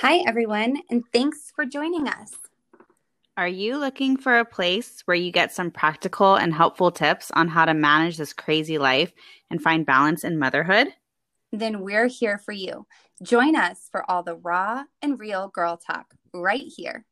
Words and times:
Hi, 0.00 0.22
everyone, 0.28 0.80
and 0.90 1.02
thanks 1.12 1.52
for 1.56 1.66
joining 1.66 2.06
us. 2.06 2.32
Are 3.36 3.48
you 3.48 3.78
looking 3.78 4.16
for 4.16 4.38
a 4.38 4.44
place 4.44 5.02
where 5.06 5.16
you 5.16 5.32
get 5.32 5.52
some 5.52 5.72
practical 5.72 6.36
and 6.36 6.54
helpful 6.54 6.92
tips 6.92 7.32
on 7.32 7.48
how 7.48 7.64
to 7.64 7.74
manage 7.74 8.16
this 8.16 8.32
crazy 8.32 8.78
life 8.78 9.12
and 9.50 9.60
find 9.60 9.84
balance 9.84 10.22
in 10.22 10.38
motherhood? 10.38 10.86
Then 11.50 11.80
we're 11.80 12.06
here 12.06 12.38
for 12.38 12.52
you. 12.52 12.86
Join 13.24 13.56
us 13.56 13.88
for 13.90 14.08
all 14.08 14.22
the 14.22 14.36
raw 14.36 14.84
and 15.02 15.18
real 15.18 15.48
girl 15.48 15.76
talk 15.76 16.14
right 16.32 16.62
here. 16.76 17.04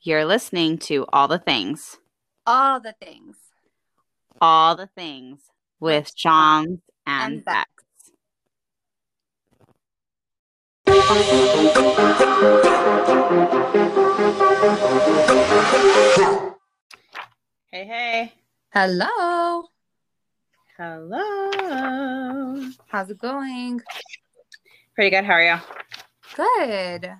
You're 0.00 0.24
listening 0.24 0.78
to 0.78 1.04
All 1.12 1.28
the 1.28 1.38
Things. 1.38 1.98
All 2.46 2.80
the 2.80 2.94
things. 3.02 3.36
All 4.40 4.76
the 4.76 4.88
Things 4.96 5.40
with 5.78 6.10
Shams 6.16 6.80
and, 7.06 7.34
And 7.34 7.44
Bex. 7.44 7.68
Hey, 10.98 11.04
hey. 17.70 18.32
Hello. 18.72 19.62
Hello. 20.76 22.70
How's 22.88 23.10
it 23.10 23.18
going? 23.18 23.80
Pretty 24.96 25.10
good. 25.10 25.24
How 25.24 25.34
are 25.34 25.44
you? 25.44 25.56
Good. 26.34 27.12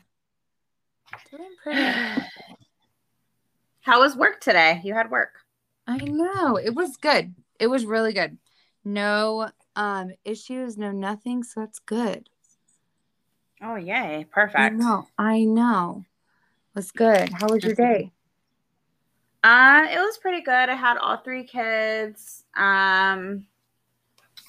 Doing 1.31 1.55
pretty. 1.63 1.81
How 3.83 4.01
was 4.01 4.17
work 4.17 4.41
today? 4.41 4.81
You 4.83 4.95
had 4.95 5.09
work. 5.09 5.35
I 5.87 5.99
know. 5.99 6.57
It 6.57 6.75
was 6.75 6.97
good. 6.97 7.33
It 7.61 7.69
was 7.69 7.87
really 7.87 8.13
good. 8.13 8.39
No 8.85 9.51
um 9.77 10.11
issues, 10.25 10.77
no 10.77 10.91
nothing, 10.91 11.45
so 11.45 11.63
it's 11.63 11.79
good. 11.79 12.29
Oh, 13.63 13.77
yay. 13.77 14.27
Perfect. 14.31 14.59
I 14.59 14.69
know. 14.69 15.09
I 15.19 15.45
know. 15.45 16.05
It 16.75 16.79
was 16.79 16.91
good. 16.91 17.31
How 17.31 17.49
was 17.49 17.65
your 17.65 17.75
day? 17.75 18.13
Uh, 19.43 19.87
it 19.91 19.99
was 19.99 20.19
pretty 20.19 20.43
good. 20.43 20.53
I 20.69 20.75
had 20.75 20.97
all 20.97 21.19
three 21.19 21.45
kids. 21.45 22.45
Um, 22.57 23.47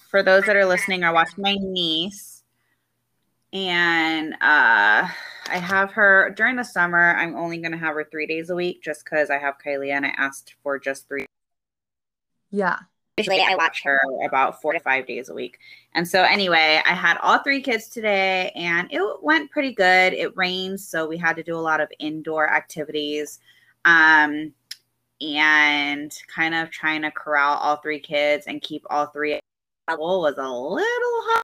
for 0.09 0.23
those 0.23 0.43
that 0.45 0.55
are 0.55 0.65
listening, 0.65 1.03
I 1.03 1.11
watched 1.11 1.37
my 1.37 1.55
niece, 1.59 2.43
and 3.53 4.33
uh, 4.33 5.07
I 5.49 5.57
have 5.57 5.91
her 5.91 6.33
during 6.35 6.55
the 6.55 6.63
summer. 6.63 7.15
I'm 7.15 7.35
only 7.35 7.59
going 7.59 7.71
to 7.71 7.77
have 7.77 7.95
her 7.95 8.07
three 8.09 8.25
days 8.25 8.49
a 8.49 8.55
week 8.55 8.81
just 8.83 9.05
because 9.05 9.29
I 9.29 9.37
have 9.37 9.55
Kylie, 9.63 9.91
and 9.91 10.05
I 10.05 10.09
asked 10.17 10.55
for 10.63 10.79
just 10.79 11.07
three. 11.07 11.25
Yeah. 12.51 12.79
Usually, 13.19 13.41
I 13.41 13.55
watch 13.55 13.81
her 13.83 13.99
about 14.25 14.61
four 14.61 14.73
to 14.73 14.79
five 14.79 15.05
days 15.07 15.29
a 15.29 15.33
week. 15.33 15.59
And 15.93 16.07
so, 16.07 16.23
anyway, 16.23 16.81
I 16.85 16.93
had 16.93 17.17
all 17.21 17.39
three 17.39 17.61
kids 17.61 17.87
today, 17.87 18.51
and 18.55 18.87
it 18.91 19.01
went 19.21 19.51
pretty 19.51 19.73
good. 19.73 20.13
It 20.13 20.35
rained, 20.35 20.79
so 20.79 21.07
we 21.07 21.17
had 21.17 21.35
to 21.35 21.43
do 21.43 21.55
a 21.55 21.59
lot 21.59 21.81
of 21.81 21.89
indoor 21.99 22.49
activities. 22.51 23.39
Um, 23.85 24.53
and 25.21 26.17
kind 26.33 26.55
of 26.55 26.69
trying 26.71 27.01
to 27.01 27.11
corral 27.11 27.57
all 27.57 27.77
three 27.77 27.99
kids 27.99 28.47
and 28.47 28.61
keep 28.61 28.83
all 28.89 29.07
three 29.07 29.39
level 29.89 30.21
was 30.21 30.35
a 30.37 30.47
little 30.47 31.21
hard. 31.25 31.43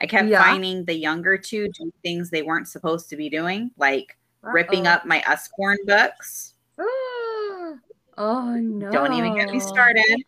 I 0.00 0.06
kept 0.06 0.28
Yeah. 0.28 0.42
finding 0.42 0.84
the 0.84 0.94
younger 0.94 1.36
two 1.36 1.68
do 1.78 1.92
things 2.02 2.30
they 2.30 2.42
weren't 2.42 2.68
supposed 2.68 3.10
to 3.10 3.16
be 3.16 3.28
doing, 3.28 3.70
like 3.76 4.16
ripping 4.42 4.86
Uh-oh. 4.86 4.94
up 4.94 5.04
my 5.06 5.22
Usborne 5.26 5.78
books. 5.84 6.54
oh 6.78 7.78
no. 8.16 8.90
Don't 8.90 9.12
even 9.12 9.34
get 9.34 9.50
me 9.50 9.60
started. 9.60 10.22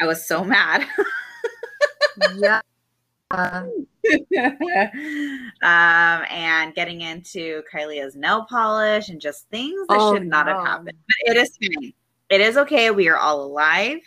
I 0.00 0.06
was 0.06 0.26
so 0.26 0.44
mad. 0.44 0.86
Yeah. 2.36 2.60
Um, 5.62 6.24
and 6.30 6.74
getting 6.74 7.00
into 7.00 7.62
Kylia's 7.72 8.14
nail 8.14 8.46
polish 8.48 9.08
and 9.08 9.20
just 9.20 9.48
things 9.50 9.86
that 9.88 9.98
Oh, 9.98 10.14
should 10.14 10.26
not 10.26 10.46
no. 10.46 10.52
have 10.52 10.66
happened. 10.66 10.98
But 11.08 11.34
it 11.34 11.36
is 11.36 11.58
fine. 11.58 11.92
It 12.30 12.40
is 12.40 12.56
okay. 12.56 12.90
We 12.92 13.08
are 13.08 13.16
all 13.16 13.42
alive. 13.42 13.98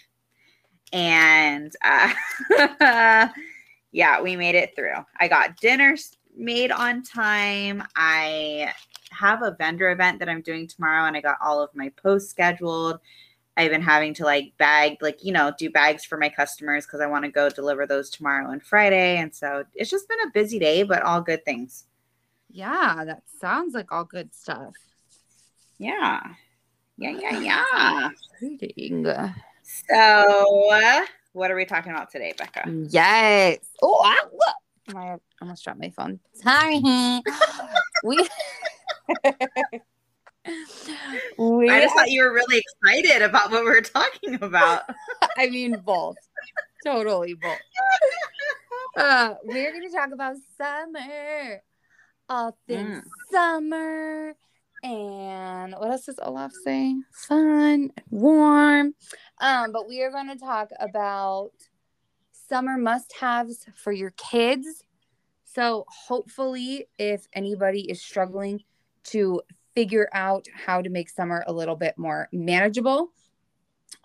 And 0.93 1.73
uh, 1.83 2.13
yeah, 3.91 4.21
we 4.21 4.35
made 4.37 4.55
it 4.55 4.75
through. 4.75 4.95
I 5.19 5.27
got 5.27 5.57
dinner 5.57 5.97
made 6.35 6.71
on 6.71 7.03
time. 7.03 7.83
I 7.95 8.71
have 9.11 9.43
a 9.43 9.55
vendor 9.59 9.91
event 9.91 10.19
that 10.19 10.29
I'm 10.29 10.41
doing 10.41 10.67
tomorrow, 10.67 11.05
and 11.05 11.17
I 11.17 11.21
got 11.21 11.37
all 11.43 11.61
of 11.61 11.69
my 11.75 11.91
posts 12.01 12.29
scheduled. 12.29 12.99
I've 13.59 13.71
been 13.71 13.81
having 13.81 14.13
to 14.15 14.23
like 14.23 14.53
bag, 14.57 14.97
like, 15.01 15.23
you 15.23 15.33
know, 15.33 15.51
do 15.57 15.69
bags 15.69 16.05
for 16.05 16.17
my 16.17 16.29
customers 16.29 16.85
because 16.85 17.01
I 17.01 17.07
want 17.07 17.25
to 17.25 17.31
go 17.31 17.49
deliver 17.49 17.85
those 17.85 18.09
tomorrow 18.09 18.51
and 18.51 18.63
Friday. 18.63 19.17
And 19.17 19.35
so 19.35 19.65
it's 19.75 19.89
just 19.89 20.07
been 20.07 20.21
a 20.25 20.31
busy 20.33 20.59
day, 20.59 20.83
but 20.83 21.03
all 21.03 21.21
good 21.21 21.43
things. 21.43 21.83
yeah, 22.49 23.03
that 23.05 23.23
sounds 23.41 23.73
like 23.73 23.91
all 23.91 24.05
good 24.05 24.33
stuff. 24.33 24.73
Yeah. 25.77 26.21
Yeah, 26.97 27.11
yeah, 27.19 27.39
yeah. 27.39 28.09
Exciting. 28.41 29.05
So, 29.63 30.71
uh, 30.71 31.05
what 31.33 31.51
are 31.51 31.55
we 31.55 31.65
talking 31.65 31.91
about 31.91 32.09
today, 32.09 32.33
Becca? 32.37 32.63
Yes. 32.89 33.59
Oh, 33.81 34.01
I. 34.03 34.23
I 34.95 35.17
almost 35.41 35.63
dropped 35.63 35.79
my 35.79 35.89
phone. 35.91 36.19
Sorry. 36.33 36.81
we. 38.03 38.27
we 41.37 41.69
I 41.69 41.81
just 41.81 41.95
thought 41.95 42.09
you 42.09 42.23
were 42.23 42.33
really 42.33 42.61
excited 42.61 43.21
about 43.21 43.51
what 43.51 43.63
we 43.63 43.69
were 43.69 43.81
talking 43.81 44.35
about. 44.35 44.83
I 45.37 45.49
mean, 45.49 45.81
both. 45.85 46.17
totally 46.85 47.33
both. 47.33 47.57
Uh, 48.97 49.35
we're 49.43 49.71
going 49.71 49.89
to 49.89 49.95
talk 49.95 50.11
about 50.11 50.35
summer. 50.57 51.61
All 52.27 52.57
things 52.67 53.03
summer. 53.31 54.35
And 54.83 55.73
what 55.77 55.91
else 55.91 56.05
does 56.05 56.19
Olaf 56.21 56.53
say? 56.63 56.95
Fun, 57.11 57.91
warm. 58.09 58.93
Um, 59.41 59.71
but 59.71 59.87
we 59.87 60.01
are 60.03 60.11
going 60.11 60.29
to 60.29 60.37
talk 60.37 60.69
about 60.79 61.51
summer 62.31 62.77
must 62.77 63.13
haves 63.19 63.65
for 63.75 63.91
your 63.91 64.11
kids. 64.11 64.83
So, 65.43 65.85
hopefully, 66.07 66.87
if 66.97 67.27
anybody 67.33 67.89
is 67.89 68.01
struggling 68.01 68.63
to 69.05 69.41
figure 69.75 70.09
out 70.13 70.47
how 70.53 70.81
to 70.81 70.89
make 70.89 71.09
summer 71.09 71.43
a 71.47 71.53
little 71.53 71.75
bit 71.75 71.97
more 71.97 72.27
manageable, 72.31 73.11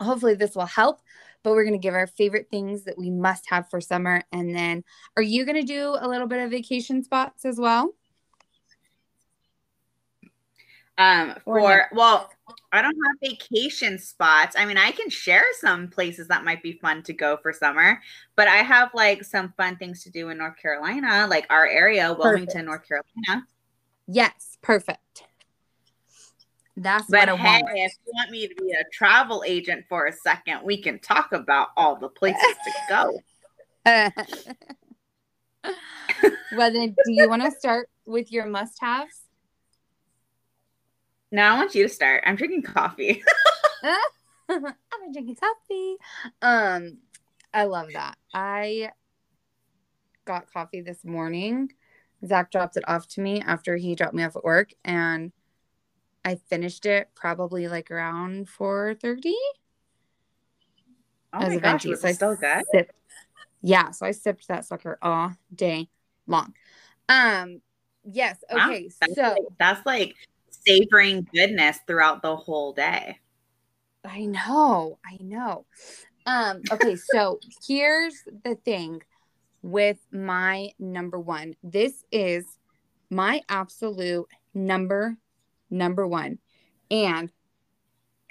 hopefully, 0.01 0.35
this 0.35 0.55
will 0.55 0.67
help. 0.67 1.01
But 1.43 1.53
we're 1.53 1.65
going 1.65 1.75
to 1.75 1.79
give 1.79 1.95
our 1.95 2.07
favorite 2.07 2.49
things 2.51 2.85
that 2.85 2.97
we 2.97 3.11
must 3.11 3.51
have 3.51 3.69
for 3.69 3.81
summer. 3.81 4.23
And 4.33 4.55
then, 4.55 4.83
are 5.17 5.23
you 5.23 5.45
going 5.45 5.61
to 5.61 5.67
do 5.67 5.97
a 5.99 6.09
little 6.09 6.27
bit 6.27 6.43
of 6.43 6.51
vacation 6.51 7.03
spots 7.03 7.45
as 7.45 7.59
well? 7.59 7.95
Um, 10.97 11.35
for 11.45 11.89
well, 11.93 12.31
I 12.73 12.81
don't 12.81 12.95
have 12.95 13.33
vacation 13.33 13.99
spots. 13.99 14.55
I 14.57 14.65
mean, 14.65 14.79
I 14.79 14.93
can 14.93 15.11
share 15.11 15.45
some 15.59 15.89
places 15.89 16.29
that 16.29 16.45
might 16.45 16.63
be 16.63 16.79
fun 16.81 17.03
to 17.05 17.13
go 17.13 17.37
for 17.43 17.53
summer, 17.53 18.01
but 18.37 18.47
I 18.47 18.59
have 18.59 18.91
like 18.95 19.25
some 19.25 19.53
fun 19.57 19.77
things 19.77 20.05
to 20.05 20.11
do 20.11 20.29
in 20.29 20.39
North 20.39 20.57
Carolina, 20.57 21.27
like 21.29 21.47
our 21.51 21.67
area, 21.67 22.15
Wilmington, 22.17 22.67
North 22.67 22.87
Carolina. 22.87 23.47
Yes, 24.07 24.57
perfect. 24.63 25.25
That's 26.77 27.07
But 27.09 27.29
what 27.29 27.41
I 27.41 27.43
hey, 27.43 27.63
want. 27.63 27.79
if 27.79 27.93
you 28.05 28.13
want 28.15 28.31
me 28.31 28.49
to 28.49 28.55
be 28.57 28.73
a 28.73 28.83
travel 28.93 29.45
agent 29.47 29.85
for 29.89 30.07
a 30.07 30.13
second, 30.13 30.61
we 30.65 30.83
can 30.83 30.99
talk 30.99 31.33
about 31.33 31.69
all 31.77 31.97
the 31.97 32.09
places 32.09 32.43
to 32.43 32.73
go. 32.89 33.21
well, 36.57 36.73
then, 36.73 36.97
do 37.05 37.13
you 37.13 37.29
want 37.29 37.43
to 37.43 37.51
start 37.53 37.89
with 38.07 38.33
your 38.33 38.47
must-haves? 38.47 39.21
Now 41.31 41.55
I 41.55 41.59
want 41.59 41.75
you 41.75 41.85
to 41.85 41.89
start. 41.89 42.25
I'm 42.27 42.37
drinking 42.37 42.63
coffee. 42.63 43.23
I've 44.49 44.61
been 44.61 45.13
drinking 45.13 45.37
coffee. 45.37 45.97
Um, 46.43 46.99
I 47.53 47.65
love 47.65 47.89
that. 47.93 48.17
I 48.33 48.91
got 50.25 50.53
coffee 50.53 50.81
this 50.81 51.05
morning. 51.05 51.73
Zach 52.27 52.51
dropped 52.51 52.77
it 52.77 52.89
off 52.89 53.07
to 53.09 53.21
me 53.21 53.41
after 53.41 53.77
he 53.77 53.95
dropped 53.95 54.15
me 54.15 54.25
off 54.25 54.37
at 54.37 54.45
work, 54.45 54.71
and 54.85 55.33
I 56.25 56.37
finished 56.37 56.87
it 56.87 57.09
probably 57.15 57.69
like 57.69 57.91
around 57.91 58.49
four 58.49 58.95
thirty. 58.95 59.37
Oh 61.33 61.41
my 61.41 61.57
gosh, 61.59 61.85
was 61.85 62.15
still 62.15 62.37
good? 62.37 62.65
Sipped, 62.73 62.93
yeah, 63.61 63.91
so 63.91 64.07
I 64.07 64.13
sipped 64.13 64.49
that 64.49 64.65
sucker 64.65 64.99
all 65.03 65.33
day 65.55 65.89
long. 66.27 66.55
Um, 67.09 67.61
yes. 68.05 68.39
Wow, 68.51 68.69
Okay, 68.71 68.91
that's 69.01 69.15
so 69.15 69.23
like, 69.23 69.43
that's 69.59 69.87
like 69.87 70.15
savoring 70.51 71.27
goodness 71.35 71.79
throughout 71.87 72.23
the 72.23 72.37
whole 72.37 72.73
day. 72.73 73.19
I 74.05 74.27
know, 74.27 74.99
I 75.05 75.17
know. 75.21 75.67
Um, 76.27 76.63
okay, 76.71 76.97
so 76.97 77.41
here's 77.67 78.23
the 78.45 78.55
thing 78.55 79.03
with 79.63 79.99
my 80.13 80.71
number 80.79 81.19
one. 81.19 81.55
This 81.63 82.05
is 82.13 82.45
my 83.11 83.41
absolute 83.49 84.27
number 84.53 85.17
number 85.75 86.07
one. 86.07 86.39
And 86.91 87.31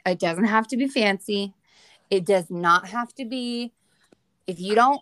it 0.06 0.20
doesn't 0.20 0.46
have 0.46 0.68
to 0.68 0.78
be 0.78 0.88
fancy. 0.88 1.54
It 2.10 2.26
does 2.26 2.50
not 2.50 2.88
have 2.88 3.14
to 3.16 3.26
be 3.26 3.74
if 4.48 4.60
you 4.60 4.76
don't 4.76 5.02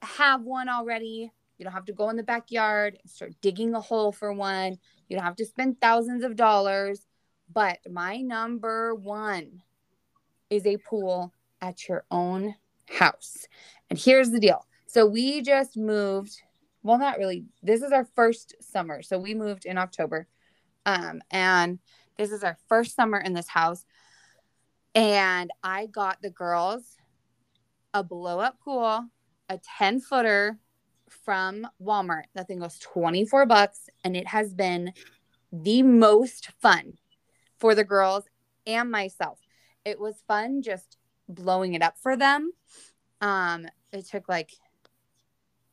have 0.00 0.42
one 0.42 0.68
already, 0.68 1.30
You 1.58 1.64
don't 1.64 1.72
have 1.72 1.86
to 1.86 1.92
go 1.92 2.08
in 2.08 2.16
the 2.16 2.22
backyard 2.22 2.98
and 3.02 3.10
start 3.10 3.34
digging 3.42 3.74
a 3.74 3.80
hole 3.80 4.12
for 4.12 4.32
one. 4.32 4.78
You 5.08 5.16
don't 5.16 5.24
have 5.24 5.36
to 5.36 5.44
spend 5.44 5.80
thousands 5.80 6.24
of 6.24 6.36
dollars. 6.36 7.04
But 7.52 7.78
my 7.90 8.18
number 8.18 8.94
one 8.94 9.62
is 10.50 10.66
a 10.66 10.76
pool 10.76 11.32
at 11.60 11.88
your 11.88 12.04
own 12.10 12.54
house. 12.88 13.46
And 13.90 13.98
here's 13.98 14.30
the 14.30 14.40
deal. 14.40 14.64
So 14.86 15.04
we 15.06 15.42
just 15.42 15.76
moved. 15.76 16.40
Well, 16.82 16.98
not 16.98 17.18
really. 17.18 17.46
This 17.62 17.82
is 17.82 17.90
our 17.90 18.04
first 18.14 18.54
summer. 18.60 19.02
So 19.02 19.18
we 19.18 19.34
moved 19.34 19.66
in 19.66 19.78
October. 19.78 20.28
Um, 20.88 21.20
and 21.30 21.78
this 22.16 22.32
is 22.32 22.42
our 22.42 22.56
first 22.66 22.96
summer 22.96 23.18
in 23.18 23.34
this 23.34 23.46
house. 23.46 23.84
And 24.94 25.50
I 25.62 25.84
got 25.84 26.22
the 26.22 26.30
girls 26.30 26.96
a 27.92 28.02
blow 28.02 28.40
up 28.40 28.58
pool, 28.64 29.04
a 29.50 29.60
10 29.78 30.00
footer 30.00 30.58
from 31.10 31.66
Walmart. 31.80 32.24
That 32.34 32.48
thing 32.48 32.60
was 32.60 32.78
24 32.78 33.44
bucks. 33.44 33.90
And 34.02 34.16
it 34.16 34.28
has 34.28 34.54
been 34.54 34.94
the 35.52 35.82
most 35.82 36.52
fun 36.62 36.94
for 37.58 37.74
the 37.74 37.84
girls 37.84 38.24
and 38.66 38.90
myself. 38.90 39.38
It 39.84 40.00
was 40.00 40.22
fun 40.26 40.62
just 40.62 40.96
blowing 41.28 41.74
it 41.74 41.82
up 41.82 41.98
for 41.98 42.16
them. 42.16 42.52
Um, 43.20 43.66
it 43.92 44.06
took 44.06 44.26
like 44.26 44.52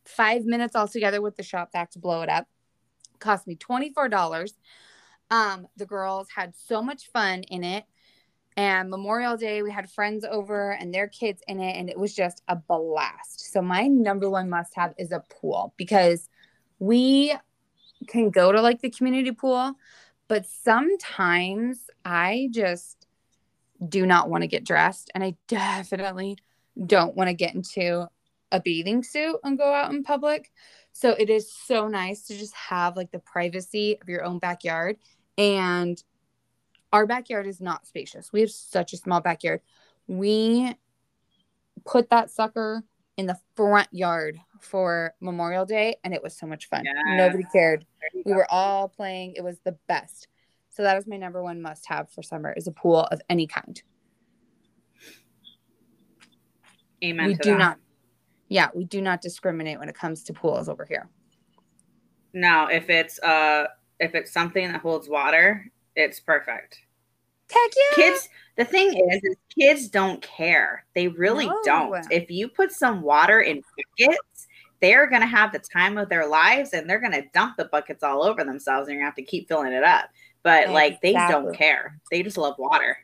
five 0.04 0.44
minutes 0.44 0.76
altogether 0.76 1.22
with 1.22 1.38
the 1.38 1.44
shop 1.44 1.70
vac 1.72 1.92
to 1.92 2.00
blow 2.00 2.22
it 2.22 2.30
up. 2.30 2.48
Cost 3.20 3.48
me 3.48 3.56
$24. 3.56 4.52
Um, 5.32 5.68
the 5.78 5.86
girls 5.86 6.28
had 6.36 6.54
so 6.56 6.82
much 6.82 7.12
fun 7.12 7.44
in 7.44 7.64
it. 7.64 7.86
And 8.58 8.90
Memorial 8.90 9.36
Day, 9.36 9.62
we 9.64 9.72
had 9.72 9.92
friends 9.92 10.24
over 10.24 10.72
and 10.72 10.94
their 10.94 11.08
kids 11.08 11.42
in 11.48 11.60
it, 11.60 11.76
and 11.76 11.90
it 11.90 12.00
was 12.00 12.16
just 12.16 12.42
a 12.48 12.56
blast. 12.56 13.52
So, 13.52 13.62
my 13.62 13.88
number 13.88 14.30
one 14.30 14.50
must 14.50 14.74
have 14.76 14.94
is 14.98 15.12
a 15.12 15.24
pool 15.42 15.74
because 15.76 16.30
we 16.80 17.34
can 18.08 18.30
go 18.30 18.52
to 18.54 18.62
like 18.62 18.82
the 18.82 18.90
community 18.90 19.32
pool, 19.32 19.74
but 20.30 20.46
sometimes 20.46 21.90
I 22.06 22.48
just 22.52 23.08
do 23.88 24.06
not 24.06 24.30
want 24.30 24.44
to 24.44 24.48
get 24.48 24.64
dressed. 24.64 25.12
And 25.14 25.24
I 25.24 25.36
definitely 25.48 26.38
don't 26.86 27.16
want 27.16 27.28
to 27.30 27.34
get 27.34 27.56
into 27.56 28.08
a 28.52 28.62
bathing 28.62 29.04
suit 29.04 29.38
and 29.44 29.58
go 29.58 29.74
out 29.74 29.92
in 29.92 30.04
public. 30.04 30.52
So 30.94 31.12
it 31.12 31.30
is 31.30 31.52
so 31.52 31.88
nice 31.88 32.22
to 32.28 32.38
just 32.38 32.54
have 32.54 32.96
like 32.96 33.12
the 33.12 33.20
privacy 33.20 33.98
of 34.02 34.08
your 34.08 34.24
own 34.24 34.40
backyard. 34.40 34.98
And 35.38 36.02
our 36.94 37.06
backyard 37.06 37.48
is 37.48 37.60
not 37.60 37.86
spacious. 37.86 38.32
We 38.32 38.42
have 38.42 38.52
such 38.52 38.94
a 38.94 38.98
small 38.98 39.22
backyard. 39.22 39.62
We 40.08 40.76
put 41.86 42.10
that 42.10 42.32
sucker 42.32 42.84
in 43.18 43.28
the 43.28 43.38
front 43.56 43.88
yard 43.92 44.40
for 44.60 45.14
Memorial 45.20 45.66
Day 45.66 45.98
and 46.04 46.14
it 46.14 46.22
was 46.24 46.38
so 46.38 46.46
much 46.46 46.68
fun. 46.68 46.86
Nobody 47.18 47.44
cared. 47.52 47.86
We 48.26 48.34
were 48.34 48.48
all 48.50 48.90
playing. 48.90 49.34
It 49.36 49.44
was 49.44 49.60
the 49.64 49.78
best. 49.88 50.28
So 50.70 50.84
that 50.84 50.98
is 50.98 51.08
my 51.08 51.18
number 51.18 51.42
one 51.42 51.62
must 51.62 51.86
have 51.88 52.10
for 52.10 52.22
summer 52.22 52.54
is 52.56 52.68
a 52.68 52.72
pool 52.72 53.02
of 53.12 53.22
any 53.30 53.48
kind. 53.48 53.82
Amen. 57.04 57.28
We 57.28 57.34
do 57.36 57.52
that. 57.52 57.58
not 57.58 57.78
yeah, 58.48 58.70
we 58.76 58.84
do 58.84 59.02
not 59.02 59.22
discriminate 59.22 59.80
when 59.80 59.90
it 59.90 59.96
comes 59.96 60.24
to 60.26 60.34
pools 60.34 60.70
over 60.70 60.86
here. 60.86 61.10
Now, 62.34 62.68
if 62.68 62.90
it's 62.90 63.20
uh 63.20 63.68
if 64.00 64.16
it's 64.16 64.32
something 64.32 64.72
that 64.72 64.82
holds 64.82 65.10
water, 65.10 65.72
it's 65.96 66.20
perfect. 66.20 66.80
Heck 67.52 67.72
yeah. 67.76 67.96
Kids, 67.96 68.30
the 68.58 68.66
thing 68.66 68.98
is, 69.10 69.22
is 69.24 69.36
kids 69.58 69.88
don't 69.88 70.22
care. 70.22 70.86
They 70.96 71.08
really 71.08 71.48
no. 71.48 71.62
don't. 71.64 72.12
If 72.12 72.30
you 72.32 72.48
put 72.48 72.72
some 72.72 73.02
water 73.02 73.42
in 73.42 73.62
buckets, 74.00 74.48
they're 74.82 75.10
gonna 75.10 75.26
have 75.26 75.52
the 75.52 75.60
time 75.60 75.98
of 75.98 76.10
their 76.10 76.28
lives 76.28 76.74
and 76.74 76.90
they're 76.90 77.00
gonna 77.00 77.24
dump 77.34 77.58
the 77.58 77.66
buckets 77.66 78.04
all 78.04 78.24
over 78.24 78.44
themselves 78.44 78.88
and 78.88 78.96
you're 78.96 79.02
gonna 79.02 79.10
have 79.10 79.16
to 79.16 79.24
keep 79.24 79.48
filling 79.48 79.74
it 79.74 79.84
up. 79.84 80.10
But 80.44 80.70
exactly. 80.70 80.74
like 80.74 81.02
they 81.02 81.14
don't 81.14 81.56
care. 81.56 82.00
They 82.12 82.24
just 82.24 82.38
love 82.38 82.56
water. 82.58 82.98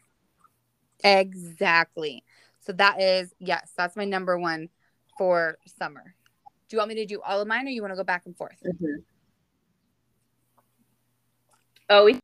Exactly. 1.04 2.24
So 2.60 2.74
that 2.74 3.02
is 3.02 3.34
yes, 3.40 3.72
that's 3.78 3.96
my 3.96 4.06
number 4.06 4.38
one 4.38 4.70
for 5.18 5.58
summer. 5.66 6.16
Do 6.68 6.76
you 6.76 6.80
want 6.80 6.90
me 6.90 6.96
to 6.96 7.06
do 7.06 7.22
all 7.22 7.42
of 7.42 7.48
mine 7.48 7.68
or 7.68 7.70
you 7.72 7.82
want 7.82 7.92
to 7.92 7.98
go 7.98 8.04
back 8.04 8.26
and 8.26 8.36
forth? 8.36 8.58
Mm-hmm. 8.66 9.02
Oh, 11.92 12.06
we 12.06 12.18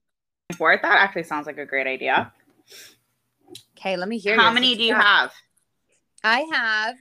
forth. 0.56 0.82
That 0.82 0.98
actually 0.98 1.24
sounds 1.24 1.46
like 1.46 1.58
a 1.58 1.66
great 1.66 1.88
idea. 1.88 2.32
Okay, 3.78 3.98
let 3.98 4.08
me 4.08 4.18
hear. 4.18 4.38
How 4.38 4.50
many 4.50 4.76
do 4.76 4.84
you 4.84 4.96
have? 4.96 5.34
I 6.24 6.48
have. 6.54 6.96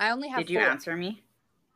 I 0.00 0.10
only 0.10 0.28
have. 0.28 0.38
Did 0.38 0.48
you 0.48 0.60
four. 0.60 0.68
answer 0.70 0.96
me? 0.96 1.22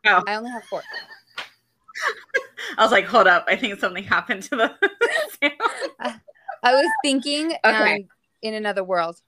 Oh, 0.07 0.23
I 0.27 0.37
only 0.37 0.51
have 0.51 0.65
four. 0.65 0.83
I 2.79 2.83
was 2.83 2.93
like, 2.93 3.05
hold 3.05 3.27
up. 3.27 3.45
I 3.47 3.57
think 3.57 3.79
something 3.79 4.05
happened 4.05 4.43
to 4.45 4.57
the. 4.57 4.75
I 6.63 6.75
was 6.75 6.91
thinking 7.05 7.53
okay. 7.63 7.93
um, 7.93 8.09
in 8.41 8.55
another 8.55 8.83
world. 8.83 9.21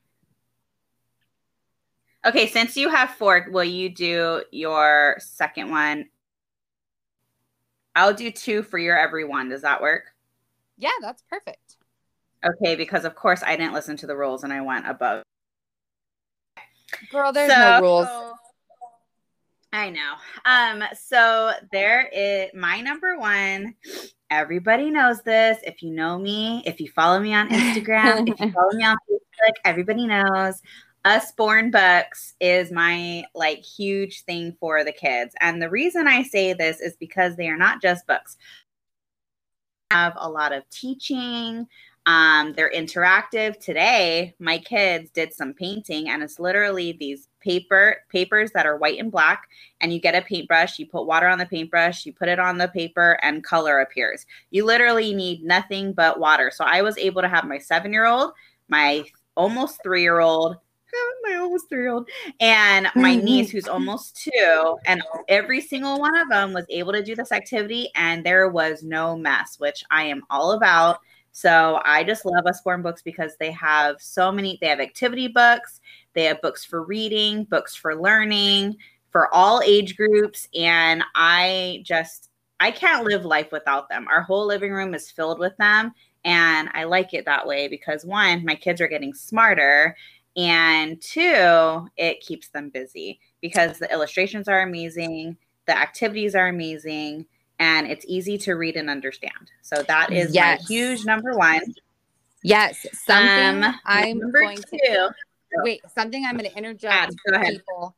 Okay, 2.26 2.48
since 2.48 2.76
you 2.76 2.88
have 2.88 3.10
four, 3.10 3.46
will 3.50 3.64
you 3.64 3.88
do 3.88 4.42
your 4.50 5.16
second 5.20 5.70
one? 5.70 6.06
I'll 7.94 8.14
do 8.14 8.30
two 8.30 8.62
for 8.62 8.78
your 8.78 8.98
every 8.98 9.24
one. 9.24 9.48
Does 9.48 9.62
that 9.62 9.80
work? 9.80 10.04
Yeah, 10.76 10.90
that's 11.00 11.22
perfect. 11.22 11.76
Okay, 12.44 12.76
because 12.76 13.04
of 13.04 13.14
course 13.14 13.42
I 13.44 13.56
didn't 13.56 13.74
listen 13.74 13.96
to 13.98 14.06
the 14.06 14.16
rules 14.16 14.44
and 14.44 14.52
I 14.52 14.60
went 14.60 14.86
above. 14.86 15.22
Girl, 17.10 17.32
there's 17.32 17.52
so, 17.52 17.58
no 17.58 17.80
rules. 17.80 18.08
I 19.72 19.90
know. 19.90 20.14
Um, 20.44 20.82
so 20.94 21.52
there 21.72 22.08
is 22.08 22.50
my 22.54 22.80
number 22.80 23.18
one. 23.18 23.74
Everybody 24.30 24.90
knows 24.90 25.22
this. 25.22 25.58
If 25.64 25.82
you 25.82 25.90
know 25.90 26.18
me, 26.18 26.62
if 26.66 26.80
you 26.80 26.88
follow 26.88 27.18
me 27.18 27.34
on 27.34 27.48
Instagram, 27.48 28.28
if 28.28 28.40
you 28.40 28.52
follow 28.52 28.72
me 28.72 28.84
on 28.84 28.96
Facebook, 29.10 29.54
everybody 29.64 30.06
knows. 30.06 30.62
Usborne 31.04 31.70
books 31.70 32.34
is 32.40 32.72
my 32.72 33.24
like 33.34 33.60
huge 33.60 34.22
thing 34.24 34.56
for 34.60 34.84
the 34.84 34.92
kids. 34.92 35.34
And 35.40 35.62
the 35.62 35.70
reason 35.70 36.06
I 36.06 36.22
say 36.22 36.52
this 36.52 36.80
is 36.80 36.96
because 36.96 37.36
they 37.36 37.48
are 37.48 37.56
not 37.56 37.80
just 37.80 38.06
books. 38.06 38.36
Have 39.90 40.14
a 40.16 40.28
lot 40.28 40.52
of 40.52 40.68
teaching, 40.70 41.66
um, 42.08 42.54
they're 42.54 42.72
interactive. 42.72 43.60
Today, 43.60 44.34
my 44.38 44.56
kids 44.56 45.10
did 45.10 45.34
some 45.34 45.52
painting, 45.52 46.08
and 46.08 46.22
it's 46.22 46.38
literally 46.38 46.92
these 46.92 47.28
paper 47.40 47.96
papers 48.08 48.50
that 48.52 48.64
are 48.64 48.78
white 48.78 48.98
and 48.98 49.12
black. 49.12 49.46
And 49.82 49.92
you 49.92 50.00
get 50.00 50.14
a 50.14 50.22
paintbrush, 50.22 50.78
you 50.78 50.86
put 50.86 51.04
water 51.04 51.28
on 51.28 51.36
the 51.36 51.44
paintbrush, 51.44 52.06
you 52.06 52.14
put 52.14 52.30
it 52.30 52.38
on 52.38 52.56
the 52.56 52.68
paper, 52.68 53.18
and 53.22 53.44
color 53.44 53.80
appears. 53.80 54.24
You 54.50 54.64
literally 54.64 55.14
need 55.14 55.42
nothing 55.42 55.92
but 55.92 56.18
water. 56.18 56.50
So 56.50 56.64
I 56.64 56.80
was 56.80 56.96
able 56.96 57.20
to 57.20 57.28
have 57.28 57.44
my 57.44 57.58
seven 57.58 57.92
year 57.92 58.06
old, 58.06 58.32
my 58.68 59.04
almost 59.36 59.82
three 59.82 60.00
year 60.00 60.20
old, 60.20 60.56
my 61.22 61.36
almost 61.36 61.68
three 61.68 61.82
year 61.82 61.90
old, 61.90 62.08
and 62.40 62.88
my 62.94 63.14
mm-hmm. 63.14 63.24
niece 63.24 63.50
who's 63.50 63.68
almost 63.68 64.16
two. 64.16 64.76
And 64.86 65.02
every 65.28 65.60
single 65.60 65.98
one 65.98 66.16
of 66.16 66.28
them 66.28 66.52
was 66.52 66.66
able 66.68 66.92
to 66.92 67.02
do 67.02 67.14
this 67.14 67.32
activity, 67.32 67.90
and 67.94 68.24
there 68.24 68.48
was 68.48 68.82
no 68.82 69.16
mess, 69.16 69.58
which 69.58 69.84
I 69.90 70.04
am 70.04 70.22
all 70.30 70.52
about. 70.52 70.98
So 71.32 71.80
I 71.84 72.02
just 72.02 72.24
love 72.24 72.46
Usborne 72.46 72.82
books 72.82 73.02
because 73.02 73.36
they 73.38 73.52
have 73.52 73.96
so 74.00 74.32
many, 74.32 74.58
they 74.60 74.66
have 74.68 74.80
activity 74.80 75.28
books, 75.28 75.80
they 76.14 76.24
have 76.24 76.40
books 76.42 76.64
for 76.64 76.82
reading, 76.82 77.44
books 77.44 77.76
for 77.76 77.94
learning, 77.94 78.76
for 79.10 79.32
all 79.32 79.62
age 79.64 79.96
groups. 79.96 80.48
And 80.58 81.04
I 81.14 81.82
just, 81.84 82.30
I 82.60 82.72
can't 82.72 83.04
live 83.04 83.24
life 83.24 83.52
without 83.52 83.88
them. 83.88 84.06
Our 84.08 84.22
whole 84.22 84.46
living 84.46 84.72
room 84.72 84.94
is 84.94 85.10
filled 85.10 85.38
with 85.38 85.56
them. 85.58 85.92
And 86.24 86.68
I 86.74 86.84
like 86.84 87.14
it 87.14 87.24
that 87.26 87.46
way 87.46 87.68
because 87.68 88.04
one, 88.04 88.44
my 88.44 88.54
kids 88.54 88.80
are 88.80 88.88
getting 88.88 89.14
smarter. 89.14 89.96
And 90.38 91.02
two, 91.02 91.88
it 91.96 92.20
keeps 92.20 92.48
them 92.48 92.70
busy 92.70 93.20
because 93.40 93.78
the 93.78 93.92
illustrations 93.92 94.48
are 94.48 94.62
amazing, 94.62 95.36
the 95.66 95.76
activities 95.76 96.36
are 96.36 96.46
amazing 96.46 97.26
and 97.58 97.88
it's 97.88 98.04
easy 98.06 98.38
to 98.38 98.54
read 98.54 98.76
and 98.76 98.88
understand. 98.88 99.50
So 99.62 99.82
that 99.82 100.12
is 100.12 100.32
yes. 100.32 100.60
my 100.60 100.66
huge 100.66 101.04
number 101.04 101.36
one. 101.36 101.74
Yes, 102.44 102.86
something 102.92 103.64
um, 103.64 103.74
I'm 103.84 104.30
going 104.30 104.58
two. 104.58 104.78
to 104.78 105.10
wait. 105.56 105.80
Something 105.92 106.24
I'm 106.24 106.36
going 106.36 106.48
to 106.48 106.56
interject 106.56 107.16
people 107.42 107.96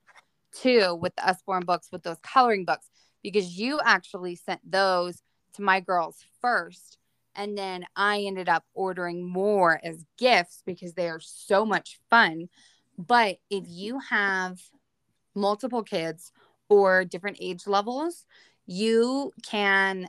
too 0.52 0.94
with 0.94 1.14
the 1.16 1.28
Usborne 1.28 1.64
books 1.64 1.88
with 1.92 2.02
those 2.02 2.16
coloring 2.22 2.64
books 2.64 2.88
because 3.22 3.58
you 3.58 3.80
actually 3.84 4.34
sent 4.34 4.60
those 4.68 5.22
to 5.54 5.62
my 5.62 5.80
girls 5.80 6.24
first, 6.40 6.96
and 7.40 7.56
then 7.56 7.86
I 7.96 8.20
ended 8.20 8.50
up 8.50 8.64
ordering 8.74 9.26
more 9.26 9.80
as 9.82 10.04
gifts 10.18 10.62
because 10.66 10.92
they 10.92 11.08
are 11.08 11.20
so 11.20 11.64
much 11.64 11.98
fun. 12.10 12.50
But 12.98 13.38
if 13.48 13.64
you 13.66 13.98
have 14.10 14.60
multiple 15.34 15.82
kids 15.82 16.32
or 16.68 17.06
different 17.06 17.38
age 17.40 17.66
levels, 17.66 18.26
you 18.66 19.32
can 19.42 20.06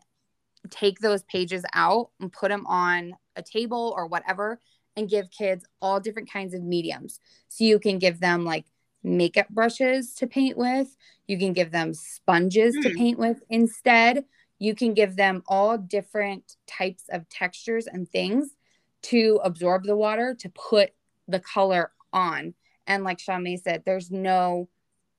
take 0.70 1.00
those 1.00 1.24
pages 1.24 1.64
out 1.74 2.10
and 2.20 2.34
put 2.34 2.50
them 2.50 2.68
on 2.68 3.14
a 3.38 3.42
table 3.42 3.94
or 3.96 4.08
whatever 4.08 4.60
and 4.98 5.10
give 5.10 5.32
kids 5.32 5.64
all 5.82 6.02
different 6.02 6.30
kinds 6.30 6.54
of 6.54 6.62
mediums. 6.62 7.18
So 7.48 7.64
you 7.64 7.80
can 7.80 7.98
give 7.98 8.20
them 8.20 8.44
like 8.44 8.66
makeup 9.04 9.48
brushes 9.48 10.16
to 10.16 10.28
paint 10.28 10.58
with, 10.58 10.98
you 11.28 11.38
can 11.38 11.54
give 11.54 11.72
them 11.72 11.94
sponges 11.94 12.76
mm. 12.76 12.82
to 12.84 12.90
hmm. 12.90 12.98
paint 12.98 13.20
with 13.20 13.42
instead. 13.50 14.26
You 14.62 14.76
can 14.76 14.94
give 14.94 15.16
them 15.16 15.42
all 15.48 15.76
different 15.76 16.56
types 16.68 17.06
of 17.10 17.28
textures 17.30 17.88
and 17.88 18.08
things 18.08 18.56
to 19.02 19.40
absorb 19.44 19.86
the 19.86 19.98
water 19.98 20.36
to 20.36 20.50
put 20.50 20.92
the 21.28 21.40
color 21.40 21.92
on. 22.14 22.54
And 22.86 23.04
like 23.04 23.18
Chaumet 23.18 23.64
said, 23.64 23.82
there's 23.88 24.12
no 24.12 24.70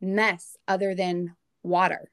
mess 0.01 0.57
other 0.69 0.95
than 0.95 1.35
water. 1.65 2.13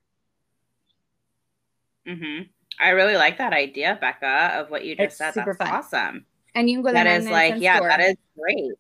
Mm-hmm. 2.08 2.46
I 2.80 2.90
really 2.90 3.16
like 3.16 3.38
that 3.38 3.54
idea, 3.54 4.00
Becca, 4.02 4.62
of 4.62 4.72
what 4.72 4.84
you 4.84 4.96
just 4.96 5.06
it's 5.06 5.18
said. 5.18 5.34
That's 5.36 5.56
fun. 5.56 5.68
awesome. 5.68 6.26
And 6.56 6.68
you 6.68 6.78
can 6.78 6.82
go 6.82 6.92
there. 6.92 7.04
That 7.04 7.22
is 7.22 7.30
like, 7.30 7.62
yeah, 7.62 7.80
that 7.80 8.00
is 8.00 8.16
great. 8.36 8.72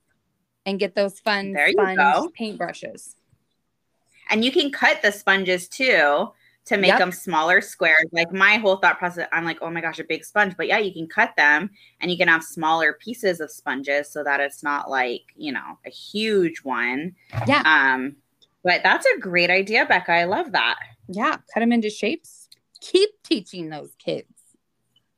And 0.65 0.79
get 0.79 0.95
those 0.95 1.19
fun 1.19 1.53
there 1.53 1.69
sponge 1.69 2.31
paintbrushes. 2.39 3.13
And 4.31 4.43
you 4.43 4.51
can 4.51 4.71
cut 4.71 5.03
the 5.03 5.11
sponges 5.11 5.67
too 5.67 6.31
to 6.65 6.77
make 6.77 6.89
yep. 6.89 6.99
them 6.99 7.11
smaller 7.11 7.61
squares. 7.61 8.05
Like 8.11 8.31
my 8.31 8.55
whole 8.57 8.77
thought 8.77 8.99
process, 8.99 9.27
I'm 9.31 9.43
like, 9.43 9.57
oh 9.61 9.71
my 9.71 9.81
gosh, 9.81 9.99
a 9.99 10.03
big 10.03 10.23
sponge. 10.23 10.55
But 10.55 10.67
yeah, 10.67 10.77
you 10.77 10.93
can 10.93 11.07
cut 11.07 11.35
them 11.35 11.69
and 11.99 12.11
you 12.11 12.17
can 12.17 12.27
have 12.27 12.43
smaller 12.43 12.93
pieces 12.93 13.39
of 13.39 13.51
sponges 13.51 14.11
so 14.11 14.23
that 14.23 14.39
it's 14.39 14.61
not 14.61 14.89
like, 14.89 15.23
you 15.35 15.51
know, 15.51 15.79
a 15.85 15.89
huge 15.89 16.59
one. 16.63 17.13
Yeah. 17.47 17.63
Um, 17.65 18.15
but 18.63 18.81
that's 18.83 19.05
a 19.05 19.19
great 19.19 19.49
idea, 19.49 19.85
Becca. 19.85 20.11
I 20.11 20.25
love 20.25 20.51
that. 20.51 20.77
Yeah. 21.07 21.37
Cut 21.53 21.61
them 21.61 21.71
into 21.71 21.89
shapes. 21.89 22.49
Keep 22.81 23.09
teaching 23.23 23.69
those 23.69 23.95
kids. 23.97 24.27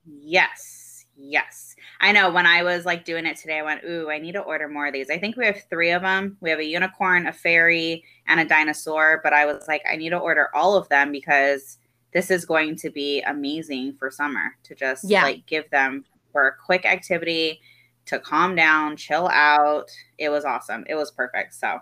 Yes. 0.06 0.81
Yes. 1.24 1.76
I 2.00 2.12
know 2.12 2.32
when 2.32 2.48
I 2.48 2.64
was 2.64 2.84
like 2.84 3.06
doing 3.06 3.28
it 3.28 3.38
today, 3.38 3.60
I 3.60 3.62
went, 3.62 3.84
Ooh, 3.84 4.10
I 4.10 4.18
need 4.18 4.32
to 4.32 4.42
order 4.42 4.68
more 4.68 4.88
of 4.88 4.94
these. 4.94 5.12
I 5.12 5.20
think 5.20 5.38
we 5.38 5.46
have 5.46 5.64
three 5.70 5.92
of 5.92 6.02
them. 6.02 6.36
We 6.42 6.50
have 6.50 6.60
a 6.60 6.66
unicorn, 6.66 7.28
a 7.28 7.34
fairy, 7.34 8.04
and 8.28 8.40
a 8.40 8.46
dinosaur. 8.46 9.22
But 9.24 9.34
I 9.34 9.46
was 9.46 9.68
like, 9.68 9.84
I 9.90 9.98
need 9.98 10.10
to 10.10 10.18
order 10.18 10.50
all 10.56 10.76
of 10.76 10.90
them 10.90 11.12
because 11.12 11.78
this 12.12 12.32
is 12.32 12.44
going 12.44 12.76
to 12.78 12.90
be 12.90 13.22
amazing 13.22 13.94
for 13.94 14.10
summer 14.10 14.58
to 14.64 14.74
just 14.74 15.04
yeah. 15.04 15.24
like 15.24 15.46
give 15.46 15.70
them 15.70 16.06
for 16.32 16.48
a 16.48 16.56
quick 16.66 16.86
activity 16.86 17.62
to 18.08 18.20
calm 18.20 18.56
down, 18.56 18.98
chill 18.98 19.28
out. 19.28 19.90
It 20.18 20.30
was 20.30 20.44
awesome. 20.44 20.86
It 20.90 20.96
was 20.96 21.12
perfect. 21.12 21.54
So 21.54 21.80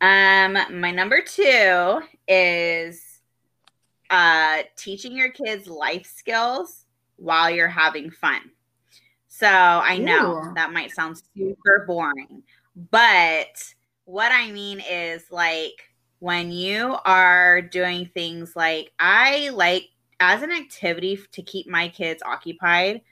um, 0.00 0.56
my 0.70 0.92
number 0.92 1.20
two 1.20 2.00
is 2.28 3.20
uh, 4.08 4.62
teaching 4.76 5.16
your 5.16 5.30
kids 5.30 5.66
life 5.66 6.06
skills 6.06 6.86
while 7.20 7.50
you're 7.50 7.68
having 7.68 8.10
fun. 8.10 8.40
So 9.28 9.46
I 9.46 9.98
know 9.98 10.42
Ooh. 10.42 10.54
that 10.54 10.72
might 10.72 10.90
sound 10.90 11.20
super 11.36 11.84
boring, 11.86 12.42
but 12.90 13.62
what 14.04 14.32
I 14.32 14.50
mean 14.50 14.82
is 14.88 15.30
like 15.30 15.90
when 16.18 16.50
you 16.50 16.96
are 17.04 17.62
doing 17.62 18.10
things 18.12 18.56
like 18.56 18.92
I 18.98 19.50
like 19.50 19.84
as 20.18 20.42
an 20.42 20.50
activity 20.50 21.18
to 21.32 21.42
keep 21.42 21.66
my 21.66 21.88
kids 21.88 22.22
occupied, 22.24 23.02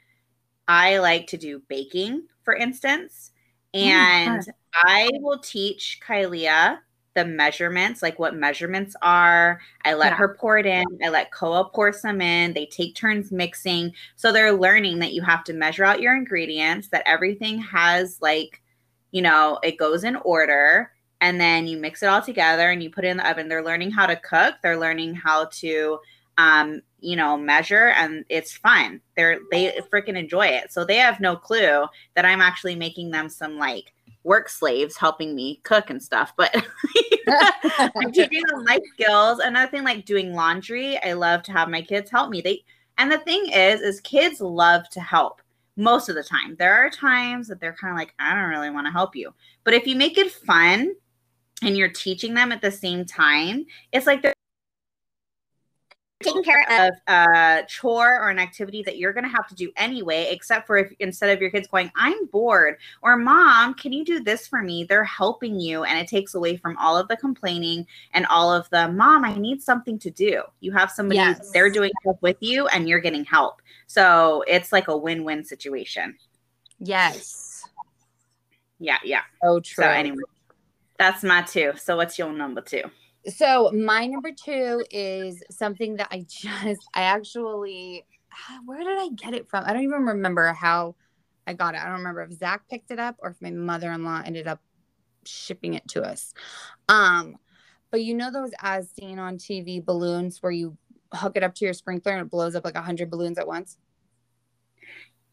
I 0.67 0.99
like 0.99 1.29
to 1.29 1.37
do 1.37 1.63
baking, 1.69 2.27
for 2.43 2.55
instance. 2.55 3.31
And 3.73 4.43
mm, 4.43 4.53
I 4.75 5.11
will 5.15 5.39
teach 5.39 6.01
Kylia 6.07 6.79
the 7.19 7.25
measurements, 7.25 8.01
like 8.01 8.21
what 8.21 8.37
measurements 8.37 8.95
are. 9.03 9.61
I 9.85 9.95
let 9.95 10.13
yeah. 10.13 10.17
her 10.19 10.37
pour 10.39 10.57
it 10.57 10.67
in. 10.67 10.85
I 11.05 11.09
let 11.09 11.33
Koa 11.33 11.69
pour 11.69 11.93
some 11.93 12.21
in. 12.21 12.55
They 12.55 12.67
take 12.67 12.95
turns 12.95 13.33
mixing. 13.33 13.93
So 14.15 14.31
they're 14.31 14.53
learning 14.53 15.01
that 15.01 15.15
you 15.15 15.23
have 15.23 15.43
to 15.45 15.53
measure 15.53 15.85
out 15.85 16.01
your 16.01 16.17
ingredients, 16.17 16.89
that 16.89 17.03
everything 17.07 17.59
has 17.59 18.19
like, 18.23 18.63
you 19.11 19.21
know, 19.21 19.59
it 19.65 19.79
goes 19.79 20.05
in 20.05 20.15
order. 20.17 20.93
And 21.21 21.41
then 21.41 21.67
you 21.67 21.77
mix 21.77 22.05
it 22.05 22.07
all 22.07 22.23
together 22.23 22.71
and 22.71 22.81
you 22.81 22.89
put 22.89 23.05
it 23.05 23.09
in 23.09 23.17
the 23.17 23.29
oven. 23.29 23.49
They're 23.49 23.65
learning 23.65 23.91
how 23.91 24.07
to 24.07 24.15
cook. 24.15 24.55
They're 24.63 24.79
learning 24.79 25.15
how 25.15 25.47
to 25.47 25.99
um, 26.37 26.83
you 27.01 27.17
know, 27.17 27.37
measure 27.37 27.89
and 27.89 28.25
it's 28.29 28.57
fun. 28.57 29.01
They're 29.17 29.41
they 29.51 29.81
freaking 29.93 30.17
enjoy 30.17 30.47
it. 30.47 30.73
So 30.73 30.85
they 30.85 30.97
have 30.97 31.19
no 31.19 31.35
clue 31.35 31.87
that 32.15 32.25
I'm 32.25 32.41
actually 32.41 32.77
making 32.77 33.11
them 33.11 33.29
some 33.29 33.59
like 33.59 33.93
work 34.29 34.49
slaves 34.49 34.97
helping 34.97 35.35
me 35.35 35.61
cook 35.65 35.91
and 35.91 36.01
stuff. 36.01 36.33
But 36.37 36.55
I'm 37.79 38.13
teaching 38.13 38.43
them 38.49 38.65
life 38.65 38.83
skills. 38.93 39.41
Another 39.41 39.71
thing 39.71 39.83
like 39.83 40.05
doing 40.05 40.35
laundry. 40.35 41.03
I 41.03 41.15
love 41.15 41.43
to 41.45 41.53
have 41.53 41.69
my 41.69 41.83
kids 41.83 42.11
help 42.11 42.31
me. 42.31 42.41
They 42.41 42.63
and 42.99 43.11
the 43.11 43.19
thing 43.19 43.49
is, 43.49 43.81
is 43.81 44.01
kids 44.01 44.41
love 44.41 44.89
to 44.91 45.01
help 45.01 45.41
most 45.77 46.09
of 46.09 46.17
the 46.17 46.23
time. 46.23 46.57
There 46.59 46.75
are 46.75 46.91
times 46.91 47.49
that 47.49 47.61
they're 47.61 47.77
kind 47.81 47.93
of 47.93 47.99
like, 47.99 48.13
I 48.19 48.35
don't 48.35 48.51
really 48.51 48.71
want 48.71 48.87
to 48.87 48.93
help 48.93 49.17
you. 49.17 49.33
But 49.65 49.75
if 49.75 49.87
you 49.87 49.97
make 49.97 50.19
it 50.19 50.33
fun 50.33 50.95
and 51.63 51.77
you're 51.77 51.89
teaching 51.89 52.35
them 52.35 52.51
at 52.51 52.61
the 52.61 52.73
same 52.73 53.05
time, 53.05 53.67
it's 53.93 54.07
like 54.07 54.21
they're 54.21 54.35
taking 56.23 56.43
care 56.43 56.65
of 56.69 56.95
a 57.07 57.65
chore 57.69 58.21
or 58.21 58.29
an 58.29 58.39
activity 58.39 58.83
that 58.83 58.99
you're 58.99 59.13
going 59.13 59.25
to 59.25 59.31
have 59.31 59.47
to 59.47 59.55
do 59.55 59.71
anyway, 59.77 60.29
except 60.31 60.67
for 60.67 60.77
if 60.77 60.93
instead 60.99 61.31
of 61.31 61.41
your 61.41 61.51
kids 61.51 61.69
going, 61.69 61.91
I'm 61.97 62.27
bored, 62.27 62.77
or 63.03 63.17
mom, 63.17 63.75
can 63.75 63.93
you 63.93 64.05
do 64.05 64.21
this 64.21 64.47
for 64.47 64.63
me? 64.63 64.85
They're 64.85 65.05
helping 65.05 65.61
you. 65.61 65.85
And 65.85 65.99
it 65.99 66.09
takes 66.09 66.35
away 66.35 66.57
from 66.57 66.77
all 66.79 66.97
of 66.97 67.07
the 67.09 67.17
complaining 67.17 67.87
and 68.15 68.27
all 68.27 68.53
of 68.53 68.69
the, 68.71 68.91
mom, 68.91 69.25
I 69.25 69.35
need 69.35 69.63
something 69.63 69.99
to 70.01 70.11
do. 70.11 70.43
You 70.61 70.73
have 70.73 70.91
somebody, 70.91 71.19
yes. 71.19 71.51
they're 71.53 71.71
doing 71.71 71.93
help 72.05 72.21
with 72.21 72.39
you 72.41 72.67
and 72.69 72.89
you're 72.89 73.01
getting 73.01 73.25
help. 73.25 73.63
So 73.87 74.43
it's 74.49 74.73
like 74.73 74.89
a 74.89 74.97
win 74.97 75.23
win 75.25 75.45
situation. 75.45 76.17
Yes. 76.81 77.65
Yeah. 78.81 78.99
Yeah. 79.05 79.23
Oh, 79.43 79.61
true. 79.61 79.85
So, 79.85 79.91
anyway, 79.91 80.17
that's 80.99 81.23
my 81.23 81.43
two. 81.43 81.73
So, 81.77 81.97
what's 81.97 82.19
your 82.19 82.33
number 82.33 82.61
two? 82.61 82.83
So 83.29 83.71
my 83.73 84.07
number 84.07 84.31
two 84.33 84.85
is 84.91 85.43
something 85.51 85.97
that 85.97 86.09
I 86.11 86.21
just 86.29 86.89
I 86.95 87.03
actually 87.03 88.05
where 88.65 88.79
did 88.79 88.99
I 88.99 89.09
get 89.15 89.35
it 89.35 89.49
from? 89.49 89.65
I 89.67 89.73
don't 89.73 89.83
even 89.83 90.03
remember 90.03 90.53
how 90.53 90.95
I 91.47 91.55
got 91.55 91.75
it. 91.75 91.81
I 91.81 91.85
don't 91.85 91.99
remember 91.99 92.23
if 92.23 92.33
Zach 92.33 92.69
picked 92.69 92.91
it 92.91 92.99
up 92.99 93.17
or 93.21 93.31
if 93.31 93.41
my 93.41 93.51
mother-in-law 93.51 94.23
ended 94.25 94.47
up 94.47 94.61
shipping 95.25 95.75
it 95.75 95.87
to 95.89 96.03
us. 96.03 96.35
Um, 96.89 97.37
but 97.91 98.03
you 98.03 98.15
know 98.15 98.31
those 98.31 98.51
as 98.61 98.91
seen 98.91 99.19
on 99.19 99.39
TV 99.39 99.83
balloons 99.83 100.43
where 100.43 100.53
you 100.53 100.77
hook 101.15 101.37
it 101.37 101.43
up 101.43 101.55
to 101.55 101.65
your 101.65 101.73
sprinkler 101.73 102.13
and 102.13 102.21
it 102.27 102.31
blows 102.31 102.55
up 102.55 102.65
like 102.65 102.75
a 102.75 102.83
hundred 102.83 103.11
balloons 103.11 103.39
at 103.39 103.47
once? 103.47 103.79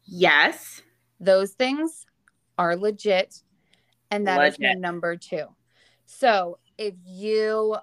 Yes. 0.04 0.82
Those 1.20 1.52
things 1.52 2.06
are 2.56 2.76
legit. 2.76 3.42
And 4.10 4.26
that 4.26 4.38
legit. 4.38 4.52
is 4.54 4.58
my 4.60 4.72
number 4.72 5.16
two. 5.16 5.46
So 6.06 6.58
if 6.78 6.94
you 7.04 7.76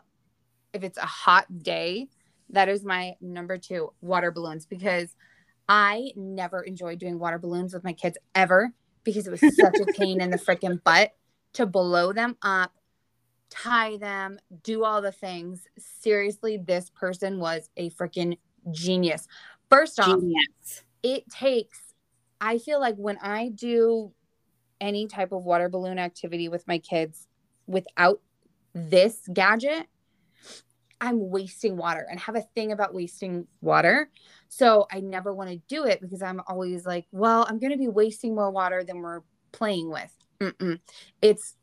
if 0.74 0.84
it's 0.84 0.98
a 0.98 1.06
hot 1.06 1.46
day, 1.64 2.08
that 2.50 2.70
is 2.70 2.84
my 2.84 3.16
number 3.22 3.58
two 3.58 3.94
water 4.02 4.32
balloons 4.32 4.66
because 4.66 5.16
I 5.70 6.12
never 6.16 6.62
enjoyed 6.62 7.00
doing 7.00 7.20
water 7.20 7.38
balloons 7.38 7.74
with 7.74 7.84
my 7.84 7.94
kids 7.94 8.18
ever 8.36 8.74
because 9.04 9.28
it 9.28 9.32
was 9.32 9.40
such 9.40 9.76
a 9.80 9.86
pain 9.94 10.22
in 10.22 10.30
the 10.30 10.38
freaking 10.38 10.84
butt 10.84 11.12
to 11.54 11.66
blow 11.66 12.12
them 12.14 12.36
up, 12.42 12.74
tie 13.50 13.98
them, 13.98 14.40
do 14.64 14.84
all 14.84 15.02
the 15.02 15.12
things. 15.12 15.68
Seriously, 15.78 16.58
this 16.58 16.90
person 16.90 17.40
was 17.40 17.70
a 17.78 17.90
freaking 17.92 18.38
genius. 18.72 19.28
First 19.70 20.00
off, 20.00 20.20
genius. 20.20 20.84
it 21.02 21.30
takes, 21.30 21.80
I 22.42 22.58
feel 22.58 22.80
like 22.80 22.96
when 22.96 23.18
I 23.18 23.50
do 23.50 24.12
any 24.82 25.08
type 25.08 25.32
of 25.32 25.44
water 25.44 25.70
balloon 25.70 26.00
activity 26.00 26.50
with 26.50 26.68
my 26.68 26.78
kids 26.78 27.28
without 27.68 28.20
this 28.74 29.20
gadget, 29.32 29.88
I'm 31.04 31.30
wasting 31.30 31.76
water 31.76 32.08
and 32.10 32.20
have 32.20 32.36
a 32.36 32.42
thing 32.56 32.72
about 32.72 32.94
wasting 32.94 33.46
water. 33.62 34.10
So 34.48 34.88
I 34.92 35.02
never 35.02 35.34
want 35.34 35.50
to 35.50 35.58
do 35.68 35.86
it 35.86 36.00
because 36.00 36.22
I'm 36.22 36.42
always 36.48 36.86
like, 36.86 37.06
well, 37.12 37.46
I'm 37.50 37.60
going 37.60 37.74
to 37.74 37.78
be 37.78 37.90
wasting 37.90 38.34
more 38.34 38.50
water 38.52 38.84
than 38.84 39.00
we're 39.00 39.22
playing 39.52 39.90
with. 39.90 40.16
Mm-mm. 40.40 40.80
It's, 41.22 41.56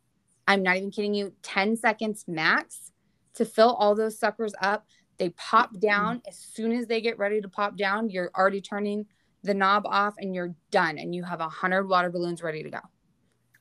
I'm 0.47 0.63
not 0.63 0.77
even 0.77 0.91
kidding 0.91 1.15
you, 1.15 1.33
10 1.43 1.77
seconds 1.77 2.25
max 2.29 2.93
to 3.35 3.45
fill 3.45 3.75
all 3.75 3.95
those 3.95 4.19
suckers 4.19 4.53
up. 4.61 4.87
They 5.19 5.31
pop 5.31 5.79
down. 5.79 6.23
As 6.29 6.37
soon 6.37 6.73
as 6.73 6.87
they 6.87 7.01
get 7.01 7.19
ready 7.19 7.41
to 7.41 7.49
pop 7.49 7.77
down, 7.77 8.11
you're 8.11 8.31
already 8.37 8.61
turning 8.61 9.07
the 9.43 9.55
knob 9.55 9.85
off 9.87 10.15
and 10.19 10.35
you're 10.35 10.55
done. 10.71 10.99
And 10.99 11.15
you 11.15 11.23
have 11.23 11.41
a 11.41 11.49
hundred 11.49 11.89
water 11.89 12.11
balloons 12.11 12.43
ready 12.43 12.63
to 12.63 12.71
go. 12.71 12.81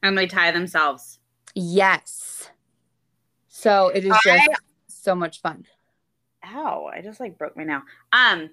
And 0.04 0.18
they 0.18 0.28
tie 0.28 0.52
themselves. 0.52 1.20
Yes. 1.56 2.50
So 3.60 3.90
it 3.90 4.06
is 4.06 4.16
just 4.24 4.50
I, 4.50 4.56
so 4.88 5.14
much 5.14 5.42
fun. 5.42 5.66
Ow, 6.46 6.90
I 6.94 7.02
just 7.02 7.20
like 7.20 7.38
broke 7.38 7.58
my 7.58 7.66
nail. 7.66 7.82
Um 8.14 8.52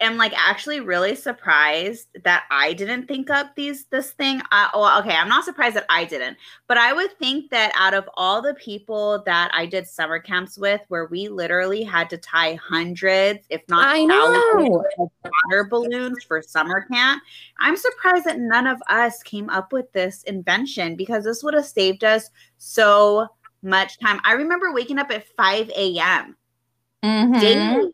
am 0.00 0.16
like 0.16 0.32
actually 0.36 0.80
really 0.80 1.14
surprised 1.14 2.08
that 2.24 2.44
I 2.50 2.72
didn't 2.72 3.06
think 3.06 3.30
up 3.30 3.54
these 3.56 3.86
this 3.86 4.12
thing. 4.12 4.40
Uh, 4.52 4.68
well, 4.74 5.00
okay, 5.00 5.14
I'm 5.14 5.28
not 5.28 5.44
surprised 5.44 5.76
that 5.76 5.86
I 5.88 6.04
didn't, 6.04 6.36
but 6.66 6.78
I 6.78 6.92
would 6.92 7.18
think 7.18 7.50
that 7.50 7.72
out 7.76 7.94
of 7.94 8.08
all 8.14 8.40
the 8.40 8.54
people 8.54 9.22
that 9.26 9.50
I 9.54 9.66
did 9.66 9.86
summer 9.86 10.18
camps 10.18 10.58
with, 10.58 10.80
where 10.88 11.06
we 11.06 11.28
literally 11.28 11.82
had 11.82 12.08
to 12.10 12.18
tie 12.18 12.54
hundreds, 12.54 13.46
if 13.50 13.62
not 13.68 13.88
I 13.88 14.06
thousands, 14.06 14.68
know. 14.68 14.84
of 14.98 15.10
water 15.24 15.64
balloons 15.68 16.22
for 16.24 16.42
summer 16.42 16.86
camp, 16.90 17.22
I'm 17.58 17.76
surprised 17.76 18.24
that 18.26 18.38
none 18.38 18.66
of 18.66 18.80
us 18.88 19.22
came 19.22 19.50
up 19.50 19.72
with 19.72 19.90
this 19.92 20.22
invention 20.24 20.96
because 20.96 21.24
this 21.24 21.42
would 21.42 21.54
have 21.54 21.66
saved 21.66 22.04
us 22.04 22.30
so 22.58 23.26
much 23.62 23.98
time. 23.98 24.20
I 24.24 24.32
remember 24.32 24.72
waking 24.72 24.98
up 24.98 25.10
at 25.10 25.26
5 25.36 25.70
a.m. 25.70 26.36
Mhm. 27.04 27.40
daily 27.40 27.92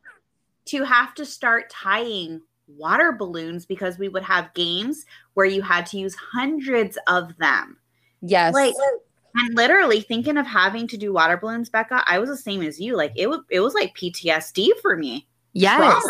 to 0.66 0.84
have 0.84 1.14
to 1.14 1.26
start 1.26 1.70
tying 1.70 2.40
water 2.66 3.12
balloons 3.12 3.66
because 3.66 3.98
we 3.98 4.08
would 4.08 4.22
have 4.22 4.54
games 4.54 5.04
where 5.34 5.46
you 5.46 5.62
had 5.62 5.86
to 5.86 5.98
use 5.98 6.14
hundreds 6.14 6.98
of 7.06 7.36
them. 7.38 7.76
Yes. 8.22 8.54
Like 8.54 8.74
and 9.36 9.54
literally 9.56 10.00
thinking 10.00 10.36
of 10.36 10.46
having 10.46 10.86
to 10.88 10.96
do 10.96 11.12
water 11.12 11.36
balloons, 11.36 11.68
Becca, 11.68 12.04
I 12.06 12.18
was 12.18 12.28
the 12.28 12.36
same 12.36 12.62
as 12.62 12.80
you. 12.80 12.96
Like 12.96 13.12
it 13.16 13.28
was 13.28 13.40
it 13.50 13.60
was 13.60 13.74
like 13.74 13.96
PTSD 13.96 14.70
for 14.80 14.96
me. 14.96 15.26
yes. 15.52 16.02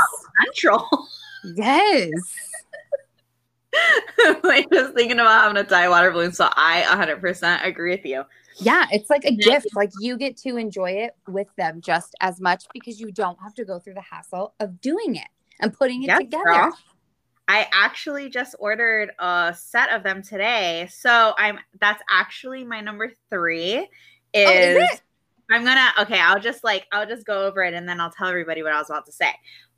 Central. 0.45 0.89
Yes. 1.57 2.11
like 4.45 4.67
just 4.73 4.95
thinking 4.95 5.19
about 5.19 5.43
having 5.43 5.57
a 5.57 5.65
tie 5.65 5.89
water 5.89 6.11
balloon. 6.11 6.33
So 6.33 6.49
I 6.57 6.83
100% 6.83 7.65
agree 7.65 7.91
with 7.91 8.05
you. 8.05 8.25
Yeah, 8.61 8.87
it's 8.93 9.11
like 9.11 9.25
a 9.25 9.33
gift. 9.33 9.69
Like 9.75 9.91
you 10.01 10.17
get 10.17 10.37
to 10.39 10.57
enjoy 10.57 10.93
it 10.93 11.17
with 11.27 11.49
them 11.57 11.81
just 11.81 12.15
as 12.21 12.41
much 12.41 12.65
because 12.73 13.01
you 13.01 13.11
don't 13.11 13.39
have 13.43 13.55
to 13.55 13.65
go 13.65 13.79
through 13.79 13.95
the 13.95 14.01
hassle 14.01 14.55
of 14.61 14.81
doing 14.81 15.17
it 15.17 15.27
and 15.61 15.73
putting 15.73 16.03
it 16.05 16.09
Yes, 16.09 16.21
together. 16.21 16.45
girl. 16.45 16.79
I 17.47 17.69
actually 17.73 18.31
just 18.31 18.55
ordered 18.59 19.11
a 19.19 19.55
set 19.59 19.91
of 19.93 20.03
them 20.03 20.23
today. 20.23 20.89
So 20.91 21.35
I'm 21.37 21.59
that's 21.81 22.03
actually 22.09 22.65
my 22.65 22.81
number 22.81 23.13
three. 23.29 23.77
Oh, 23.77 23.85
is, 24.35 24.47
Oh, 24.47 24.59
is 24.59 24.77
it? 24.93 25.01
I'm 25.51 25.65
gonna 25.65 25.91
okay, 26.03 26.21
I'll 26.21 26.41
just 26.41 26.65
like 26.65 26.87
I'll 26.93 27.07
just 27.07 27.27
go 27.27 27.47
over 27.47 27.63
it 27.63 27.75
and 27.75 27.89
then 27.89 28.01
I'll 28.01 28.11
tell 28.11 28.29
everybody 28.29 28.63
what 28.63 28.73
I 28.73 28.79
was 28.79 28.89
about 28.89 29.05
to 29.07 29.13
say. 29.13 29.31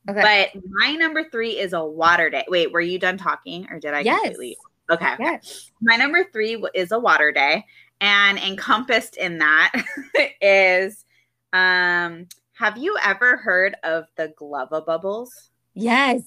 Okay. 0.09 0.51
But 0.55 0.63
my 0.69 0.93
number 0.93 1.25
three 1.31 1.59
is 1.59 1.73
a 1.73 1.85
water 1.85 2.31
day. 2.31 2.45
Wait, 2.49 2.73
were 2.73 2.81
you 2.81 2.99
done 2.99 3.19
talking 3.19 3.67
or 3.71 3.81
did 3.81 3.95
I 3.95 4.01
yes. 4.01 4.21
completely? 4.21 4.57
Okay. 4.91 5.15
Yes. 5.19 5.71
My 5.81 5.97
number 5.97 6.25
three 6.33 6.63
is 6.75 6.93
a 6.93 6.99
water 6.99 7.33
day, 7.33 7.65
and 8.01 8.39
encompassed 8.39 9.17
in 9.17 9.39
that 9.39 9.73
is, 10.41 11.05
um, 11.53 12.29
have 12.53 12.79
you 12.79 12.97
ever 13.03 13.37
heard 13.37 13.77
of 13.83 14.05
the 14.17 14.33
Glove-A-Bubbles? 14.37 15.51
Yes. 15.75 16.23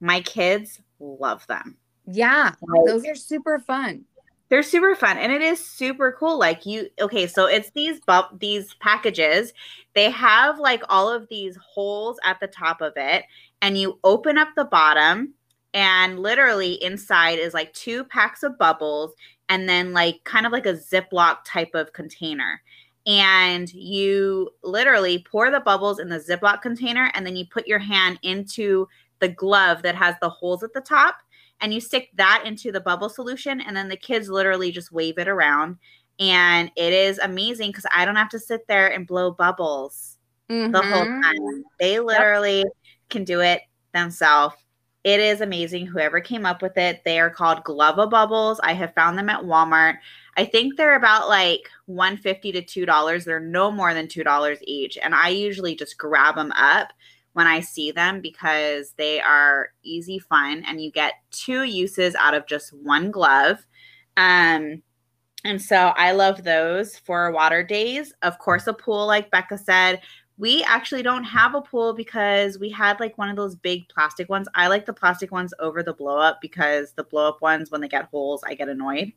My 0.00 0.20
kids 0.20 0.80
love 1.00 1.46
them. 1.48 1.76
Yeah. 2.06 2.52
Like- 2.62 2.86
Those 2.86 3.06
are 3.06 3.14
super 3.14 3.58
fun. 3.58 4.04
They're 4.50 4.62
super 4.62 4.94
fun 4.94 5.16
and 5.16 5.32
it 5.32 5.42
is 5.42 5.64
super 5.64 6.14
cool. 6.18 6.38
Like 6.38 6.66
you 6.66 6.88
okay, 7.00 7.26
so 7.26 7.46
it's 7.46 7.70
these 7.70 8.00
bu- 8.00 8.38
these 8.38 8.74
packages. 8.74 9.52
They 9.94 10.10
have 10.10 10.58
like 10.58 10.82
all 10.88 11.10
of 11.10 11.28
these 11.28 11.56
holes 11.56 12.18
at 12.24 12.40
the 12.40 12.46
top 12.46 12.80
of 12.80 12.92
it 12.96 13.24
and 13.62 13.78
you 13.78 13.98
open 14.04 14.36
up 14.36 14.48
the 14.54 14.66
bottom 14.66 15.34
and 15.72 16.20
literally 16.20 16.74
inside 16.84 17.38
is 17.38 17.54
like 17.54 17.72
two 17.72 18.04
packs 18.04 18.42
of 18.42 18.58
bubbles 18.58 19.12
and 19.48 19.68
then 19.68 19.92
like 19.92 20.22
kind 20.24 20.46
of 20.46 20.52
like 20.52 20.66
a 20.66 20.74
Ziploc 20.74 21.38
type 21.44 21.74
of 21.74 21.92
container. 21.92 22.62
And 23.06 23.72
you 23.72 24.50
literally 24.62 25.26
pour 25.30 25.50
the 25.50 25.60
bubbles 25.60 25.98
in 25.98 26.08
the 26.08 26.20
Ziploc 26.20 26.62
container 26.62 27.10
and 27.14 27.26
then 27.26 27.36
you 27.36 27.44
put 27.46 27.66
your 27.66 27.78
hand 27.78 28.18
into 28.22 28.88
the 29.20 29.28
glove 29.28 29.82
that 29.82 29.94
has 29.94 30.14
the 30.20 30.28
holes 30.28 30.62
at 30.62 30.72
the 30.72 30.80
top 30.80 31.16
and 31.60 31.72
you 31.74 31.80
stick 31.80 32.10
that 32.16 32.42
into 32.46 32.72
the 32.72 32.80
bubble 32.80 33.08
solution 33.08 33.60
and 33.60 33.76
then 33.76 33.88
the 33.88 33.96
kids 33.96 34.28
literally 34.28 34.70
just 34.72 34.92
wave 34.92 35.18
it 35.18 35.28
around. 35.28 35.76
And 36.20 36.70
it 36.76 36.92
is 36.92 37.18
amazing 37.18 37.70
because 37.70 37.86
i 37.94 38.04
don't 38.04 38.16
have 38.16 38.28
to 38.30 38.38
sit 38.38 38.66
there 38.68 38.92
and 38.92 39.06
blow 39.06 39.30
bubbles 39.32 40.18
the 40.48 40.82
whole 40.82 41.06
Mhm. 41.06 41.22
time. 41.22 41.64
They 41.80 42.00
literally 42.00 42.64
can 43.10 43.24
do 43.24 43.40
it 43.40 43.62
themselves. 43.92 44.56
It 45.04 45.20
is 45.20 45.40
amazing 45.42 45.86
whoever 45.86 46.20
came 46.20 46.46
up 46.46 46.62
with 46.62 46.78
it. 46.78 47.02
They 47.04 47.20
are 47.20 47.30
called 47.30 47.64
Glove-A-Bubbles. 47.64 48.60
I 48.62 48.72
have 48.72 48.94
found 48.94 49.18
them 49.18 49.28
at 49.30 49.42
walmart. 49.42 49.98
I 50.36 50.44
think 50.46 50.76
they're 50.76 50.96
about 50.96 51.28
like 51.28 51.68
150 51.86 52.52
to 52.52 52.62
2 52.62 52.86
dollars. 52.86 53.24
They're 53.24 53.40
no 53.40 53.70
more 53.70 53.92
than 53.94 54.08
2 54.08 54.24
dollars 54.24 54.58
each 54.64 54.96
and 55.02 55.14
i 55.14 55.28
usually 55.28 55.74
just 55.76 55.98
grab 55.98 56.36
them 56.36 56.52
up 56.52 56.92
when 57.34 57.46
I 57.46 57.60
see 57.60 57.90
them 57.90 58.20
because 58.20 58.94
they 58.96 59.20
are 59.20 59.70
easy 59.82 60.18
fun 60.18 60.64
and 60.66 60.80
you 60.80 60.90
get 60.90 61.14
two 61.30 61.64
uses 61.64 62.14
out 62.14 62.34
of 62.34 62.46
just 62.46 62.72
one 62.72 63.10
glove. 63.10 63.64
Um, 64.16 64.82
and 65.44 65.60
so 65.60 65.76
I 65.76 66.12
love 66.12 66.42
those 66.42 66.96
for 66.96 67.30
water 67.32 67.62
days. 67.62 68.14
Of 68.22 68.38
course, 68.38 68.66
a 68.66 68.72
pool, 68.72 69.06
like 69.06 69.30
Becca 69.30 69.58
said, 69.58 70.00
we 70.38 70.64
actually 70.64 71.02
don't 71.02 71.24
have 71.24 71.54
a 71.54 71.60
pool 71.60 71.92
because 71.92 72.58
we 72.58 72.70
had 72.70 72.98
like 72.98 73.18
one 73.18 73.28
of 73.28 73.36
those 73.36 73.54
big 73.54 73.88
plastic 73.88 74.28
ones. 74.28 74.48
I 74.54 74.68
like 74.68 74.86
the 74.86 74.92
plastic 74.92 75.30
ones 75.30 75.52
over 75.58 75.82
the 75.82 75.92
blow 75.92 76.18
up 76.18 76.40
because 76.40 76.92
the 76.92 77.04
blow 77.04 77.28
up 77.28 77.42
ones, 77.42 77.70
when 77.70 77.80
they 77.80 77.88
get 77.88 78.06
holes, 78.06 78.42
I 78.44 78.54
get 78.54 78.68
annoyed. 78.68 79.12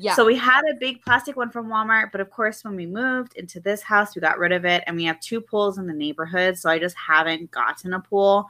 Yeah. 0.00 0.14
So 0.14 0.24
we 0.24 0.36
had 0.36 0.62
a 0.70 0.74
big 0.74 1.02
plastic 1.02 1.36
one 1.36 1.50
from 1.50 1.66
Walmart, 1.68 2.12
but 2.12 2.20
of 2.20 2.30
course, 2.30 2.62
when 2.62 2.76
we 2.76 2.86
moved 2.86 3.34
into 3.36 3.58
this 3.58 3.82
house, 3.82 4.14
we 4.14 4.20
got 4.20 4.38
rid 4.38 4.52
of 4.52 4.64
it, 4.64 4.84
and 4.86 4.96
we 4.96 5.04
have 5.04 5.18
two 5.20 5.40
pools 5.40 5.76
in 5.76 5.86
the 5.88 5.92
neighborhood. 5.92 6.56
So 6.56 6.70
I 6.70 6.78
just 6.78 6.96
haven't 6.96 7.50
gotten 7.50 7.92
a 7.92 8.00
pool, 8.00 8.46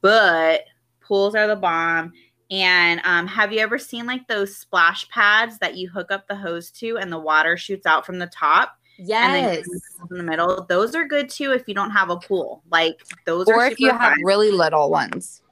but 0.00 0.64
pools 1.00 1.34
are 1.36 1.46
the 1.46 1.54
bomb. 1.56 2.12
And 2.50 3.00
um, 3.04 3.28
have 3.28 3.52
you 3.52 3.60
ever 3.60 3.78
seen 3.78 4.06
like 4.06 4.26
those 4.26 4.56
splash 4.56 5.08
pads 5.10 5.58
that 5.58 5.76
you 5.76 5.88
hook 5.88 6.10
up 6.10 6.26
the 6.26 6.34
hose 6.34 6.70
to, 6.72 6.98
and 6.98 7.12
the 7.12 7.18
water 7.18 7.56
shoots 7.56 7.86
out 7.86 8.04
from 8.04 8.18
the 8.18 8.26
top, 8.26 8.76
and 8.98 9.34
then 9.34 9.54
yes. 9.54 9.68
in 10.10 10.16
the 10.16 10.24
middle? 10.24 10.66
Those 10.68 10.96
are 10.96 11.06
good 11.06 11.28
too 11.30 11.52
if 11.52 11.68
you 11.68 11.74
don't 11.74 11.92
have 11.92 12.10
a 12.10 12.16
pool. 12.16 12.62
Like 12.70 13.00
those 13.26 13.48
are 13.48 13.54
Or 13.54 13.66
if 13.66 13.78
you 13.78 13.90
super 13.90 13.98
have 13.98 14.16
really 14.24 14.50
little 14.50 14.90
ones. 14.90 15.42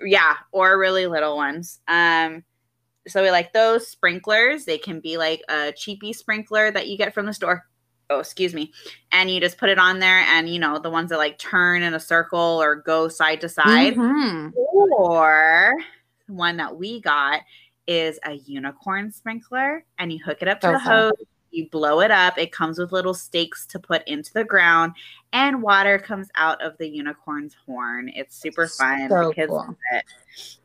yeah 0.00 0.36
or 0.52 0.78
really 0.78 1.06
little 1.08 1.36
ones 1.36 1.80
um 1.88 2.44
so 3.08 3.22
we 3.22 3.30
like 3.30 3.52
those 3.52 3.88
sprinklers. 3.88 4.64
They 4.64 4.78
can 4.78 5.00
be 5.00 5.16
like 5.16 5.42
a 5.48 5.72
cheapy 5.72 6.12
sprinkler 6.12 6.70
that 6.70 6.88
you 6.88 6.96
get 6.96 7.14
from 7.14 7.26
the 7.26 7.32
store. 7.32 7.66
Oh 8.10 8.20
excuse 8.20 8.54
me. 8.54 8.72
And 9.12 9.30
you 9.30 9.40
just 9.40 9.58
put 9.58 9.68
it 9.68 9.78
on 9.78 9.98
there 9.98 10.20
and 10.20 10.48
you 10.48 10.58
know 10.58 10.78
the 10.78 10.90
ones 10.90 11.10
that 11.10 11.18
like 11.18 11.38
turn 11.38 11.82
in 11.82 11.94
a 11.94 12.00
circle 12.00 12.38
or 12.38 12.76
go 12.76 13.08
side 13.08 13.40
to 13.42 13.48
side. 13.48 13.94
Mhm. 13.96 14.52
or 14.56 15.74
one 16.26 16.56
that 16.58 16.76
we 16.76 17.00
got 17.00 17.40
is 17.86 18.18
a 18.24 18.34
unicorn 18.34 19.10
sprinkler 19.10 19.84
and 19.98 20.12
you 20.12 20.18
hook 20.24 20.38
it 20.42 20.48
up 20.48 20.60
to 20.60 20.68
the 20.68 20.78
hose 20.78 21.12
you 21.50 21.68
blow 21.70 22.00
it 22.00 22.10
up 22.10 22.36
it 22.38 22.52
comes 22.52 22.78
with 22.78 22.92
little 22.92 23.14
stakes 23.14 23.66
to 23.66 23.78
put 23.78 24.06
into 24.06 24.32
the 24.34 24.44
ground 24.44 24.92
and 25.32 25.62
water 25.62 25.98
comes 25.98 26.28
out 26.34 26.60
of 26.62 26.76
the 26.78 26.88
unicorn's 26.88 27.54
horn 27.66 28.10
it's 28.14 28.36
super 28.36 28.66
fun 28.68 29.08
So 29.08 29.28
the 29.28 29.34
kids 29.34 29.50
cool. 29.50 29.56
love 29.58 29.76
it 29.92 30.04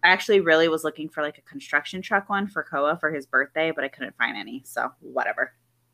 i 0.04 0.08
actually 0.10 0.40
really 0.42 0.68
was 0.68 0.84
looking 0.84 1.10
for 1.10 1.22
like 1.22 1.38
a 1.38 1.42
construction 1.42 2.02
truck 2.02 2.30
one 2.30 2.48
for 2.48 2.64
koa 2.64 2.98
for 3.00 3.12
his 3.12 3.26
birthday 3.26 3.72
but 3.72 3.84
i 3.84 3.88
couldn't 3.88 4.18
find 4.18 4.38
any 4.38 4.62
so 4.66 4.92
whatever 5.00 5.54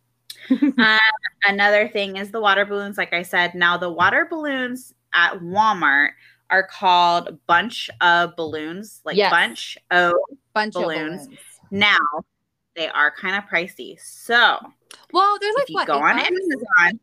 um, 0.50 1.00
another 1.46 1.88
thing 1.88 2.18
is 2.18 2.32
the 2.32 2.40
water 2.42 2.66
balloons 2.66 2.98
like 2.98 3.14
i 3.14 3.22
said 3.22 3.54
now 3.56 3.78
the 3.78 3.92
water 3.92 4.26
balloons 4.30 4.94
at 5.14 5.34
walmart 5.40 6.10
are 6.52 6.64
called 6.64 7.38
bunch 7.46 7.90
of 8.02 8.36
balloons 8.36 9.02
like 9.06 9.16
Yes. 9.18 9.30
bunch 9.32 9.78
of 9.92 10.14
Bunch 10.56 10.74
Balloons. 10.74 11.22
of 11.22 11.28
balloons. 11.28 11.38
now 11.72 11.98
they 12.80 12.88
are 12.88 13.12
kind 13.12 13.36
of 13.36 13.44
pricey 13.50 14.00
so 14.00 14.58
Well, 15.12 15.38
there's 15.42 15.56
like 15.56 15.70
what? 15.72 15.88
go 15.88 16.02
on 16.02 16.16
bucks? 16.16 16.28
amazon 16.30 17.00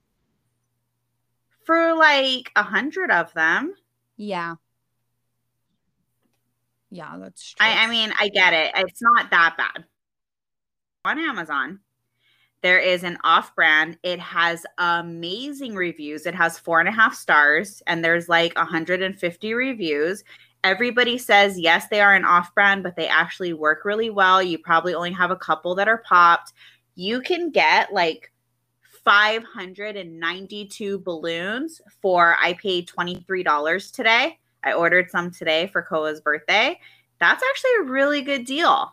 for 1.64 1.94
like 1.94 2.50
a 2.56 2.62
hundred 2.62 3.10
of 3.10 3.32
them 3.34 3.74
Yeah. 4.16 4.54
Yeah, 6.90 7.16
that's 7.20 7.52
true. 7.52 7.66
I, 7.66 7.84
I 7.84 7.90
mean 7.90 8.12
i 8.18 8.28
get 8.28 8.52
it 8.54 8.72
it's 8.76 9.02
not 9.02 9.30
that 9.30 9.56
bad 9.58 9.84
on 11.04 11.18
amazon 11.18 11.80
there 12.62 12.78
is 12.78 13.02
an 13.04 13.18
off 13.22 13.54
brand 13.54 13.98
it 14.02 14.18
has 14.18 14.64
amazing 14.78 15.74
reviews 15.74 16.24
it 16.26 16.34
has 16.34 16.58
four 16.58 16.80
and 16.80 16.88
a 16.88 16.92
half 16.92 17.14
stars 17.14 17.82
and 17.86 18.02
there's 18.04 18.28
like 18.28 18.56
150 18.56 19.52
reviews 19.54 20.24
everybody 20.66 21.16
says 21.18 21.58
yes 21.58 21.88
they 21.88 22.00
are 22.00 22.14
an 22.14 22.24
off 22.24 22.54
brand 22.54 22.82
but 22.82 22.96
they 22.96 23.08
actually 23.08 23.52
work 23.52 23.84
really 23.84 24.10
well. 24.10 24.42
You 24.42 24.58
probably 24.58 24.94
only 24.94 25.12
have 25.12 25.30
a 25.30 25.36
couple 25.36 25.74
that 25.76 25.88
are 25.88 26.02
popped. 26.06 26.52
You 26.94 27.20
can 27.20 27.50
get 27.50 27.92
like 27.92 28.32
592 29.04 30.98
balloons 31.00 31.80
for 32.02 32.36
i 32.42 32.54
paid 32.54 32.88
$23 32.88 33.92
today. 33.92 34.38
I 34.64 34.72
ordered 34.72 35.10
some 35.10 35.30
today 35.30 35.68
for 35.68 35.82
koa's 35.82 36.20
birthday. 36.20 36.78
That's 37.20 37.42
actually 37.50 37.70
a 37.80 37.90
really 37.90 38.22
good 38.22 38.44
deal. 38.44 38.92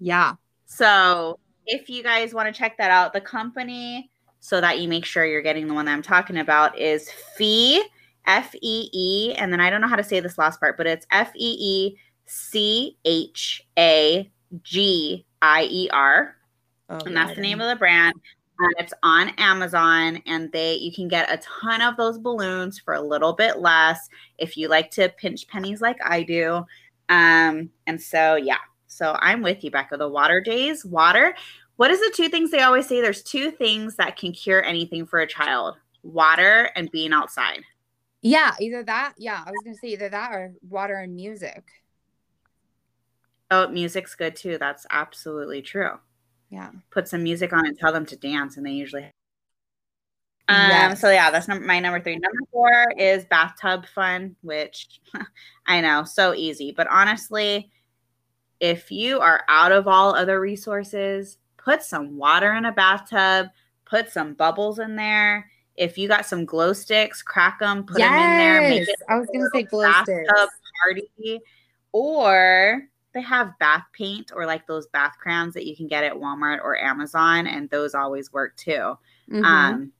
Yeah. 0.00 0.34
so 0.66 1.38
if 1.68 1.90
you 1.90 2.02
guys 2.02 2.34
want 2.34 2.52
to 2.52 2.58
check 2.58 2.78
that 2.78 2.90
out, 2.90 3.12
the 3.12 3.20
company, 3.20 4.10
so 4.40 4.60
that 4.60 4.80
you 4.80 4.88
make 4.88 5.04
sure 5.04 5.24
you're 5.26 5.42
getting 5.42 5.68
the 5.68 5.74
one 5.74 5.84
that 5.84 5.92
I'm 5.92 6.02
talking 6.02 6.38
about, 6.38 6.78
is 6.78 7.10
Fee, 7.36 7.82
F 8.28 8.54
E 8.62 8.90
E, 8.92 9.34
and 9.34 9.52
then 9.52 9.60
I 9.60 9.70
don't 9.70 9.80
know 9.80 9.88
how 9.88 9.96
to 9.96 10.04
say 10.04 10.20
this 10.20 10.38
last 10.38 10.60
part, 10.60 10.76
but 10.76 10.86
it's 10.86 11.06
F 11.10 11.32
E 11.34 11.56
E 11.58 11.96
C 12.26 12.96
H 13.04 13.66
A 13.76 14.30
G 14.62 15.26
I 15.42 15.64
E 15.64 15.88
R. 15.90 16.36
Oh, 16.90 16.98
and 17.04 17.16
that's 17.16 17.34
the 17.34 17.40
name 17.40 17.60
of 17.60 17.68
the 17.68 17.76
brand. 17.76 18.14
And 18.60 18.74
it's 18.78 18.92
on 19.02 19.30
Amazon, 19.38 20.22
and 20.26 20.50
they 20.52 20.74
you 20.74 20.92
can 20.92 21.08
get 21.08 21.32
a 21.32 21.38
ton 21.38 21.80
of 21.80 21.96
those 21.96 22.18
balloons 22.18 22.78
for 22.78 22.94
a 22.94 23.00
little 23.00 23.32
bit 23.32 23.58
less 23.58 24.08
if 24.36 24.56
you 24.56 24.68
like 24.68 24.90
to 24.92 25.08
pinch 25.10 25.48
pennies 25.48 25.80
like 25.80 25.98
I 26.04 26.22
do. 26.22 26.64
Um, 27.08 27.70
and 27.86 28.00
so 28.00 28.36
yeah, 28.36 28.58
so 28.88 29.16
I'm 29.20 29.42
with 29.42 29.64
you, 29.64 29.70
Becca. 29.70 29.96
The 29.96 30.08
water 30.08 30.40
days, 30.40 30.84
water. 30.84 31.34
What 31.76 31.90
is 31.92 32.00
the 32.00 32.12
two 32.14 32.28
things 32.28 32.50
they 32.50 32.62
always 32.62 32.88
say? 32.88 33.00
There's 33.00 33.22
two 33.22 33.52
things 33.52 33.94
that 33.96 34.16
can 34.16 34.32
cure 34.32 34.62
anything 34.64 35.06
for 35.06 35.20
a 35.20 35.26
child: 35.26 35.76
water 36.02 36.70
and 36.74 36.90
being 36.90 37.12
outside. 37.12 37.62
Yeah, 38.22 38.54
either 38.60 38.82
that. 38.84 39.14
Yeah, 39.16 39.42
I 39.46 39.50
was 39.50 39.60
gonna 39.64 39.76
say 39.76 39.88
either 39.88 40.08
that 40.08 40.32
or 40.32 40.52
water 40.68 40.96
and 40.96 41.14
music. 41.14 41.64
Oh, 43.50 43.68
music's 43.68 44.14
good 44.14 44.36
too. 44.36 44.58
That's 44.58 44.86
absolutely 44.90 45.62
true. 45.62 45.98
Yeah. 46.50 46.70
Put 46.90 47.08
some 47.08 47.22
music 47.22 47.52
on 47.52 47.66
and 47.66 47.78
tell 47.78 47.92
them 47.92 48.06
to 48.06 48.16
dance, 48.16 48.56
and 48.56 48.66
they 48.66 48.72
usually. 48.72 49.04
Um. 50.48 50.70
Yes. 50.70 51.00
So 51.00 51.10
yeah, 51.10 51.30
that's 51.30 51.48
number 51.48 51.64
my 51.64 51.78
number 51.78 52.00
three. 52.00 52.16
Number 52.16 52.40
four 52.50 52.86
is 52.98 53.24
bathtub 53.26 53.86
fun, 53.94 54.34
which 54.42 55.00
I 55.66 55.80
know 55.80 56.04
so 56.04 56.34
easy, 56.34 56.72
but 56.72 56.88
honestly, 56.88 57.70
if 58.60 58.90
you 58.90 59.20
are 59.20 59.44
out 59.48 59.72
of 59.72 59.86
all 59.86 60.14
other 60.14 60.40
resources, 60.40 61.38
put 61.56 61.82
some 61.82 62.16
water 62.16 62.54
in 62.54 62.64
a 62.64 62.72
bathtub, 62.72 63.48
put 63.84 64.10
some 64.10 64.34
bubbles 64.34 64.78
in 64.78 64.96
there. 64.96 65.50
If 65.78 65.96
you 65.96 66.08
got 66.08 66.26
some 66.26 66.44
glow 66.44 66.72
sticks, 66.72 67.22
crack 67.22 67.60
them, 67.60 67.84
put 67.84 67.98
them 67.98 68.12
in 68.12 68.36
there. 68.38 68.60
Make 68.62 68.78
Yes, 68.80 68.88
it 68.88 68.96
I 69.08 69.16
was 69.18 69.28
gonna 69.32 69.48
say 69.54 69.62
glow 69.62 69.90
sticks. 70.02 70.28
party, 70.82 71.40
or 71.92 72.82
they 73.14 73.22
have 73.22 73.56
bath 73.58 73.84
paint 73.92 74.32
or 74.34 74.44
like 74.44 74.66
those 74.66 74.86
bath 74.88 75.14
crowns 75.20 75.54
that 75.54 75.66
you 75.66 75.76
can 75.76 75.86
get 75.86 76.02
at 76.04 76.12
Walmart 76.14 76.58
or 76.64 76.76
Amazon, 76.76 77.46
and 77.46 77.70
those 77.70 77.94
always 77.94 78.32
work 78.32 78.56
too. 78.56 78.98
Mhm. 79.30 79.44
Um, 79.44 79.92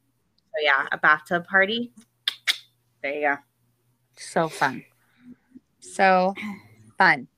so 0.47 0.63
yeah, 0.63 0.87
a 0.91 0.99
bathtub 0.99 1.47
party. 1.47 1.93
There 3.03 3.15
you 3.15 3.21
go. 3.29 3.37
so 4.17 4.49
fun. 4.49 4.85
So 5.79 6.35
fun. 6.99 7.29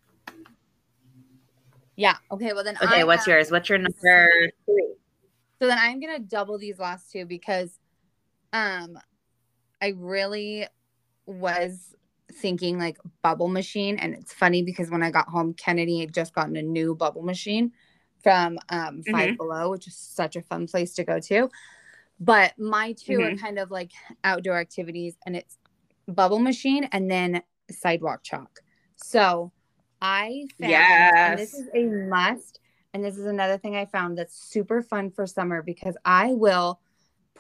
Yeah. 1.97 2.17
Okay. 2.31 2.55
Well 2.55 2.65
then. 2.65 2.77
Okay, 2.83 3.01
I 3.03 3.05
what's 3.05 3.27
have- 3.27 3.29
yours? 3.35 3.51
What's 3.51 3.69
your 3.69 3.77
number 3.79 4.51
three? 4.65 4.95
So 5.59 5.67
then 5.67 5.77
I'm 5.79 6.01
gonna 6.01 6.19
double 6.21 6.57
these 6.57 6.79
last 6.79 7.13
two 7.13 7.27
because 7.27 7.79
um 8.53 8.99
I 9.81 9.95
really 9.97 10.67
was 11.27 11.95
thinking 12.33 12.79
like 12.79 12.99
bubble 13.23 13.49
machine 13.49 13.99
and 13.99 14.15
it's 14.15 14.33
funny 14.33 14.63
because 14.63 14.91
when 14.91 15.03
I 15.03 15.11
got 15.11 15.29
home 15.29 15.55
Kennedy 15.55 16.01
had 16.01 16.15
just 16.15 16.35
gotten 16.35 16.57
a 16.57 16.63
new 16.63 16.95
bubble 16.95 17.23
machine 17.23 17.73
from 18.23 18.59
um 18.69 19.03
5 19.11 19.37
below 19.37 19.71
which 19.71 19.87
is 19.87 19.97
such 19.97 20.37
a 20.37 20.43
fun 20.43 20.67
place 20.67 20.95
to 20.95 21.05
go 21.05 21.19
to. 21.21 21.51
But 22.19 22.59
my 22.59 22.93
2 22.93 23.21
are 23.23 23.37
kind 23.37 23.59
of 23.59 23.71
like 23.71 23.93
outdoor 24.25 24.59
activities 24.59 25.17
and 25.25 25.35
it's 25.35 25.57
bubble 26.07 26.39
machine 26.39 26.85
and 26.93 27.11
then 27.11 27.43
sidewalk 27.71 28.23
chalk. 28.23 28.61
So 28.97 29.53
I 30.03 30.47
found 30.61 30.73
and 30.73 31.39
this 31.39 31.55
is 31.55 31.69
a 31.75 31.85
must 31.85 32.61
and 32.93 33.05
this 33.05 33.17
is 33.17 33.27
another 33.27 33.57
thing 33.59 33.77
I 33.77 33.87
found 33.87 34.19
that's 34.19 34.37
super 34.37 34.83
fun 34.83 35.11
for 35.11 35.27
summer 35.27 35.63
because 35.63 35.97
I 36.05 36.35
will 36.35 36.81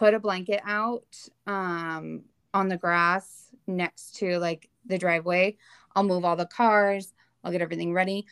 put 0.00 0.14
a 0.14 0.18
blanket 0.18 0.62
out 0.64 1.04
um, 1.46 2.22
on 2.54 2.68
the 2.68 2.76
grass 2.78 3.50
next 3.66 4.16
to 4.16 4.38
like 4.38 4.70
the 4.86 4.96
driveway. 4.96 5.54
I'll 5.94 6.04
move 6.04 6.24
all 6.24 6.36
the 6.36 6.46
cars, 6.46 7.12
I'll 7.44 7.52
get 7.52 7.60
everything 7.60 7.92
ready. 7.92 8.24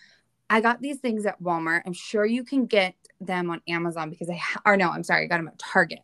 I 0.48 0.62
got 0.62 0.80
these 0.80 0.96
things 0.96 1.26
at 1.26 1.42
Walmart. 1.42 1.82
I'm 1.84 1.92
sure 1.92 2.24
you 2.24 2.42
can 2.42 2.64
get 2.64 2.94
them 3.20 3.50
on 3.50 3.60
Amazon 3.68 4.08
because 4.08 4.30
I, 4.30 4.36
ha- 4.36 4.62
or 4.64 4.78
no, 4.78 4.88
I'm 4.88 5.02
sorry, 5.04 5.24
I 5.24 5.26
got 5.26 5.36
them 5.36 5.48
at 5.48 5.58
Target 5.58 6.00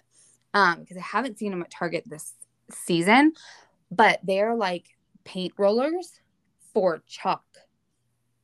um, 0.53 0.81
because 0.81 0.99
I 0.99 1.01
haven't 1.01 1.39
seen 1.39 1.51
them 1.51 1.63
at 1.63 1.71
Target 1.71 2.05
this 2.07 2.35
season, 2.71 3.33
but 3.91 4.21
they're 4.23 4.55
like 4.55 4.85
paint 5.25 5.55
rollers 5.57 6.21
for 6.75 7.03
chalk. 7.07 7.43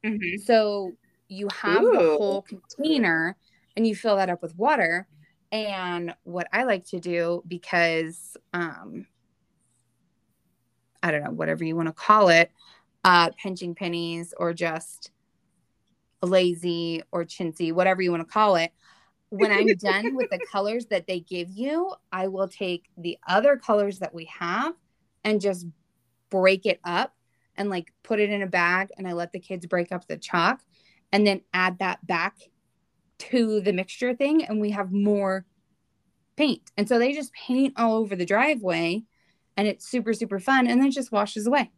Mhm. 0.02 0.40
So 0.40 0.92
you 1.28 1.48
have 1.52 1.82
the 1.82 2.16
whole 2.16 2.40
container 2.40 3.36
and 3.76 3.86
you 3.86 3.94
fill 3.94 4.16
that 4.16 4.30
up 4.30 4.40
with 4.40 4.56
water. 4.56 5.06
And 5.52 6.14
what 6.22 6.46
I 6.52 6.64
like 6.64 6.86
to 6.86 7.00
do 7.00 7.42
because 7.46 8.36
um 8.52 9.06
I 11.02 11.10
don't 11.10 11.24
know, 11.24 11.30
whatever 11.30 11.64
you 11.64 11.76
want 11.76 11.88
to 11.88 11.94
call 11.94 12.28
it, 12.28 12.50
uh 13.04 13.30
pinching 13.42 13.74
pennies 13.74 14.34
or 14.36 14.52
just 14.52 15.10
lazy 16.22 17.02
or 17.12 17.24
chintzy, 17.24 17.72
whatever 17.72 18.02
you 18.02 18.10
want 18.10 18.26
to 18.26 18.32
call 18.32 18.56
it. 18.56 18.72
When 19.30 19.52
I'm 19.52 19.76
done 19.76 20.14
with 20.16 20.28
the 20.30 20.40
colors 20.52 20.86
that 20.86 21.06
they 21.06 21.20
give 21.20 21.50
you, 21.50 21.92
I 22.12 22.28
will 22.28 22.48
take 22.48 22.90
the 22.96 23.18
other 23.28 23.56
colors 23.56 24.00
that 24.00 24.12
we 24.12 24.26
have 24.26 24.74
and 25.24 25.40
just 25.40 25.66
break 26.30 26.66
it 26.66 26.80
up 26.84 27.14
and 27.56 27.70
like 27.70 27.92
put 28.02 28.20
it 28.20 28.30
in 28.30 28.42
a 28.42 28.46
bag 28.46 28.88
and 28.96 29.06
I 29.06 29.12
let 29.12 29.32
the 29.32 29.40
kids 29.40 29.66
break 29.66 29.92
up 29.92 30.06
the 30.06 30.16
chalk 30.16 30.60
and 31.12 31.26
then 31.26 31.42
add 31.52 31.78
that 31.78 32.04
back 32.06 32.36
to 33.20 33.60
the 33.60 33.72
mixture 33.72 34.14
thing 34.14 34.44
and 34.44 34.60
we 34.60 34.70
have 34.70 34.92
more 34.92 35.44
paint. 36.36 36.70
And 36.76 36.88
so 36.88 36.98
they 36.98 37.12
just 37.12 37.32
paint 37.32 37.74
all 37.76 37.96
over 37.96 38.16
the 38.16 38.24
driveway 38.24 39.02
and 39.56 39.68
it's 39.68 39.88
super 39.88 40.12
super 40.12 40.38
fun 40.38 40.66
and 40.66 40.80
then 40.80 40.88
it 40.88 40.94
just 40.94 41.12
washes 41.12 41.46
away. 41.46 41.70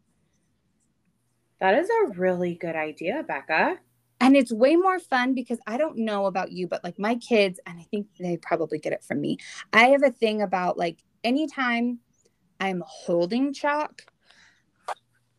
That 1.61 1.75
is 1.75 1.89
a 1.89 2.19
really 2.19 2.55
good 2.55 2.75
idea, 2.75 3.23
Becca. 3.27 3.79
And 4.21 4.37
it's 4.37 4.53
way 4.53 4.77
more 4.77 4.99
fun 4.99 5.35
because 5.35 5.59
I 5.67 5.77
don't 5.77 5.99
know 5.99 6.27
about 6.27 6.53
you 6.53 6.69
but 6.69 6.85
like 6.85 6.99
my 6.99 7.17
kids 7.17 7.59
and 7.67 7.79
I 7.79 7.83
think 7.85 8.07
they 8.19 8.37
probably 8.37 8.79
get 8.79 8.93
it 8.93 9.05
from 9.05 9.21
me. 9.21 9.39
I 9.73 9.85
have 9.87 10.03
a 10.03 10.11
thing 10.11 10.43
about 10.43 10.79
like 10.79 11.03
anytime 11.25 11.99
I'm 12.61 12.83
holding 12.87 13.53
chalk 13.53 14.03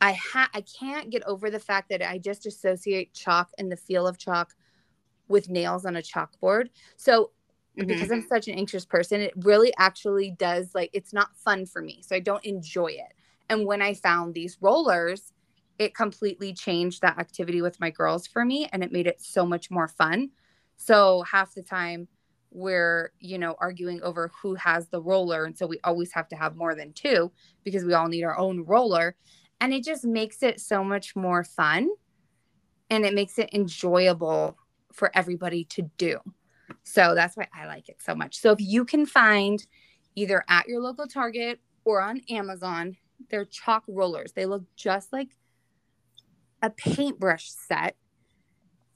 I 0.03 0.11
ha- 0.11 0.49
I 0.53 0.59
can't 0.59 1.11
get 1.11 1.23
over 1.23 1.49
the 1.49 1.61
fact 1.61 1.87
that 1.87 2.01
I 2.01 2.17
just 2.17 2.45
associate 2.45 3.13
chalk 3.13 3.51
and 3.57 3.71
the 3.71 3.77
feel 3.77 4.05
of 4.05 4.17
chalk 4.17 4.53
with 5.27 5.49
nails 5.49 5.85
on 5.85 5.95
a 5.95 6.01
chalkboard. 6.01 6.69
So 6.97 7.31
mm-hmm, 7.77 7.87
because 7.87 8.11
I'm 8.11 8.19
mm-hmm. 8.19 8.27
such 8.27 8.47
an 8.47 8.55
anxious 8.55 8.85
person, 8.85 9.21
it 9.21 9.33
really 9.37 9.73
actually 9.77 10.31
does 10.37 10.71
like 10.73 10.89
it's 10.93 11.13
not 11.13 11.35
fun 11.37 11.65
for 11.65 11.81
me. 11.81 12.01
So 12.01 12.15
I 12.15 12.19
don't 12.19 12.43
enjoy 12.45 12.87
it. 12.87 13.13
And 13.49 13.65
when 13.65 13.81
I 13.81 13.93
found 13.93 14.33
these 14.33 14.57
rollers, 14.61 15.33
it 15.79 15.95
completely 15.95 16.53
changed 16.53 17.01
that 17.01 17.17
activity 17.17 17.61
with 17.61 17.79
my 17.79 17.89
girls 17.89 18.27
for 18.27 18.45
me 18.45 18.67
and 18.71 18.83
it 18.83 18.91
made 18.91 19.07
it 19.07 19.21
so 19.21 19.45
much 19.45 19.71
more 19.71 19.87
fun. 19.87 20.29
So 20.77 21.23
half 21.23 21.53
the 21.53 21.63
time 21.63 22.07
we're, 22.51 23.11
you 23.19 23.39
know, 23.39 23.55
arguing 23.59 24.01
over 24.03 24.31
who 24.41 24.53
has 24.55 24.87
the 24.89 25.01
roller 25.01 25.45
and 25.45 25.57
so 25.57 25.65
we 25.65 25.79
always 25.83 26.13
have 26.13 26.27
to 26.29 26.35
have 26.35 26.55
more 26.55 26.75
than 26.75 26.93
two 26.93 27.31
because 27.63 27.83
we 27.83 27.93
all 27.93 28.07
need 28.07 28.23
our 28.23 28.37
own 28.37 28.63
roller 28.65 29.15
and 29.59 29.73
it 29.73 29.83
just 29.83 30.05
makes 30.05 30.43
it 30.43 30.59
so 30.59 30.83
much 30.83 31.15
more 31.15 31.43
fun 31.43 31.89
and 32.89 33.05
it 33.05 33.13
makes 33.13 33.39
it 33.39 33.49
enjoyable 33.53 34.57
for 34.93 35.11
everybody 35.13 35.65
to 35.65 35.83
do. 35.97 36.19
So 36.83 37.15
that's 37.15 37.35
why 37.35 37.47
I 37.53 37.65
like 37.67 37.89
it 37.89 38.01
so 38.01 38.15
much. 38.15 38.39
So 38.39 38.51
if 38.51 38.59
you 38.61 38.85
can 38.85 39.05
find 39.05 39.65
either 40.15 40.43
at 40.49 40.67
your 40.67 40.81
local 40.81 41.07
Target 41.07 41.59
or 41.83 42.01
on 42.01 42.21
Amazon, 42.29 42.95
they're 43.29 43.45
chalk 43.45 43.83
rollers. 43.87 44.31
They 44.33 44.45
look 44.45 44.63
just 44.75 45.11
like 45.11 45.29
a 46.61 46.69
paintbrush 46.69 47.49
set 47.49 47.95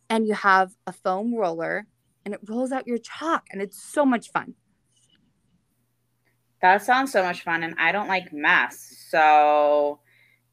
and 0.09 0.25
you 0.27 0.33
have 0.33 0.71
a 0.85 0.93
foam 0.93 1.35
roller 1.35 1.87
and 2.25 2.33
it 2.33 2.41
rolls 2.45 2.71
out 2.71 2.87
your 2.87 2.97
chalk 2.97 3.47
and 3.51 3.61
it's 3.61 3.81
so 3.81 4.05
much 4.05 4.31
fun. 4.31 4.55
That 6.61 6.81
sounds 6.81 7.11
so 7.11 7.21
much 7.21 7.43
fun, 7.43 7.61
and 7.61 7.75
I 7.77 7.91
don't 7.91 8.07
like 8.07 8.33
mess. 8.33 9.05
So 9.09 9.99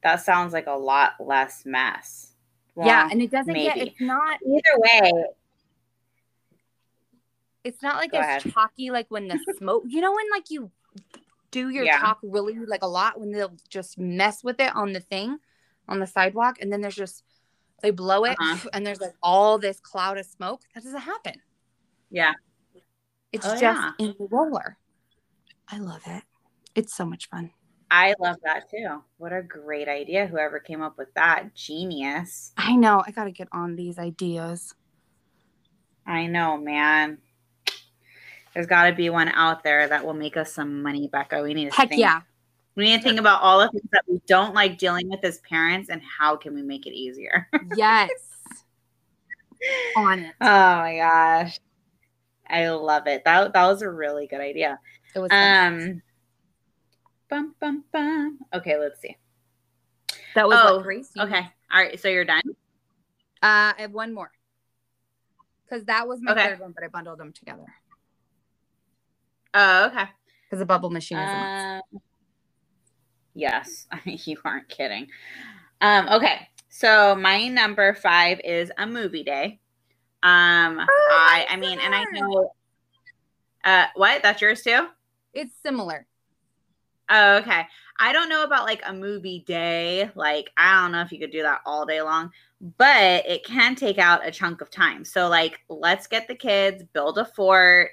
that 0.02 0.16
sounds 0.16 0.52
like 0.52 0.66
a 0.66 0.72
lot 0.72 1.12
less 1.18 1.62
mess. 1.64 2.33
Yeah, 2.76 3.02
Well, 3.04 3.08
and 3.12 3.22
it 3.22 3.30
doesn't 3.30 3.54
get 3.54 3.76
it's 3.78 4.00
not 4.00 4.40
either 4.46 4.78
way, 4.78 5.24
it's 7.62 7.82
not 7.82 7.96
like 7.96 8.12
Go 8.12 8.18
as 8.18 8.42
ahead. 8.42 8.52
chalky 8.52 8.90
like 8.90 9.06
when 9.10 9.28
the 9.28 9.38
smoke 9.58 9.84
you 9.86 10.00
know 10.00 10.12
when 10.12 10.26
like 10.30 10.50
you 10.50 10.70
do 11.50 11.68
your 11.70 11.84
Yeah. 11.84 11.98
chalk 12.00 12.18
really 12.22 12.54
like 12.58 12.82
a 12.82 12.86
lot 12.88 13.18
when 13.20 13.30
they'll 13.32 13.56
just 13.68 13.98
mess 13.98 14.42
with 14.44 14.60
it 14.60 14.74
on 14.74 14.92
the 14.92 15.00
thing 15.00 15.38
on 15.88 16.00
the 16.00 16.06
sidewalk 16.06 16.56
and 16.60 16.72
then 16.72 16.80
there's 16.80 16.96
just 16.96 17.22
they 17.82 17.90
blow 17.90 18.24
it 18.24 18.36
Uh-huh. 18.40 18.68
and 18.72 18.86
there's 18.86 19.00
like 19.00 19.14
all 19.22 19.58
this 19.58 19.80
cloud 19.80 20.18
of 20.18 20.26
smoke 20.26 20.62
that 20.74 20.82
doesn't 20.84 21.00
happen 21.00 21.34
yeah. 22.10 22.32
it's 23.32 23.46
Oh, 23.46 23.50
just 23.52 23.62
yeah. 23.62 23.92
in 23.98 24.14
the 24.18 24.26
roller 24.30 24.78
i 25.68 25.78
love 25.78 26.02
it 26.06 26.24
it's 26.74 26.94
so 26.94 27.04
much 27.04 27.28
fun 27.28 27.50
I 27.96 28.14
love 28.18 28.36
that 28.44 28.68
too. 28.70 29.02
What 29.18 29.32
a 29.32 29.42
great 29.42 29.88
idea. 29.88 30.26
Whoever 30.26 30.58
came 30.58 30.82
up 30.82 30.98
with 30.98 31.12
that. 31.14 31.54
Genius. 31.54 32.52
i 32.56 32.74
know 32.74 33.02
i 33.06 33.10
gotta 33.10 33.30
get 33.30 33.48
on 33.52 33.76
these 33.76 33.98
ideas 33.98 34.74
I 36.06 36.26
know, 36.26 36.56
man. 36.56 37.18
There's 38.52 38.66
got 38.66 38.86
to 38.88 38.92
be 38.94 39.10
one 39.10 39.28
out 39.28 39.64
there 39.64 39.88
that 39.88 40.04
will 40.04 40.14
make 40.14 40.36
us 40.36 40.52
some 40.52 40.82
money, 40.82 41.08
Becca. 41.08 41.42
We 41.42 41.54
need 41.54 41.70
to 41.70 41.76
heck 41.76 41.88
think. 41.88 42.00
yeah 42.00 42.20
We 42.76 42.84
need 42.84 42.98
to 42.98 43.02
think 43.02 43.18
about 43.18 43.42
all 43.42 43.58
the 43.58 43.68
things 43.70 43.88
that 43.92 44.04
we 44.06 44.20
don't 44.26 44.54
like 44.54 44.78
dealing 44.78 45.08
with 45.08 45.24
as 45.24 45.38
parents 45.48 45.88
and 45.88 46.00
how 46.02 46.36
can 46.36 46.54
we 46.54 46.62
make 46.62 46.86
it 46.86 46.92
easier. 46.92 47.48
yes. 47.76 48.10
On 49.96 50.18
it. 50.20 50.34
Oh 50.40 50.46
my 50.46 50.96
gosh. 50.96 51.58
I 52.48 52.68
love 52.68 53.06
it. 53.06 53.24
That 53.24 53.52
that 53.54 53.66
was 53.66 53.82
a 53.82 53.90
really 53.90 54.26
good 54.26 54.40
idea. 54.40 54.78
It 55.16 55.18
was 55.18 55.30
Um 55.32 56.02
bum 57.34 57.54
bum 57.58 57.84
bum. 57.92 58.38
Okay, 58.54 58.78
let's 58.78 59.00
see. 59.00 59.16
that 60.36 60.46
was 60.46 60.56
oh, 60.60 60.78
Okay. 61.20 61.48
All 61.72 61.82
right, 61.82 61.98
so 61.98 62.08
you're 62.08 62.24
done? 62.24 62.42
Uh, 63.42 63.74
I 63.74 63.74
have 63.78 63.90
one 63.90 64.14
more. 64.14 64.30
Because 65.64 65.84
that 65.86 66.06
was 66.06 66.20
my 66.22 66.30
Okay. 66.32 66.44
third 66.44 66.60
one, 66.60 66.72
but 66.72 66.84
I 66.84 66.88
bundled 66.88 67.18
them 67.18 67.32
together. 67.32 67.66
Oh, 69.52 69.86
okay. 69.86 70.04
Because 70.44 70.60
the 70.60 70.66
bubble 70.66 70.90
machine 70.90 71.18
is. 71.18 71.32
Um, 71.32 72.00
yes, 73.34 73.88
you 74.04 74.36
aren't 74.44 74.68
kidding. 74.68 75.08
Um, 75.80 76.08
okay, 76.10 76.48
so 76.68 77.16
my 77.16 77.48
number 77.48 77.94
five 77.94 78.40
is 78.44 78.70
a 78.78 78.86
movie 78.86 79.24
day. 79.24 79.58
Um, 80.22 80.80
I, 80.80 81.46
I 81.50 81.56
mean, 81.56 81.80
and 81.80 81.94
I 81.94 82.04
know. 82.12 82.52
Uh, 83.64 83.86
what? 83.96 84.22
That's 84.22 84.40
yours 84.40 84.62
too? 84.62 84.86
It's 85.32 85.52
similar. 85.64 86.06
Oh, 87.10 87.36
okay. 87.36 87.66
I 88.00 88.12
don't 88.12 88.28
know 88.28 88.44
about 88.44 88.64
like 88.64 88.82
a 88.86 88.92
movie 88.92 89.44
day. 89.46 90.10
Like, 90.14 90.50
I 90.56 90.82
don't 90.82 90.92
know 90.92 91.02
if 91.02 91.12
you 91.12 91.18
could 91.18 91.30
do 91.30 91.42
that 91.42 91.60
all 91.66 91.86
day 91.86 92.02
long, 92.02 92.30
but 92.78 93.26
it 93.26 93.44
can 93.44 93.74
take 93.74 93.98
out 93.98 94.26
a 94.26 94.30
chunk 94.30 94.60
of 94.60 94.70
time. 94.70 95.04
So, 95.04 95.28
like, 95.28 95.60
let's 95.68 96.06
get 96.06 96.26
the 96.26 96.34
kids, 96.34 96.82
build 96.92 97.18
a 97.18 97.24
fort, 97.24 97.90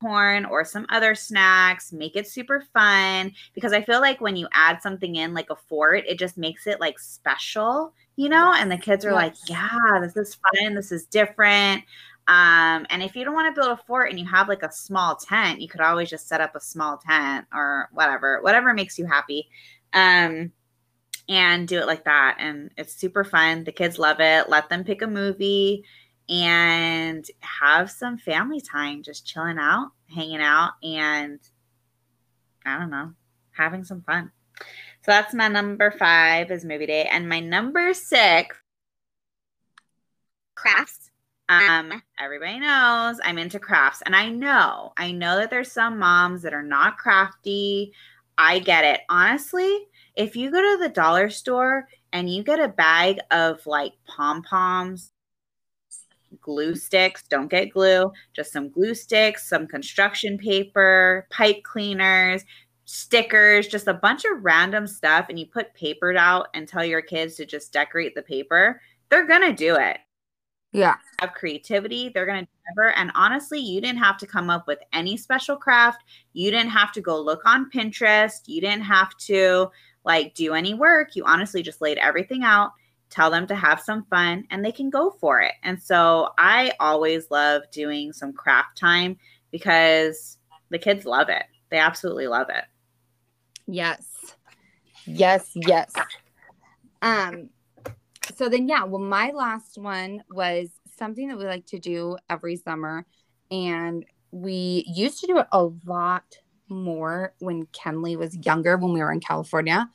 corn 0.00 0.44
or 0.44 0.64
some 0.64 0.86
other 0.88 1.14
snacks, 1.14 1.92
make 1.92 2.16
it 2.16 2.26
super 2.26 2.64
fun. 2.72 3.32
Because 3.54 3.72
I 3.72 3.82
feel 3.82 4.00
like 4.00 4.20
when 4.20 4.36
you 4.36 4.48
add 4.52 4.82
something 4.82 5.16
in 5.16 5.34
like 5.34 5.50
a 5.50 5.56
fort, 5.56 6.04
it 6.06 6.18
just 6.18 6.36
makes 6.36 6.66
it 6.66 6.80
like 6.80 6.98
special, 6.98 7.92
you 8.16 8.28
know? 8.28 8.52
And 8.54 8.70
the 8.70 8.78
kids 8.78 9.04
are 9.04 9.12
like, 9.14 9.34
yeah, 9.48 10.00
this 10.00 10.16
is 10.16 10.36
fun. 10.36 10.74
This 10.74 10.92
is 10.92 11.06
different. 11.06 11.84
Um, 12.28 12.86
and 12.90 13.02
if 13.02 13.14
you 13.14 13.24
don't 13.24 13.34
want 13.34 13.54
to 13.54 13.60
build 13.60 13.78
a 13.78 13.82
fort 13.84 14.10
and 14.10 14.18
you 14.18 14.26
have 14.26 14.48
like 14.48 14.62
a 14.62 14.72
small 14.72 15.16
tent, 15.16 15.60
you 15.60 15.68
could 15.68 15.80
always 15.80 16.10
just 16.10 16.28
set 16.28 16.40
up 16.40 16.56
a 16.56 16.60
small 16.60 16.98
tent 16.98 17.46
or 17.52 17.88
whatever, 17.92 18.40
whatever 18.42 18.74
makes 18.74 18.98
you 18.98 19.06
happy. 19.06 19.48
Um, 19.92 20.52
and 21.28 21.66
do 21.66 21.78
it 21.78 21.86
like 21.86 22.04
that. 22.04 22.36
And 22.38 22.70
it's 22.76 22.94
super 22.94 23.24
fun. 23.24 23.64
The 23.64 23.72
kids 23.72 23.98
love 23.98 24.20
it. 24.20 24.48
Let 24.48 24.68
them 24.68 24.84
pick 24.84 25.02
a 25.02 25.06
movie 25.06 25.84
and 26.28 27.24
have 27.40 27.90
some 27.90 28.18
family 28.18 28.60
time, 28.60 29.02
just 29.02 29.26
chilling 29.26 29.58
out, 29.58 29.92
hanging 30.12 30.40
out, 30.40 30.72
and 30.82 31.38
I 32.64 32.78
don't 32.78 32.90
know, 32.90 33.12
having 33.52 33.84
some 33.84 34.02
fun. 34.02 34.32
So 34.58 35.12
that's 35.12 35.34
my 35.34 35.48
number 35.48 35.92
five 35.92 36.50
is 36.50 36.64
movie 36.64 36.86
day. 36.86 37.04
And 37.04 37.28
my 37.28 37.38
number 37.38 37.94
six, 37.94 38.56
crafts. 40.56 41.05
Um, 41.48 42.02
everybody 42.18 42.58
knows 42.58 43.20
I'm 43.22 43.38
into 43.38 43.60
crafts, 43.60 44.02
and 44.04 44.16
I 44.16 44.28
know, 44.30 44.92
I 44.96 45.12
know 45.12 45.36
that 45.36 45.50
there's 45.50 45.70
some 45.70 45.98
moms 45.98 46.42
that 46.42 46.52
are 46.52 46.62
not 46.62 46.98
crafty. 46.98 47.92
I 48.36 48.58
get 48.58 48.84
it. 48.84 49.02
Honestly, 49.08 49.86
if 50.16 50.34
you 50.34 50.50
go 50.50 50.60
to 50.60 50.82
the 50.82 50.88
dollar 50.88 51.30
store 51.30 51.86
and 52.12 52.28
you 52.28 52.42
get 52.42 52.58
a 52.58 52.68
bag 52.68 53.18
of 53.30 53.64
like 53.66 53.92
pom 54.06 54.42
poms, 54.42 55.12
glue 56.40 56.74
sticks, 56.74 57.22
don't 57.28 57.48
get 57.50 57.70
glue, 57.70 58.10
just 58.34 58.52
some 58.52 58.68
glue 58.68 58.94
sticks, 58.94 59.48
some 59.48 59.66
construction 59.68 60.38
paper, 60.38 61.26
pipe 61.30 61.62
cleaners, 61.62 62.44
stickers, 62.86 63.68
just 63.68 63.86
a 63.86 63.94
bunch 63.94 64.24
of 64.24 64.42
random 64.44 64.86
stuff, 64.86 65.26
and 65.28 65.38
you 65.38 65.46
put 65.46 65.74
paper 65.74 66.16
out 66.16 66.48
and 66.54 66.66
tell 66.66 66.84
your 66.84 67.02
kids 67.02 67.36
to 67.36 67.46
just 67.46 67.72
decorate 67.72 68.14
the 68.16 68.22
paper, 68.22 68.80
they're 69.10 69.26
gonna 69.26 69.52
do 69.54 69.76
it 69.76 69.98
Yeah. 70.76 70.96
have 71.20 71.32
creativity, 71.32 72.10
they're 72.10 72.26
going 72.26 72.44
to 72.44 72.50
deliver. 72.74 72.90
And 72.92 73.10
honestly, 73.14 73.58
you 73.58 73.80
didn't 73.80 73.98
have 73.98 74.18
to 74.18 74.26
come 74.26 74.50
up 74.50 74.66
with 74.66 74.78
any 74.92 75.16
special 75.16 75.56
craft. 75.56 76.04
You 76.34 76.50
didn't 76.50 76.68
have 76.68 76.92
to 76.92 77.00
go 77.00 77.18
look 77.18 77.46
on 77.46 77.70
Pinterest. 77.70 78.42
You 78.46 78.60
didn't 78.60 78.82
have 78.82 79.16
to 79.18 79.70
like 80.04 80.34
do 80.34 80.52
any 80.52 80.74
work. 80.74 81.16
You 81.16 81.24
honestly 81.24 81.62
just 81.62 81.80
laid 81.80 81.96
everything 81.96 82.44
out, 82.44 82.72
tell 83.08 83.30
them 83.30 83.46
to 83.46 83.54
have 83.54 83.80
some 83.80 84.04
fun, 84.10 84.44
and 84.50 84.62
they 84.62 84.70
can 84.70 84.90
go 84.90 85.10
for 85.18 85.40
it. 85.40 85.54
And 85.62 85.82
so 85.82 86.28
I 86.38 86.72
always 86.78 87.30
love 87.30 87.62
doing 87.72 88.12
some 88.12 88.34
craft 88.34 88.76
time 88.76 89.16
because 89.50 90.36
the 90.68 90.78
kids 90.78 91.06
love 91.06 91.30
it. 91.30 91.44
They 91.70 91.78
absolutely 91.78 92.26
love 92.26 92.50
it. 92.50 92.64
Yes. 93.66 94.04
Yes, 95.06 95.52
yes. 95.54 95.94
Um 97.00 97.48
so 98.34 98.48
then 98.48 98.68
yeah, 98.68 98.84
well 98.84 99.00
my 99.00 99.30
last 99.30 99.78
one 99.78 100.22
was 100.30 100.68
something 100.98 101.28
that 101.28 101.38
we 101.38 101.44
like 101.44 101.66
to 101.66 101.78
do 101.78 102.16
every 102.30 102.56
summer 102.56 103.06
and 103.50 104.04
we 104.30 104.84
used 104.88 105.20
to 105.20 105.26
do 105.26 105.38
it 105.38 105.46
a 105.52 105.64
lot 105.84 106.38
more 106.68 107.32
when 107.38 107.66
Kenley 107.66 108.16
was 108.16 108.36
younger 108.44 108.76
when 108.76 108.92
we 108.92 109.00
were 109.00 109.12
in 109.12 109.20
California. 109.20 109.88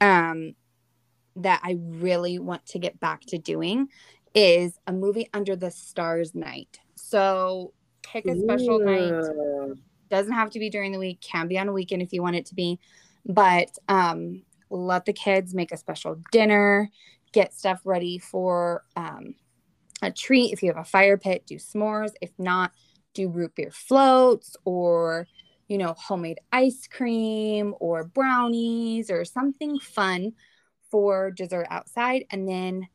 Um 0.00 0.54
that 1.36 1.60
I 1.64 1.78
really 1.80 2.38
want 2.38 2.64
to 2.66 2.78
get 2.78 3.00
back 3.00 3.22
to 3.22 3.38
doing 3.38 3.88
is 4.34 4.78
a 4.86 4.92
movie 4.92 5.28
under 5.32 5.56
the 5.56 5.70
stars 5.70 6.34
night. 6.34 6.78
So 6.94 7.72
pick 8.02 8.26
a 8.26 8.38
special 8.38 8.78
night 8.78 9.12
doesn't 10.10 10.32
have 10.32 10.50
to 10.50 10.58
be 10.58 10.70
during 10.70 10.92
the 10.92 10.98
week 10.98 11.20
can 11.20 11.48
be 11.48 11.58
on 11.58 11.68
a 11.68 11.72
weekend 11.72 12.02
if 12.02 12.12
you 12.12 12.22
want 12.22 12.36
it 12.36 12.46
to 12.46 12.54
be 12.54 12.78
but 13.26 13.70
um 13.88 14.42
let 14.70 15.04
the 15.04 15.12
kids 15.12 15.54
make 15.54 15.72
a 15.72 15.76
special 15.76 16.20
dinner 16.32 16.90
get 17.32 17.54
stuff 17.54 17.80
ready 17.84 18.18
for 18.18 18.84
um 18.96 19.34
a 20.02 20.10
treat 20.10 20.52
if 20.52 20.62
you 20.62 20.68
have 20.68 20.80
a 20.80 20.84
fire 20.84 21.16
pit 21.16 21.44
do 21.46 21.56
s'mores 21.56 22.12
if 22.20 22.30
not 22.38 22.72
do 23.14 23.28
root 23.28 23.54
beer 23.54 23.70
floats 23.70 24.56
or 24.64 25.26
you 25.68 25.78
know 25.78 25.94
homemade 25.96 26.38
ice 26.52 26.86
cream 26.86 27.74
or 27.80 28.04
brownies 28.04 29.10
or 29.10 29.24
something 29.24 29.78
fun 29.78 30.32
for 30.90 31.30
dessert 31.30 31.66
outside 31.70 32.24
and 32.30 32.48
then 32.48 32.86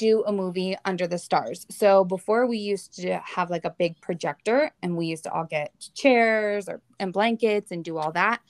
do 0.00 0.24
a 0.26 0.32
movie 0.32 0.74
under 0.86 1.06
the 1.06 1.18
stars. 1.18 1.66
So 1.68 2.04
before 2.04 2.46
we 2.46 2.56
used 2.56 2.94
to 3.02 3.18
have 3.18 3.50
like 3.50 3.66
a 3.66 3.74
big 3.78 4.00
projector 4.00 4.72
and 4.82 4.96
we 4.96 5.04
used 5.04 5.24
to 5.24 5.30
all 5.30 5.44
get 5.44 5.74
chairs 5.94 6.70
or 6.70 6.80
and 6.98 7.12
blankets 7.12 7.70
and 7.70 7.84
do 7.84 7.98
all 7.98 8.10
that. 8.12 8.40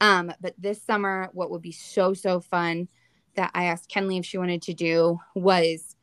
Um, 0.00 0.32
but 0.40 0.54
this 0.58 0.82
summer, 0.82 1.30
what 1.32 1.50
would 1.50 1.62
be 1.62 1.72
so 1.72 2.14
so 2.14 2.40
fun 2.40 2.88
that 3.34 3.50
I 3.54 3.64
asked 3.64 3.90
Kenley 3.90 4.18
if 4.18 4.26
she 4.26 4.38
wanted 4.38 4.62
to 4.62 4.74
do 4.74 5.18
was 5.34 5.96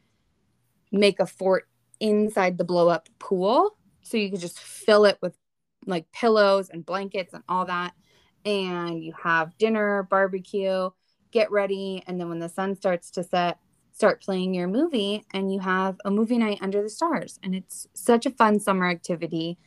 make 0.92 1.20
a 1.20 1.26
fort 1.26 1.68
inside 2.00 2.58
the 2.58 2.64
blow 2.64 2.90
up 2.90 3.10
pool. 3.20 3.78
So 4.02 4.18
you 4.18 4.30
could 4.30 4.40
just 4.40 4.60
fill 4.60 5.06
it 5.06 5.18
with 5.22 5.36
like 5.86 6.12
pillows 6.12 6.70
and 6.70 6.86
blankets 6.86 7.34
and 7.34 7.44
all 7.48 7.66
that. 7.66 7.94
And 8.46 9.04
you 9.04 9.14
have 9.22 9.58
dinner, 9.58 10.04
barbecue, 10.04 10.90
get 11.32 11.52
ready. 11.52 12.04
And 12.08 12.20
then 12.20 12.30
when 12.30 12.40
the 12.40 12.50
sun 12.50 12.76
starts 12.76 13.10
to 13.12 13.24
set, 13.24 13.58
start 13.94 14.22
playing 14.22 14.54
your 14.54 14.68
movie 14.68 15.24
and 15.34 15.54
you 15.54 15.60
have 15.60 15.98
a 16.04 16.12
movie 16.12 16.38
night 16.38 16.58
under 16.62 16.82
the 16.82 16.90
stars 16.90 17.40
and 17.44 17.56
it's 17.56 17.88
such 17.94 18.26
a 18.26 18.32
fun 18.32 18.60
summer 18.60 18.90
activity 18.90 19.58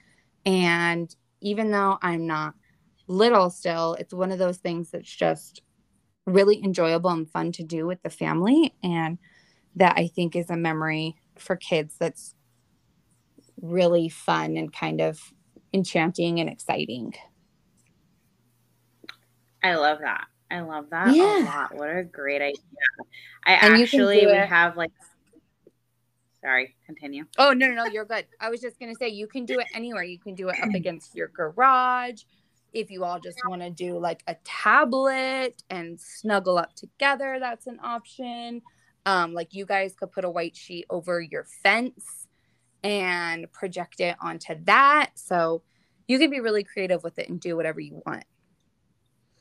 and 0.45 1.15
even 1.41 1.71
though 1.71 1.97
i'm 2.03 2.27
not 2.27 2.55
little 3.09 3.51
still 3.51 3.95
it's 4.01 4.13
one 4.13 4.33
of 4.33 4.39
those 4.39 4.59
things 4.59 4.91
that's 4.91 5.15
just 5.15 5.63
really 6.27 6.61
enjoyable 6.65 7.11
and 7.11 7.31
fun 7.31 7.53
to 7.53 7.63
do 7.63 7.87
with 7.87 8.03
the 8.03 8.11
family 8.11 8.75
and 8.83 9.19
that 9.77 9.95
i 9.97 10.07
think 10.09 10.35
is 10.35 10.51
a 10.51 10.57
memory 10.57 11.15
for 11.37 11.55
kids 11.57 11.95
that's 11.99 12.35
really 13.63 14.09
fun 14.09 14.57
and 14.57 14.73
kind 14.73 15.01
of 15.01 15.33
enchanting 15.73 16.41
and 16.41 16.49
exciting 16.51 17.13
I 19.63 19.75
love 19.75 19.99
that. 20.01 20.27
I 20.49 20.61
love 20.61 20.91
that 20.91 21.13
Yeah. 21.13 21.43
a 21.43 21.45
lot. 21.45 21.75
What 21.75 21.89
a 21.89 22.05
great 22.05 22.41
idea. 22.41 22.61
I 23.45 23.55
And 23.55 23.83
actually 23.83 24.27
we 24.27 24.33
have 24.33 24.77
like 24.77 24.93
sorry, 26.41 26.77
continue. 26.85 27.25
Oh 27.37 27.53
no, 27.53 27.67
no, 27.67 27.75
no, 27.75 27.85
you're 27.87 28.05
good. 28.05 28.27
I 28.41 28.49
was 28.51 28.61
just 28.61 28.79
gonna 28.79 28.95
say 28.95 29.09
you 29.09 29.27
can 29.27 29.45
do 29.45 29.59
it 29.59 29.67
anywhere. 29.75 30.05
You 30.05 30.21
can 30.21 30.37
do 30.37 30.49
it 30.51 30.57
up 30.63 30.69
against 30.75 31.17
your 31.17 31.29
garage. 31.29 32.23
If 32.73 32.91
you 32.91 33.05
all 33.05 33.19
just 33.19 33.39
want 33.47 33.63
to 33.63 33.71
do 33.71 33.99
like 33.99 34.23
a 34.27 34.37
tablet 34.45 35.63
and 35.71 36.01
snuggle 36.01 36.59
up 36.59 36.75
together, 36.75 37.39
that's 37.41 37.67
an 37.67 37.79
option. 37.83 38.63
Um, 39.07 39.33
like 39.33 39.55
you 39.55 39.65
guys 39.65 39.95
could 39.95 40.13
put 40.13 40.25
a 40.25 40.31
white 40.31 40.57
sheet 40.57 40.85
over 40.91 41.21
your 41.21 41.45
fence 41.63 42.27
and 42.83 43.51
project 43.53 44.01
it 44.01 44.17
onto 44.21 44.55
that. 44.65 45.11
So 45.15 45.63
you 46.07 46.19
can 46.19 46.31
be 46.31 46.41
really 46.41 46.65
creative 46.65 47.03
with 47.03 47.19
it 47.19 47.29
and 47.29 47.41
do 47.41 47.57
whatever 47.57 47.81
you 47.81 48.03
want. 48.05 48.25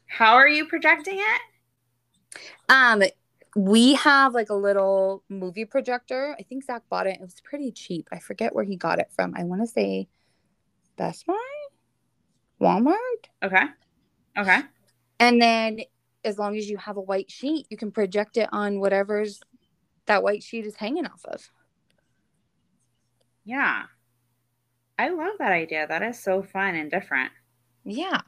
How 0.07 0.35
are 0.35 0.47
you 0.47 0.65
projecting 0.65 1.17
it? 1.17 1.41
Um, 2.69 3.03
we 3.55 3.95
have 3.95 4.33
like 4.33 4.49
a 4.49 4.55
little 4.55 5.23
movie 5.29 5.65
projector. 5.65 6.35
I 6.39 6.43
think 6.43 6.65
Zach 6.65 6.83
bought 6.89 7.07
it. 7.07 7.15
It 7.15 7.21
was 7.21 7.35
pretty 7.43 7.71
cheap. 7.71 8.07
I 8.11 8.19
forget 8.19 8.53
where 8.53 8.65
he 8.65 8.75
got 8.75 8.99
it 8.99 9.09
from. 9.15 9.33
I 9.35 9.43
want 9.43 9.61
to 9.61 9.67
say 9.67 10.07
Best 10.97 11.25
Buy, 11.25 11.33
Walmart. 12.61 12.95
Okay. 13.43 13.63
Okay. 14.37 14.59
And 15.19 15.41
then 15.41 15.79
as 16.23 16.37
long 16.37 16.57
as 16.57 16.69
you 16.69 16.77
have 16.77 16.97
a 16.97 17.01
white 17.01 17.31
sheet, 17.31 17.67
you 17.69 17.77
can 17.77 17.91
project 17.91 18.37
it 18.37 18.49
on 18.51 18.79
whatever's 18.79 19.39
that 20.07 20.23
white 20.23 20.43
sheet 20.43 20.65
is 20.65 20.75
hanging 20.75 21.05
off 21.05 21.23
of. 21.25 21.49
Yeah. 23.43 23.83
I 24.97 25.09
love 25.09 25.33
that 25.39 25.51
idea. 25.51 25.87
That 25.87 26.01
is 26.01 26.21
so 26.21 26.41
fun 26.41 26.75
and 26.75 26.89
different. 26.89 27.31
Yeah. 27.83 28.21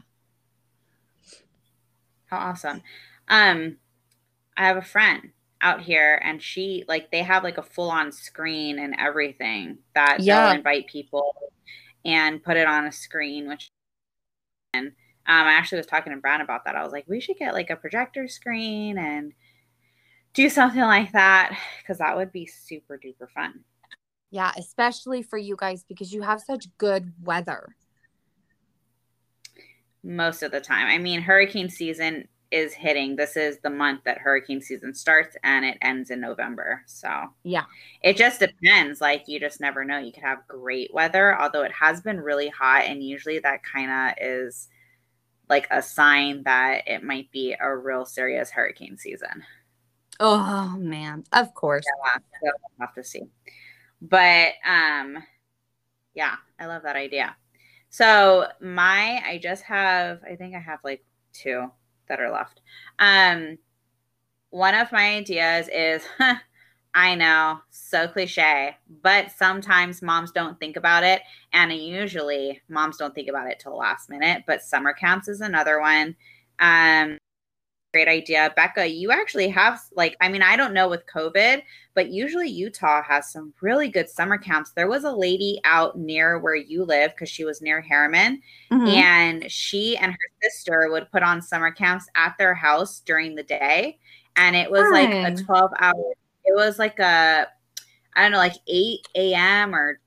How 2.25 2.37
awesome. 2.37 2.81
Um 3.27 3.77
I 4.55 4.67
have 4.67 4.77
a 4.77 4.81
friend 4.81 5.31
out 5.61 5.81
here 5.81 6.21
and 6.23 6.41
she 6.41 6.83
like 6.87 7.11
they 7.11 7.23
have 7.23 7.43
like 7.43 7.57
a 7.57 7.63
full 7.63 7.89
on 7.89 8.11
screen 8.11 8.79
and 8.79 8.95
everything 8.99 9.79
that 9.95 10.19
yeah. 10.19 10.47
they'll 10.47 10.57
invite 10.57 10.87
people 10.87 11.33
and 12.05 12.43
put 12.43 12.57
it 12.57 12.67
on 12.67 12.85
a 12.85 12.91
screen 12.91 13.47
which 13.47 13.71
um, 14.85 14.93
I 15.25 15.53
actually 15.53 15.79
was 15.79 15.87
talking 15.87 16.13
to 16.13 16.19
Brown 16.19 16.41
about 16.41 16.65
that. 16.65 16.75
I 16.75 16.83
was 16.83 16.93
like, 16.93 17.05
we 17.07 17.19
should 17.19 17.37
get 17.37 17.53
like 17.53 17.69
a 17.69 17.75
projector 17.75 18.27
screen 18.27 18.97
and 18.97 19.33
do 20.33 20.49
something 20.49 20.81
like 20.81 21.11
that 21.13 21.57
because 21.81 21.97
that 21.97 22.15
would 22.15 22.31
be 22.31 22.45
super 22.45 22.97
duper 22.97 23.29
fun. 23.33 23.61
Yeah, 24.29 24.51
especially 24.57 25.23
for 25.23 25.37
you 25.37 25.55
guys 25.57 25.83
because 25.83 26.13
you 26.13 26.21
have 26.21 26.41
such 26.41 26.67
good 26.77 27.13
weather. 27.23 27.75
Most 30.03 30.43
of 30.43 30.51
the 30.51 30.61
time. 30.61 30.87
I 30.87 30.97
mean, 30.97 31.21
hurricane 31.21 31.69
season 31.69 32.27
is 32.51 32.73
hitting. 32.73 33.15
This 33.15 33.36
is 33.36 33.60
the 33.60 33.69
month 33.69 34.01
that 34.05 34.17
hurricane 34.17 34.62
season 34.62 34.93
starts 34.93 35.36
and 35.43 35.65
it 35.65 35.77
ends 35.81 36.10
in 36.10 36.21
November. 36.21 36.83
So, 36.86 37.10
yeah, 37.43 37.65
it 38.01 38.17
just 38.17 38.39
depends. 38.39 39.01
Like, 39.01 39.23
you 39.27 39.39
just 39.39 39.60
never 39.60 39.83
know. 39.83 39.97
You 39.97 40.12
could 40.12 40.23
have 40.23 40.47
great 40.47 40.93
weather, 40.93 41.39
although 41.39 41.63
it 41.63 41.71
has 41.71 42.01
been 42.01 42.19
really 42.19 42.49
hot. 42.49 42.83
And 42.86 43.03
usually 43.03 43.39
that 43.39 43.63
kind 43.63 43.91
of 43.91 44.15
is 44.21 44.69
like 45.49 45.67
a 45.71 45.81
sign 45.81 46.43
that 46.43 46.88
it 46.88 47.03
might 47.03 47.31
be 47.31 47.55
a 47.60 47.75
real 47.75 48.05
serious 48.05 48.49
hurricane 48.49 48.97
season. 48.97 49.43
Oh, 50.19 50.75
man. 50.77 51.25
Of 51.33 51.53
course. 51.53 51.86
Yeah, 52.03 52.17
we'll 52.41 52.53
have 52.79 52.95
to 52.95 53.03
see. 53.03 53.23
But, 54.01 54.53
um, 54.65 55.17
yeah, 56.13 56.36
I 56.60 56.65
love 56.65 56.83
that 56.83 56.95
idea. 56.95 57.36
So, 57.89 58.47
my, 58.62 59.21
I 59.25 59.39
just 59.41 59.63
have, 59.63 60.21
I 60.23 60.36
think 60.36 60.55
I 60.55 60.60
have 60.60 60.79
like 60.83 61.03
two 61.33 61.71
that 62.09 62.19
are 62.19 62.31
left. 62.31 62.61
Um, 62.99 63.57
one 64.49 64.75
of 64.75 64.91
my 64.91 65.15
ideas 65.15 65.69
is 65.73 66.03
I 66.97 67.13
know, 67.13 67.59
so 67.69 68.07
cliche, 68.07 68.75
but 69.03 69.29
sometimes 69.29 70.01
moms 70.01 70.31
don't 70.31 70.59
think 70.59 70.77
about 70.77 71.03
it. 71.03 71.21
And 71.53 71.71
usually 71.71 72.61
moms 72.69 72.97
don't 72.97 73.13
think 73.13 73.29
about 73.29 73.47
it 73.51 73.59
till 73.59 73.73
the 73.73 73.77
last 73.77 74.09
minute. 74.09 74.45
But 74.47 74.63
summer 74.63 74.93
camps 74.93 75.27
is 75.27 75.41
another 75.41 75.79
one. 75.79 76.15
Um, 76.57 77.19
great 77.97 78.07
idea. 78.07 78.53
Becca, 78.55 78.86
you 78.86 79.10
actually 79.10 79.49
have, 79.49 79.81
like, 79.95 80.15
I 80.21 80.29
mean, 80.29 80.43
I 80.43 80.55
don't 80.55 80.73
know 80.73 80.88
with 80.88 81.07
COVID, 81.12 81.63
but 81.95 82.12
usually 82.12 82.47
Utah 82.47 83.01
has 83.01 83.31
some 83.31 83.55
really 83.60 83.88
good 83.89 84.07
summer 84.07 84.38
camps. 84.38 84.71
There 84.71 84.88
was 84.88 85.03
a 85.03 85.12
lady 85.12 85.60
out 85.63 85.97
near 85.97 86.38
where 86.38 86.55
you 86.55 86.83
live 86.83 87.10
because 87.15 87.27
she 87.27 87.43
was 87.43 87.60
near 87.60 87.81
Herriman, 87.81 88.38
mm-hmm. 88.71 88.86
and 88.86 89.51
she 89.51 89.97
and 89.97 90.12
her 90.12 90.29
sister 90.43 90.89
would 90.91 91.12
put 91.12 91.23
on 91.23 91.41
summer 91.41 91.71
camps 91.71 92.05
at 92.13 92.36
their 92.38 92.53
house 92.53 92.99
during 92.99 93.33
the 93.33 93.41
day. 93.41 93.97
And 94.36 94.55
it 94.55 94.69
was 94.69 94.86
like 94.91 95.10
a 95.10 95.36
12 95.36 95.71
hour, 95.79 96.13
it 96.45 96.55
was 96.55 96.77
like 96.77 96.99
a, 96.99 97.47
I 98.15 98.21
don't 98.21 98.31
know, 98.31 98.38
like 98.38 98.53
8 98.67 98.99
a.m. 99.15 99.73
or 99.73 99.99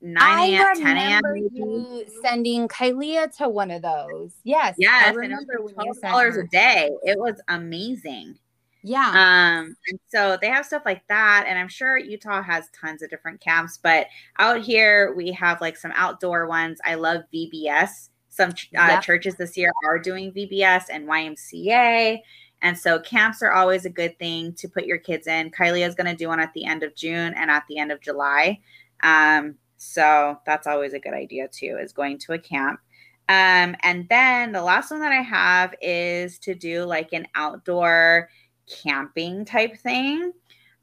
9 0.00 0.54
a.m., 0.54 0.76
10 0.76 0.96
a.m. 0.96 1.22
You 1.52 2.04
sending 2.22 2.68
Kylia 2.68 3.34
to 3.38 3.48
one 3.48 3.70
of 3.70 3.82
those. 3.82 4.32
Yes. 4.44 4.76
Yes. 4.78 5.08
I 5.08 5.10
remember 5.10 5.60
when 5.60 5.74
you 5.84 5.92
dollars 6.00 6.36
a 6.36 6.44
day. 6.44 6.90
It 7.02 7.18
was 7.18 7.40
amazing. 7.48 8.38
Yeah. 8.84 9.08
Um, 9.08 9.76
and 9.88 9.98
so 10.06 10.38
they 10.40 10.48
have 10.48 10.64
stuff 10.64 10.82
like 10.86 11.02
that. 11.08 11.46
And 11.48 11.58
I'm 11.58 11.68
sure 11.68 11.98
Utah 11.98 12.42
has 12.42 12.68
tons 12.78 13.02
of 13.02 13.10
different 13.10 13.40
camps, 13.40 13.78
but 13.82 14.06
out 14.38 14.60
here 14.60 15.14
we 15.14 15.32
have 15.32 15.60
like 15.60 15.76
some 15.76 15.92
outdoor 15.94 16.46
ones. 16.46 16.78
I 16.84 16.94
love 16.94 17.22
VBS. 17.34 18.10
Some 18.28 18.50
uh, 18.50 18.54
yep. 18.72 19.02
churches 19.02 19.34
this 19.34 19.56
year 19.56 19.72
are 19.84 19.98
doing 19.98 20.32
VBS 20.32 20.84
and 20.90 21.08
YMCA. 21.08 22.20
And 22.62 22.78
so 22.78 23.00
camps 23.00 23.42
are 23.42 23.52
always 23.52 23.84
a 23.84 23.90
good 23.90 24.16
thing 24.18 24.52
to 24.54 24.68
put 24.68 24.84
your 24.84 24.98
kids 24.98 25.26
in. 25.26 25.50
Kylie 25.50 25.86
is 25.86 25.94
going 25.94 26.06
to 26.06 26.16
do 26.16 26.28
one 26.28 26.40
at 26.40 26.52
the 26.54 26.64
end 26.64 26.82
of 26.82 26.94
June 26.94 27.34
and 27.34 27.50
at 27.50 27.64
the 27.68 27.78
end 27.78 27.90
of 27.90 28.00
July. 28.00 28.60
Um, 29.02 29.56
so 29.78 30.38
that's 30.44 30.66
always 30.66 30.92
a 30.92 30.98
good 30.98 31.14
idea 31.14 31.48
too, 31.48 31.78
is 31.80 31.92
going 31.92 32.18
to 32.18 32.32
a 32.34 32.38
camp. 32.38 32.80
Um, 33.28 33.76
and 33.82 34.06
then 34.08 34.52
the 34.52 34.62
last 34.62 34.90
one 34.90 35.00
that 35.00 35.12
I 35.12 35.22
have 35.22 35.74
is 35.80 36.38
to 36.40 36.54
do 36.54 36.84
like 36.84 37.12
an 37.12 37.26
outdoor 37.34 38.28
camping 38.66 39.44
type 39.44 39.76
thing. 39.78 40.32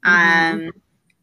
Mm-hmm. 0.04 0.66
Um, 0.66 0.70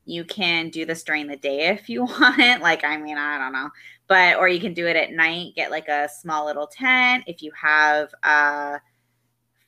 you 0.06 0.26
can 0.26 0.70
do 0.70 0.86
this 0.86 1.04
during 1.04 1.28
the 1.28 1.38
day 1.38 1.68
if 1.68 1.90
you 1.90 2.04
want. 2.20 2.62
Like, 2.62 2.84
I 2.84 2.98
mean, 2.98 3.18
I 3.18 3.38
don't 3.38 3.54
know, 3.54 3.70
but 4.08 4.38
or 4.38 4.48
you 4.48 4.60
can 4.60 4.74
do 4.74 4.86
it 4.86 4.96
at 4.96 5.12
night. 5.12 5.56
Get 5.56 5.72
like 5.72 5.88
a 5.88 6.10
small 6.10 6.46
little 6.46 6.68
tent. 6.68 7.24
If 7.26 7.42
you 7.42 7.52
have 7.60 8.10
a 8.24 8.80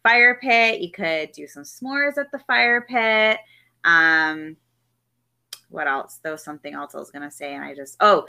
fire 0.04 0.38
pit, 0.42 0.82
you 0.82 0.92
could 0.92 1.32
do 1.32 1.48
some 1.48 1.64
s'mores 1.64 2.18
at 2.18 2.32
the 2.32 2.40
fire 2.40 2.86
pit. 2.88 3.40
Um, 3.84 4.58
what 5.76 5.88
else? 5.88 6.20
There 6.24 6.32
was 6.32 6.44
something 6.44 6.74
else 6.74 6.96
I 6.96 7.00
was 7.00 7.12
gonna 7.12 7.32
say, 7.32 7.54
and 7.54 7.64
I 7.64 7.76
just 7.76 7.98
oh 8.00 8.28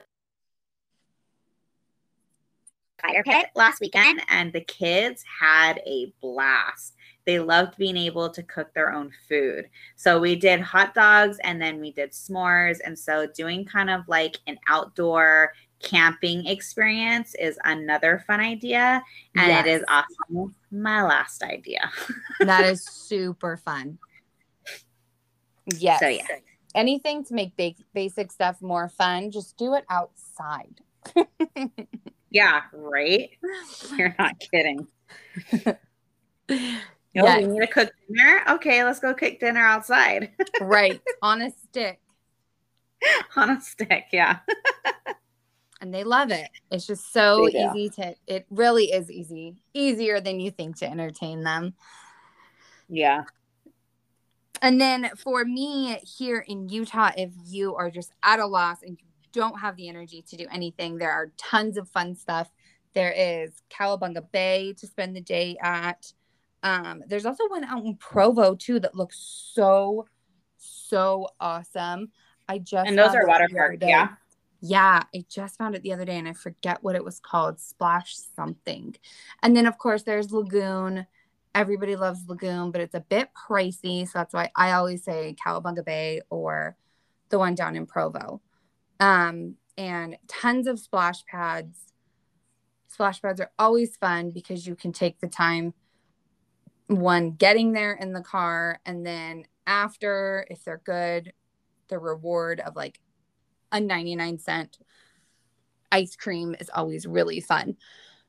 fire 3.00 3.22
pit 3.22 3.46
last 3.54 3.80
weekend, 3.80 4.22
and 4.28 4.52
the 4.52 4.61
kids 4.61 5.24
had 5.40 5.80
a 5.87 6.12
blast. 6.20 6.94
They 7.24 7.38
loved 7.40 7.76
being 7.76 7.96
able 7.96 8.30
to 8.30 8.42
cook 8.42 8.72
their 8.72 8.92
own 8.92 9.11
food. 9.28 9.68
So 9.96 10.20
we 10.20 10.37
did 10.37 10.61
hot 10.61 10.94
dogs 10.94 11.38
and 11.42 11.61
then 11.61 11.80
we 11.80 11.90
did 11.90 12.12
s'mores. 12.12 12.78
And 12.85 12.96
so 12.96 13.26
doing 13.26 13.64
kind 13.64 13.90
of 13.90 14.02
like 14.06 14.38
an 14.46 14.59
outdoor 14.68 15.52
camping 15.82 16.46
experience 16.46 17.35
is 17.35 17.59
another 17.64 18.22
fun 18.28 18.38
idea. 18.38 19.02
And 19.35 19.48
yes. 19.48 19.66
it 19.66 19.70
is 19.70 19.85
awesome. 19.88 20.54
my 20.70 21.02
last 21.02 21.42
idea. 21.42 21.90
that 22.40 22.64
is 22.64 22.85
super 22.85 23.56
fun. 23.56 23.98
Yes. 25.66 25.98
So, 25.98 26.06
yeah 26.06 26.22
anything 26.76 27.24
to 27.24 27.34
make 27.34 27.56
ba- 27.56 27.82
basic 27.94 28.30
stuff 28.30 28.62
more 28.62 28.88
fun, 28.88 29.30
just 29.30 29.56
do 29.56 29.74
it 29.74 29.84
outside. 29.90 30.80
yeah, 32.30 32.62
right. 32.72 33.30
You're 33.96 34.14
not 34.18 34.34
kidding. 34.38 34.86
Oh, 37.18 37.20
you 37.20 37.22
know, 37.22 37.28
yes. 37.28 37.46
we 37.46 37.52
need 37.54 37.60
to 37.60 37.66
cook 37.66 37.90
dinner. 38.06 38.42
Okay, 38.50 38.84
let's 38.84 39.00
go 39.00 39.14
cook 39.14 39.40
dinner 39.40 39.64
outside. 39.66 40.32
right. 40.60 41.00
On 41.22 41.40
a 41.40 41.50
stick. 41.50 41.98
On 43.36 43.48
a 43.48 43.60
stick, 43.62 44.04
yeah. 44.12 44.40
and 45.80 45.94
they 45.94 46.04
love 46.04 46.30
it. 46.30 46.50
It's 46.70 46.86
just 46.86 47.14
so 47.14 47.48
easy 47.48 47.88
to 47.96 48.14
it 48.26 48.44
really 48.50 48.92
is 48.92 49.10
easy. 49.10 49.56
Easier 49.72 50.20
than 50.20 50.40
you 50.40 50.50
think 50.50 50.76
to 50.80 50.90
entertain 50.90 51.42
them. 51.42 51.72
Yeah. 52.90 53.24
And 54.62 54.80
then 54.80 55.10
for 55.16 55.44
me 55.44 55.98
here 56.02 56.44
in 56.46 56.68
Utah, 56.68 57.10
if 57.16 57.30
you 57.44 57.74
are 57.74 57.90
just 57.90 58.12
at 58.22 58.40
a 58.40 58.46
loss 58.46 58.82
and 58.82 58.98
you 58.98 59.06
don't 59.32 59.58
have 59.60 59.76
the 59.76 59.88
energy 59.88 60.22
to 60.28 60.36
do 60.36 60.46
anything, 60.50 60.98
there 60.98 61.10
are 61.10 61.32
tons 61.36 61.76
of 61.76 61.88
fun 61.88 62.14
stuff. 62.14 62.50
There 62.94 63.12
is 63.12 63.52
Cowabunga 63.70 64.30
Bay 64.32 64.74
to 64.78 64.86
spend 64.86 65.14
the 65.14 65.20
day 65.20 65.56
at. 65.60 66.12
Um, 66.62 67.02
there's 67.06 67.26
also 67.26 67.46
one 67.48 67.64
out 67.64 67.84
in 67.84 67.96
Provo 67.96 68.54
too 68.54 68.80
that 68.80 68.94
looks 68.94 69.50
so, 69.54 70.06
so 70.56 71.28
awesome. 71.38 72.10
I 72.48 72.58
just 72.58 72.88
and 72.88 72.98
those 72.98 73.14
are 73.14 73.26
water 73.26 73.48
parks, 73.52 73.78
yeah. 73.82 74.08
Yeah, 74.62 75.02
I 75.14 75.24
just 75.28 75.58
found 75.58 75.74
it 75.74 75.82
the 75.82 75.92
other 75.92 76.06
day 76.06 76.16
and 76.16 76.26
I 76.26 76.32
forget 76.32 76.82
what 76.82 76.96
it 76.96 77.04
was 77.04 77.20
called. 77.20 77.60
Splash 77.60 78.16
something. 78.34 78.96
And 79.42 79.54
then 79.54 79.66
of 79.66 79.78
course 79.78 80.02
there's 80.02 80.32
Lagoon 80.32 81.06
everybody 81.56 81.96
loves 81.96 82.28
Lagoon, 82.28 82.70
but 82.70 82.82
it's 82.82 82.94
a 82.94 83.00
bit 83.00 83.30
pricey. 83.34 84.06
So 84.06 84.18
that's 84.18 84.34
why 84.34 84.50
I 84.54 84.72
always 84.72 85.02
say 85.02 85.34
Cowabunga 85.44 85.84
Bay 85.84 86.20
or 86.28 86.76
the 87.30 87.38
one 87.38 87.54
down 87.54 87.76
in 87.76 87.86
Provo. 87.86 88.42
Um, 89.00 89.56
and 89.78 90.18
tons 90.28 90.66
of 90.66 90.78
splash 90.78 91.24
pads. 91.24 91.78
Splash 92.88 93.22
pads 93.22 93.40
are 93.40 93.50
always 93.58 93.96
fun 93.96 94.30
because 94.30 94.66
you 94.66 94.76
can 94.76 94.92
take 94.92 95.18
the 95.18 95.28
time, 95.28 95.72
one, 96.88 97.32
getting 97.32 97.72
there 97.72 97.94
in 97.94 98.12
the 98.12 98.22
car, 98.22 98.80
and 98.84 99.04
then 99.04 99.44
after, 99.66 100.46
if 100.50 100.62
they're 100.62 100.82
good, 100.84 101.32
the 101.88 101.98
reward 101.98 102.61
of 102.61 102.76
like 102.76 103.00
a 103.72 103.80
99 103.80 104.38
cent 104.38 104.78
ice 105.90 106.16
cream 106.16 106.54
is 106.61 106.70
always 106.74 107.07
really 107.07 107.40
fun. 107.40 107.76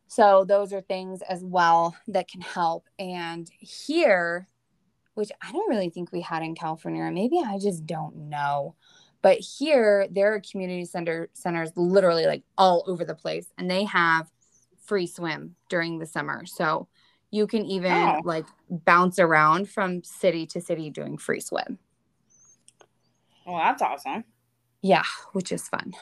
So 0.07 0.45
those 0.45 0.73
are 0.73 0.81
things 0.81 1.21
as 1.23 1.43
well 1.43 1.95
that 2.07 2.27
can 2.29 2.41
help. 2.41 2.87
And 2.97 3.49
here, 3.59 4.47
which 5.15 5.31
I 5.41 5.51
don't 5.51 5.69
really 5.69 5.89
think 5.89 6.11
we 6.11 6.21
had 6.21 6.43
in 6.43 6.55
California, 6.55 7.09
maybe 7.11 7.39
I 7.45 7.57
just 7.59 7.85
don't 7.85 8.29
know. 8.29 8.75
But 9.21 9.39
here, 9.39 10.07
there 10.09 10.33
are 10.33 10.39
community 10.39 10.85
center 10.85 11.29
centers 11.33 11.71
literally 11.75 12.25
like 12.25 12.43
all 12.57 12.83
over 12.87 13.03
the 13.03 13.15
place, 13.15 13.47
and 13.57 13.69
they 13.69 13.83
have 13.85 14.31
free 14.85 15.07
swim 15.07 15.55
during 15.69 15.99
the 15.99 16.05
summer. 16.05 16.45
So 16.45 16.87
You 17.29 17.45
can 17.45 17.65
even 17.65 17.91
Oh. 17.91 18.21
like 18.23 18.45
bounce 18.69 19.19
around 19.19 19.69
from 19.69 20.01
city 20.01 20.45
to 20.47 20.61
city 20.61 20.89
doing 20.89 21.17
free 21.17 21.41
swim. 21.41 21.77
Well, 23.45 23.57
that's 23.57 23.81
awesome. 23.81 24.23
Yeah, 24.81 25.03
which 25.33 25.51
is 25.51 25.67
fun. 25.67 25.93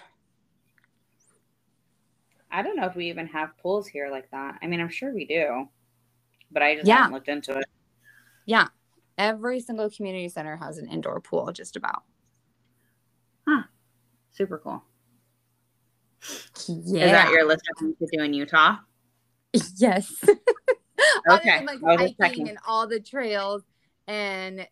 I 2.55 2.61
don't 2.61 2.77
know 2.77 2.85
if 2.85 2.95
we 2.95 3.09
even 3.09 3.27
have 3.27 3.49
pools 3.57 3.85
here 3.85 4.09
like 4.09 4.31
that. 4.31 4.59
I 4.61 4.67
mean, 4.67 4.79
I'm 4.79 4.87
sure 4.89 5.13
we 5.13 5.25
do, 5.25 5.67
but 6.51 6.63
I 6.63 6.75
just 6.75 6.87
Yeah. 6.87 6.97
haven't 6.97 7.11
looked 7.13 7.27
into 7.27 7.57
it. 7.57 7.65
Yeah. 8.45 8.69
Every 9.17 9.59
single 9.59 9.89
community 9.89 10.29
center 10.29 10.55
has 10.55 10.77
an 10.77 10.87
indoor 10.87 11.19
pool, 11.19 11.51
just 11.51 11.75
about. 11.75 12.03
Huh. 13.45 13.63
Super 14.31 14.57
cool. 14.59 14.83
Yeah. 16.67 17.05
Is 17.05 17.11
that 17.11 17.31
your 17.31 17.45
list 17.45 17.63
of 17.71 17.77
things 17.77 17.97
to 17.99 18.07
do 18.17 18.23
in 18.23 18.33
Utah? 18.33 18.77
yes. 19.75 20.13
Okay, 21.29 21.65
than, 21.65 21.81
like 21.81 22.15
hiking 22.19 22.47
and 22.49 22.57
all 22.65 22.87
the 22.87 22.99
trails 22.99 23.63
and 24.07 24.65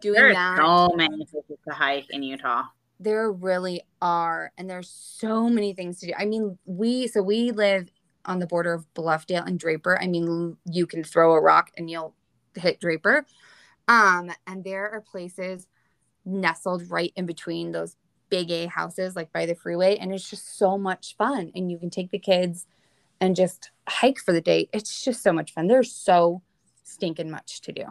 doing 0.00 0.14
There 0.14 0.30
are 0.30 0.34
that. 0.34 0.56
so 0.58 0.94
many 0.96 1.24
places 1.24 1.56
to 1.68 1.74
hike 1.74 2.10
in 2.10 2.22
Utah. 2.22 2.64
There 3.00 3.30
really 3.30 3.82
are. 4.02 4.52
And 4.58 4.68
there's 4.68 4.90
so 4.90 5.48
many 5.48 5.72
things 5.72 6.00
to 6.00 6.06
do. 6.06 6.12
I 6.18 6.24
mean, 6.24 6.58
we, 6.64 7.06
so 7.06 7.22
we 7.22 7.52
live 7.52 7.90
on 8.24 8.38
the 8.38 8.46
border 8.46 8.74
of 8.74 8.92
Bluffdale 8.94 9.46
and 9.46 9.58
Draper. 9.58 9.98
I 10.00 10.06
mean, 10.06 10.56
you 10.64 10.86
can 10.86 11.04
throw 11.04 11.34
a 11.34 11.40
rock 11.40 11.70
and 11.76 11.88
you'll 11.90 12.14
hit 12.54 12.80
Draper. 12.80 13.26
Um, 13.86 14.30
and 14.46 14.64
there 14.64 14.90
are 14.90 15.00
places 15.00 15.66
nestled 16.24 16.90
right 16.90 17.12
in 17.16 17.24
between 17.24 17.72
those 17.72 17.96
big 18.28 18.50
A 18.50 18.66
houses, 18.66 19.16
like 19.16 19.32
by 19.32 19.46
the 19.46 19.54
freeway. 19.54 19.96
And 19.96 20.12
it's 20.12 20.28
just 20.28 20.58
so 20.58 20.76
much 20.76 21.16
fun. 21.16 21.50
And 21.54 21.70
you 21.70 21.78
can 21.78 21.90
take 21.90 22.10
the 22.10 22.18
kids 22.18 22.66
and 23.20 23.34
just 23.34 23.70
hike 23.88 24.18
for 24.18 24.32
the 24.32 24.40
day. 24.40 24.68
It's 24.72 25.04
just 25.04 25.22
so 25.22 25.32
much 25.32 25.54
fun. 25.54 25.66
There's 25.66 25.92
so 25.92 26.42
stinking 26.84 27.30
much 27.30 27.60
to 27.62 27.72
do. 27.72 27.84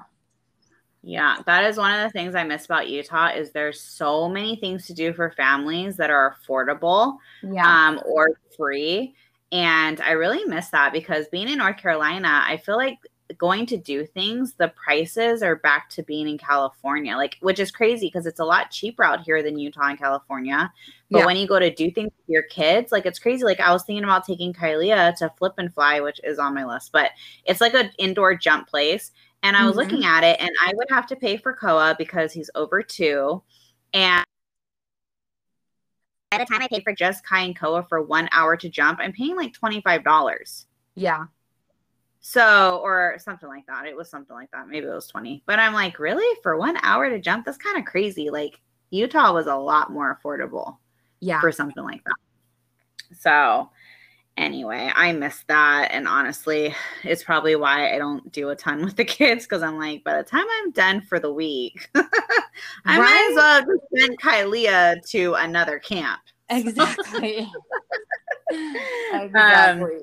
Yeah, 1.07 1.37
that 1.45 1.63
is 1.63 1.77
one 1.77 1.97
of 1.97 2.03
the 2.03 2.09
things 2.11 2.35
I 2.35 2.43
miss 2.43 2.65
about 2.65 2.89
Utah 2.89 3.29
is 3.29 3.51
there's 3.51 3.79
so 3.79 4.27
many 4.27 4.57
things 4.57 4.85
to 4.87 4.93
do 4.93 5.13
for 5.13 5.31
families 5.31 5.95
that 5.97 6.09
are 6.09 6.35
affordable 6.35 7.17
Yeah. 7.41 7.65
um, 7.65 8.01
or 8.05 8.31
free. 8.57 9.15
And 9.53 10.01
I 10.01 10.11
really 10.11 10.43
miss 10.43 10.67
that 10.71 10.91
because 10.91 11.29
being 11.29 11.47
in 11.47 11.59
North 11.59 11.77
Carolina, 11.77 12.43
I 12.45 12.57
feel 12.57 12.75
like 12.75 12.97
going 13.37 13.65
to 13.67 13.77
do 13.77 14.05
things, 14.05 14.53
the 14.53 14.69
prices 14.69 15.43
are 15.43 15.55
back 15.57 15.89
to 15.91 16.03
being 16.03 16.27
in 16.27 16.37
California, 16.37 17.15
like 17.15 17.37
which 17.41 17.59
is 17.59 17.71
crazy 17.71 18.07
because 18.07 18.25
it's 18.25 18.39
a 18.39 18.45
lot 18.45 18.71
cheaper 18.71 19.03
out 19.03 19.21
here 19.21 19.41
than 19.43 19.57
Utah 19.59 19.87
and 19.87 19.97
California. 19.99 20.71
But 21.09 21.19
Yeah. 21.19 21.25
when 21.25 21.37
you 21.37 21.47
go 21.47 21.59
to 21.59 21.73
do 21.73 21.89
things 21.89 22.11
with 22.17 22.29
your 22.33 22.43
kids, 22.43 22.91
like 22.91 23.05
it's 23.05 23.19
crazy. 23.19 23.43
Like 23.45 23.61
I 23.61 23.71
was 23.71 23.83
thinking 23.83 24.03
about 24.03 24.25
taking 24.25 24.53
Kylia 24.53 25.15
to 25.17 25.31
Flip 25.37 25.53
and 25.57 25.73
Fly, 25.73 26.01
which 26.01 26.19
is 26.25 26.37
on 26.39 26.53
my 26.53 26.65
list, 26.65 26.91
but 26.91 27.11
it's 27.45 27.61
like 27.61 27.73
an 27.73 27.91
indoor 27.97 28.35
jump 28.35 28.67
place. 28.67 29.11
And 29.47 29.55
I 29.55 29.65
was 29.65 29.75
Mhm. 29.75 29.79
looking 29.79 30.03
at 30.05 30.25
it, 30.25 30.41
and 30.41 30.51
I 30.59 30.73
would 30.75 30.89
have 30.89 31.07
to 31.07 31.15
pay 31.15 31.37
for 31.37 31.53
Koa 31.53 31.95
because 31.97 32.33
he's 32.33 32.49
over 32.53 32.83
two, 32.83 33.41
and 33.93 34.25
by 36.31 36.39
the 36.39 36.45
time 36.45 36.61
I 36.61 36.67
paid 36.67 36.83
for 36.83 36.91
just 36.93 37.23
Kai 37.25 37.43
and 37.43 37.57
Koa 37.57 37.83
for 37.87 38.01
one 38.01 38.27
hour 38.33 38.57
to 38.57 38.67
jump, 38.67 38.99
I'm 38.99 39.13
paying 39.13 39.37
like 39.37 39.53
twenty 39.53 39.79
five 39.81 40.03
dollars. 40.03 40.67
yeah. 40.95 41.27
So, 42.19 42.81
or 42.83 43.15
something 43.19 43.47
like 43.47 43.65
that. 43.67 43.85
It 43.85 43.95
was 43.95 44.09
something 44.09 44.35
like 44.35 44.51
that. 44.51 44.67
Maybe 44.67 44.85
it 44.85 44.89
was 44.89 45.07
20. 45.07 45.43
But 45.45 45.59
I'm 45.59 45.73
like, 45.73 45.97
really? 45.97 46.27
For 46.43 46.57
one 46.57 46.75
hour 46.83 47.09
to 47.09 47.19
jump? 47.21 47.45
That's 47.45 47.57
kind 47.57 47.77
of 47.77 47.85
crazy. 47.85 48.29
Like, 48.29 48.59
Utah 48.89 49.31
was 49.31 49.47
a 49.47 49.55
lot 49.55 49.91
more 49.93 50.19
affordable 50.21 50.79
Yeah. 51.21 51.39
for 51.39 51.53
something 51.53 51.83
like 51.85 52.03
that. 52.03 52.17
So, 53.15 53.69
anyway, 54.37 54.91
I 54.95 55.11
miss 55.11 55.43
that. 55.47 55.89
And 55.91 56.07
honestly, 56.07 56.73
it's 57.03 57.23
probably 57.23 57.55
why 57.55 57.93
I 57.93 57.97
don't 57.97 58.31
do 58.31 58.49
a 58.49 58.55
ton 58.55 58.81
with 58.85 58.95
the 58.95 59.05
kids 59.05 59.45
because 59.45 59.63
I'm 59.63 59.77
like, 59.77 60.03
by 60.03 60.17
the 60.17 60.23
time 60.23 60.45
I'm 60.59 60.71
done 60.71 61.01
for 61.01 61.19
the 61.19 61.33
week, 61.33 61.89
I 62.85 62.97
might 62.97 63.27
as 63.31 63.35
well 63.35 63.61
just 63.61 63.83
send 63.95 64.21
Kylia 64.21 65.05
to 65.09 65.33
another 65.35 65.79
camp. 65.79 66.21
Exactly. 66.49 67.39
Um, 68.53 68.75
exactly. 69.13 69.97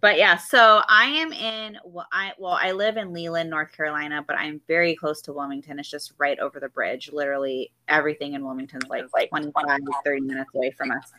but 0.00 0.16
yeah, 0.16 0.36
so 0.36 0.80
I 0.88 1.06
am 1.06 1.32
in 1.32 1.76
well, 1.84 2.06
I 2.12 2.34
well, 2.38 2.56
I 2.62 2.70
live 2.70 2.96
in 2.96 3.12
Leland, 3.12 3.50
North 3.50 3.72
Carolina, 3.72 4.24
but 4.24 4.38
I'm 4.38 4.60
very 4.68 4.94
close 4.94 5.20
to 5.22 5.32
Wilmington. 5.32 5.80
It's 5.80 5.90
just 5.90 6.12
right 6.18 6.38
over 6.38 6.60
the 6.60 6.68
bridge. 6.68 7.10
Literally 7.12 7.72
everything 7.88 8.34
in 8.34 8.44
Wilmington 8.44 8.80
is 8.84 8.88
like, 8.88 9.06
like 9.12 9.30
25, 9.30 9.80
30 10.04 10.20
minutes 10.20 10.50
away 10.54 10.70
from 10.70 10.92
us. 10.92 11.10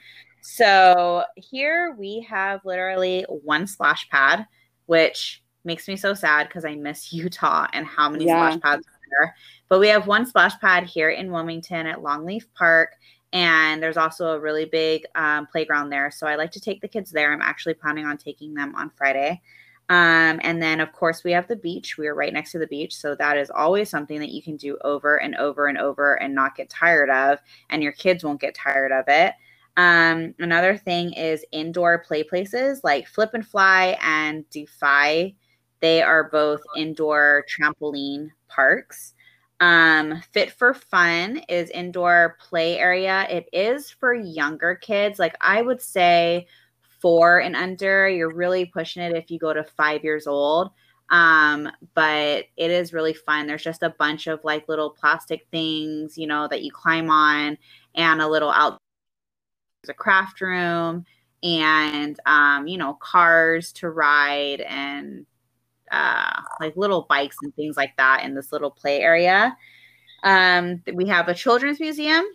So 0.42 1.24
here 1.36 1.96
we 1.98 2.26
have 2.30 2.62
literally 2.64 3.26
one 3.30 3.68
splash 3.68 4.08
pad, 4.10 4.46
which 4.86 5.44
makes 5.64 5.88
me 5.88 5.98
so 5.98 6.14
sad 6.14 6.48
because 6.48 6.66
I 6.66 6.76
miss 6.76 7.12
Utah 7.14 7.68
and 7.74 7.86
how 7.86 8.10
many 8.10 8.26
Yeah. 8.26 8.50
splash 8.50 8.62
pads 8.62 8.88
are 8.88 9.00
there. 9.20 9.36
But 9.70 9.80
we 9.80 9.88
have 9.90 10.08
one 10.08 10.26
splash 10.26 10.58
pad 10.60 10.86
here 10.86 11.10
in 11.10 11.32
Wilmington 11.32 11.88
at 11.88 12.00
Longleaf 12.00 12.46
Park. 12.56 12.96
And 13.34 13.84
there's 13.84 13.98
also 13.98 14.30
a 14.30 14.40
really 14.40 14.66
big 14.66 15.04
um, 15.16 15.48
playground 15.48 15.90
there. 15.90 16.10
So 16.12 16.28
I 16.28 16.36
like 16.36 16.52
to 16.52 16.62
take 16.62 16.80
the 16.80 16.88
kids 16.88 17.12
there. 17.12 17.34
I'm 17.34 17.42
actually 17.42 17.74
planning 17.74 18.06
on 18.06 18.18
taking 18.18 18.54
them 18.54 18.74
on 18.76 18.90
Friday. 18.92 19.42
Um, 19.90 20.40
and 20.44 20.62
then, 20.62 20.80
of 20.80 20.92
course, 20.94 21.24
we 21.24 21.32
have 21.34 21.48
the 21.48 21.56
beach. 21.56 21.98
We 21.98 22.08
are 22.08 22.16
right 22.16 22.34
next 22.34 22.52
to 22.54 22.60
the 22.60 22.68
beach. 22.68 22.96
So 22.96 23.16
that 23.16 23.38
is 23.38 23.50
always 23.50 23.90
something 23.90 24.20
that 24.20 24.32
you 24.32 24.42
can 24.42 24.56
do 24.56 24.78
over 24.84 25.18
and 25.18 25.36
over 25.36 25.68
and 25.68 25.78
over 25.78 26.16
and 26.16 26.34
not 26.34 26.56
get 26.56 26.70
tired 26.70 27.10
of. 27.10 27.40
And 27.70 27.84
your 27.84 27.94
kids 27.94 28.24
won't 28.24 28.42
get 28.42 28.56
tired 28.56 28.92
of 28.94 29.06
it. 29.08 29.34
Um, 29.78 30.34
another 30.40 30.76
thing 30.76 31.14
is 31.14 31.46
indoor 31.52 32.00
play 32.00 32.24
places 32.24 32.82
like 32.84 33.08
Flip 33.08 33.30
and 33.34 33.48
Fly 33.48 33.96
and 34.02 34.50
Defy. 34.50 35.36
They 35.80 36.02
are 36.02 36.30
both 36.32 36.62
indoor 36.76 37.46
trampoline 37.48 38.32
parks. 38.48 39.14
Um, 39.60 40.22
Fit 40.32 40.52
for 40.52 40.74
Fun 40.74 41.42
is 41.48 41.70
indoor 41.70 42.38
play 42.40 42.80
area. 42.80 43.28
It 43.30 43.48
is 43.54 43.92
for 43.92 44.16
younger 44.16 44.76
kids. 44.76 45.20
Like 45.20 45.36
I 45.42 45.62
would 45.62 45.82
say 45.82 46.48
four 47.00 47.40
and 47.40 47.56
under, 47.56 48.10
you're 48.10 48.34
really 48.34 48.66
pushing 48.66 49.04
it 49.04 49.16
if 49.16 49.30
you 49.30 49.38
go 49.38 49.54
to 49.54 49.64
five 49.64 50.04
years 50.04 50.26
old. 50.26 50.72
Um, 51.10 51.70
but 51.94 52.46
it 52.58 52.72
is 52.72 52.94
really 52.94 53.14
fun. 53.14 53.46
There's 53.46 53.64
just 53.64 53.84
a 53.84 53.96
bunch 53.98 54.26
of 54.28 54.44
like 54.44 54.68
little 54.68 54.90
plastic 54.90 55.46
things, 55.52 56.18
you 56.18 56.26
know, 56.26 56.48
that 56.48 56.64
you 56.64 56.72
climb 56.72 57.10
on 57.12 57.58
and 57.96 58.22
a 58.22 58.28
little 58.28 58.52
out 58.52 58.80
there's 59.88 59.96
a 59.96 59.98
craft 59.98 60.42
room 60.42 61.06
and 61.44 62.20
um, 62.26 62.68
you 62.68 62.78
know, 62.78 62.94
cars 62.96 63.72
to 63.74 63.90
ride 63.90 64.62
and 64.62 65.26
uh 65.92 66.42
like 66.60 66.76
little 66.76 67.06
bikes 67.08 67.38
and 67.42 67.56
things 67.56 67.78
like 67.78 67.96
that 67.98 68.24
in 68.26 68.36
this 68.36 68.52
little 68.52 68.72
play 68.72 69.00
area. 69.02 69.56
Um 70.24 70.84
we 70.94 71.08
have 71.08 71.30
a 71.30 71.34
children's 71.34 71.80
museum 71.80 72.26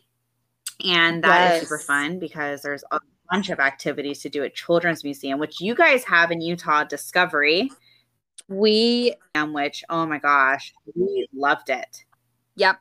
and 0.84 1.22
that 1.24 1.54
is 1.56 1.62
super 1.62 1.78
fun 1.78 2.18
because 2.18 2.62
there's 2.62 2.84
a 2.92 3.00
bunch 3.30 3.50
of 3.50 3.60
activities 3.60 4.20
to 4.20 4.30
do 4.30 4.42
at 4.44 4.54
children's 4.54 5.04
museum 5.04 5.38
which 5.38 5.60
you 5.60 5.74
guys 5.74 6.04
have 6.04 6.30
in 6.30 6.40
Utah 6.40 6.84
Discovery 6.84 7.70
We, 8.48 9.14
which 9.36 9.84
oh 9.90 10.06
my 10.06 10.18
gosh, 10.18 10.72
we 10.94 11.28
loved 11.34 11.68
it. 11.70 12.04
yep. 12.56 12.78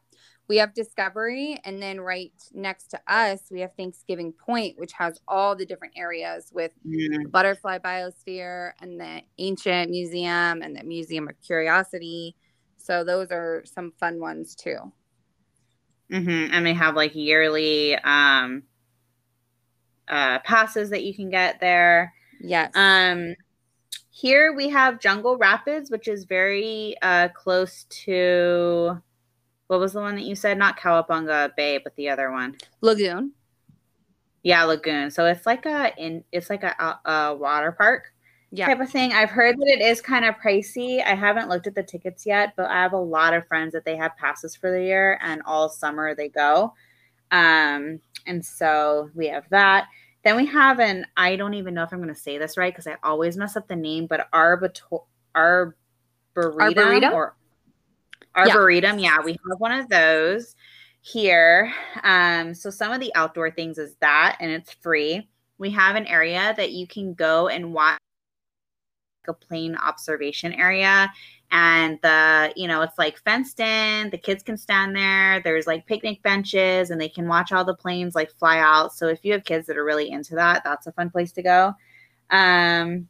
We 0.51 0.57
have 0.57 0.73
Discovery, 0.73 1.57
and 1.63 1.81
then 1.81 2.01
right 2.01 2.33
next 2.53 2.87
to 2.87 2.99
us, 3.07 3.39
we 3.49 3.61
have 3.61 3.71
Thanksgiving 3.75 4.33
Point, 4.33 4.77
which 4.77 4.91
has 4.91 5.17
all 5.25 5.55
the 5.55 5.65
different 5.65 5.93
areas 5.95 6.51
with 6.53 6.73
Mm, 6.85 7.31
Butterfly 7.31 7.77
Biosphere 7.79 8.73
and 8.81 8.99
the 8.99 9.21
Ancient 9.37 9.89
Museum 9.91 10.61
and 10.61 10.75
the 10.75 10.83
Museum 10.83 11.29
of 11.29 11.35
Curiosity. 11.41 12.35
So 12.75 13.05
those 13.05 13.31
are 13.31 13.63
some 13.65 13.93
fun 13.97 14.19
ones 14.19 14.53
too. 14.53 14.91
mhm. 16.11 16.49
And 16.51 16.65
they 16.65 16.73
have 16.73 16.95
like 16.95 17.15
yearly 17.15 17.95
um 17.95 18.63
uh 20.07 20.39
passes 20.39 20.89
that 20.89 21.03
you 21.03 21.13
can 21.15 21.29
get 21.29 21.59
there. 21.61 22.13
Yes. 22.41 22.71
Um, 22.75 23.35
here 24.09 24.53
we 24.53 24.69
have 24.69 24.99
Jungle 24.99 25.37
Rapids, 25.37 25.89
which 25.89 26.07
is 26.07 26.25
very 26.25 26.95
uh, 27.01 27.29
close 27.29 27.85
to 28.05 29.01
what 29.71 29.79
was 29.79 29.93
the 29.93 30.01
one 30.01 30.15
that 30.15 30.25
you 30.25 30.35
said? 30.35 30.57
Not 30.57 30.77
Cowabunga 30.77 31.55
Bay, 31.55 31.77
but 31.77 31.95
the 31.95 32.09
other 32.09 32.29
one. 32.29 32.57
Lagoon. 32.81 33.31
Yeah, 34.43 34.65
Lagoon. 34.65 35.09
So 35.11 35.25
it's 35.27 35.45
like 35.45 35.65
a 35.65 35.93
in 35.97 36.25
it's 36.33 36.49
like 36.49 36.63
a, 36.63 36.99
a, 37.05 37.33
water 37.33 37.71
park 37.71 38.11
Yeah. 38.51 38.65
type 38.65 38.81
of 38.81 38.89
thing. 38.89 39.13
I've 39.13 39.29
heard 39.29 39.57
that 39.57 39.67
it 39.67 39.79
is 39.79 40.01
kind 40.01 40.25
of 40.25 40.35
pricey. 40.35 41.01
I 41.01 41.15
haven't 41.15 41.47
looked 41.47 41.67
at 41.67 41.75
the 41.75 41.83
tickets 41.83 42.25
yet, 42.25 42.51
but 42.57 42.69
I 42.69 42.81
have 42.81 42.91
a 42.91 42.97
lot 42.97 43.33
of 43.33 43.47
friends 43.47 43.71
that 43.71 43.85
they 43.85 43.95
have 43.95 44.17
passes 44.17 44.57
for 44.57 44.69
the 44.69 44.83
year, 44.83 45.17
and 45.23 45.41
all 45.45 45.69
summer 45.69 46.15
they 46.15 46.27
go. 46.27 46.73
Um, 47.31 48.01
and 48.27 48.45
so 48.45 49.09
we 49.15 49.27
have 49.27 49.47
that. 49.51 49.87
Then 50.25 50.35
we 50.35 50.47
have 50.47 50.81
an 50.81 51.05
I 51.15 51.37
don't 51.37 51.53
even 51.53 51.73
know 51.75 51.83
if 51.83 51.93
I'm 51.93 52.01
going 52.01 52.13
to 52.13 52.19
say 52.19 52.37
this 52.37 52.57
right 52.57 52.73
because 52.73 52.87
I 52.87 52.97
always 53.03 53.37
mess 53.37 53.55
up 53.55 53.69
the 53.69 53.77
name, 53.77 54.07
but 54.07 54.29
Arbitor 54.33 55.03
Arboretum, 55.33 56.77
Arboretum? 56.77 57.13
or. 57.13 57.37
Arboretum. 58.35 58.99
Yeah. 58.99 59.17
we 59.23 59.31
have 59.31 59.59
one 59.59 59.71
of 59.71 59.89
those 59.89 60.55
here. 61.01 61.73
Um, 62.03 62.53
so 62.53 62.69
some 62.69 62.91
of 62.91 62.99
the 62.99 63.13
outdoor 63.15 63.51
things 63.51 63.77
is 63.77 63.95
that, 64.01 64.37
and 64.39 64.51
it's 64.51 64.73
free. 64.73 65.27
We 65.57 65.71
have 65.71 65.95
an 65.95 66.07
area 66.07 66.53
that 66.57 66.71
you 66.71 66.87
can 66.87 67.13
go 67.13 67.47
and 67.47 67.73
watch 67.73 67.99
a 69.27 69.33
plane 69.33 69.75
observation 69.75 70.53
area 70.53 71.11
and 71.51 71.99
the 72.01 72.51
you 72.55 72.67
know 72.67 72.81
it's 72.81 72.97
like 72.97 73.19
fenced 73.19 73.59
in 73.59 74.09
the 74.09 74.17
kids 74.17 74.41
can 74.41 74.57
stand 74.57 74.95
there 74.95 75.41
there's 75.41 75.67
like 75.67 75.85
picnic 75.85 76.21
benches 76.23 76.89
and 76.89 76.99
they 76.99 77.09
can 77.09 77.27
watch 77.27 77.51
all 77.51 77.63
the 77.63 77.75
planes 77.75 78.15
like 78.15 78.31
fly 78.39 78.57
out 78.57 78.93
so 78.93 79.07
if 79.07 79.19
you 79.23 79.31
have 79.31 79.43
kids 79.43 79.67
that 79.67 79.77
are 79.77 79.83
really 79.83 80.09
into 80.09 80.33
that 80.33 80.63
that's 80.63 80.87
a 80.87 80.91
fun 80.93 81.09
place 81.09 81.31
to 81.31 81.43
go 81.43 81.73
um 82.31 83.07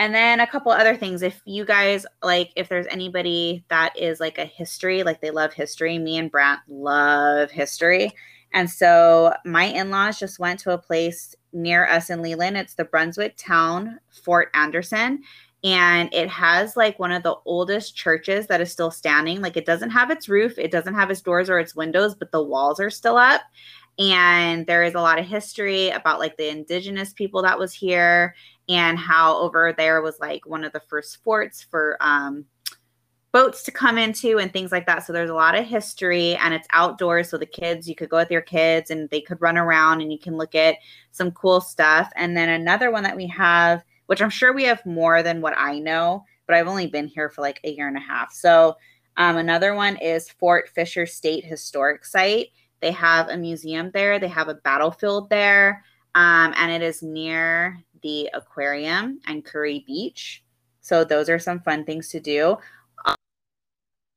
and 0.00 0.14
then 0.14 0.40
a 0.40 0.46
couple 0.46 0.72
other 0.72 0.96
things 0.96 1.20
if 1.20 1.42
you 1.44 1.62
guys 1.62 2.06
like 2.22 2.52
if 2.56 2.70
there's 2.70 2.86
anybody 2.86 3.62
that 3.68 3.92
is 3.98 4.18
like 4.18 4.38
a 4.38 4.46
history 4.46 5.02
like 5.02 5.20
they 5.20 5.30
love 5.30 5.52
history 5.52 5.98
me 5.98 6.16
and 6.16 6.30
brant 6.30 6.60
love 6.68 7.50
history. 7.50 8.10
And 8.52 8.68
so 8.68 9.34
my 9.44 9.64
in-laws 9.64 10.18
just 10.18 10.40
went 10.40 10.58
to 10.60 10.72
a 10.72 10.78
place 10.78 11.36
near 11.52 11.86
us 11.86 12.08
in 12.08 12.22
leland. 12.22 12.56
It's 12.56 12.74
the 12.74 12.86
brunswick 12.86 13.36
town 13.36 14.00
fort 14.24 14.48
anderson. 14.54 15.22
And 15.62 16.08
it 16.14 16.30
has 16.30 16.78
like 16.78 16.98
one 16.98 17.12
of 17.12 17.22
the 17.22 17.36
oldest 17.44 17.94
churches 17.94 18.46
that 18.46 18.62
is 18.62 18.72
still 18.72 18.90
standing. 18.90 19.42
Like 19.42 19.58
it 19.58 19.66
doesn't 19.66 19.90
have 19.90 20.10
its 20.10 20.30
roof 20.30 20.58
it 20.58 20.70
doesn't 20.70 20.94
have 20.94 21.10
its 21.10 21.20
doors 21.20 21.50
or 21.50 21.58
its 21.58 21.76
windows 21.76 22.14
but 22.14 22.32
the 22.32 22.42
walls 22.42 22.80
are 22.80 22.88
still 22.88 23.18
up. 23.18 23.42
And 23.98 24.66
there 24.66 24.82
is 24.82 24.94
a 24.94 25.02
lot 25.02 25.18
of 25.18 25.26
history 25.26 25.90
about 25.90 26.20
like 26.20 26.38
the 26.38 26.48
indigenous 26.48 27.12
people 27.12 27.42
that 27.42 27.58
was 27.58 27.74
here 27.74 28.34
and 28.70 28.98
how 28.98 29.36
over 29.36 29.74
there 29.76 30.00
was 30.00 30.18
like 30.20 30.46
one 30.46 30.64
of 30.64 30.72
the 30.72 30.80
first 30.80 31.22
forts 31.24 31.62
for 31.62 31.96
um, 32.00 32.46
boats 33.32 33.64
to 33.64 33.72
come 33.72 33.98
into 33.98 34.38
and 34.38 34.52
things 34.52 34.70
like 34.72 34.86
that. 34.86 35.04
So 35.04 35.12
there's 35.12 35.30
a 35.30 35.34
lot 35.34 35.58
of 35.58 35.66
history 35.66 36.36
and 36.36 36.54
it's 36.54 36.68
outdoors. 36.72 37.28
So 37.28 37.36
the 37.36 37.46
kids, 37.46 37.88
you 37.88 37.94
could 37.96 38.08
go 38.08 38.18
with 38.18 38.30
your 38.30 38.40
kids 38.40 38.90
and 38.90 39.10
they 39.10 39.20
could 39.20 39.40
run 39.40 39.58
around 39.58 40.00
and 40.00 40.12
you 40.12 40.18
can 40.18 40.36
look 40.36 40.54
at 40.54 40.76
some 41.10 41.32
cool 41.32 41.60
stuff. 41.60 42.10
And 42.14 42.36
then 42.36 42.48
another 42.48 42.92
one 42.92 43.02
that 43.02 43.16
we 43.16 43.26
have, 43.28 43.84
which 44.06 44.22
I'm 44.22 44.30
sure 44.30 44.52
we 44.52 44.64
have 44.64 44.84
more 44.86 45.22
than 45.22 45.40
what 45.40 45.54
I 45.56 45.78
know, 45.80 46.24
but 46.46 46.56
I've 46.56 46.68
only 46.68 46.86
been 46.86 47.08
here 47.08 47.28
for 47.28 47.40
like 47.40 47.60
a 47.64 47.70
year 47.70 47.88
and 47.88 47.96
a 47.96 48.00
half. 48.00 48.32
So 48.32 48.76
um, 49.16 49.36
another 49.36 49.74
one 49.74 49.96
is 49.96 50.30
Fort 50.30 50.68
Fisher 50.68 51.06
State 51.06 51.44
Historic 51.44 52.04
Site. 52.04 52.48
They 52.80 52.92
have 52.92 53.28
a 53.28 53.36
museum 53.36 53.90
there, 53.92 54.18
they 54.18 54.28
have 54.28 54.48
a 54.48 54.54
battlefield 54.54 55.28
there, 55.28 55.84
um, 56.14 56.54
and 56.56 56.72
it 56.72 56.82
is 56.82 57.02
near 57.02 57.78
the 58.02 58.30
aquarium 58.34 59.20
and 59.26 59.44
Kure 59.44 59.80
Beach. 59.86 60.42
So 60.80 61.04
those 61.04 61.28
are 61.28 61.38
some 61.38 61.60
fun 61.60 61.84
things 61.84 62.08
to 62.08 62.20
do. 62.20 62.56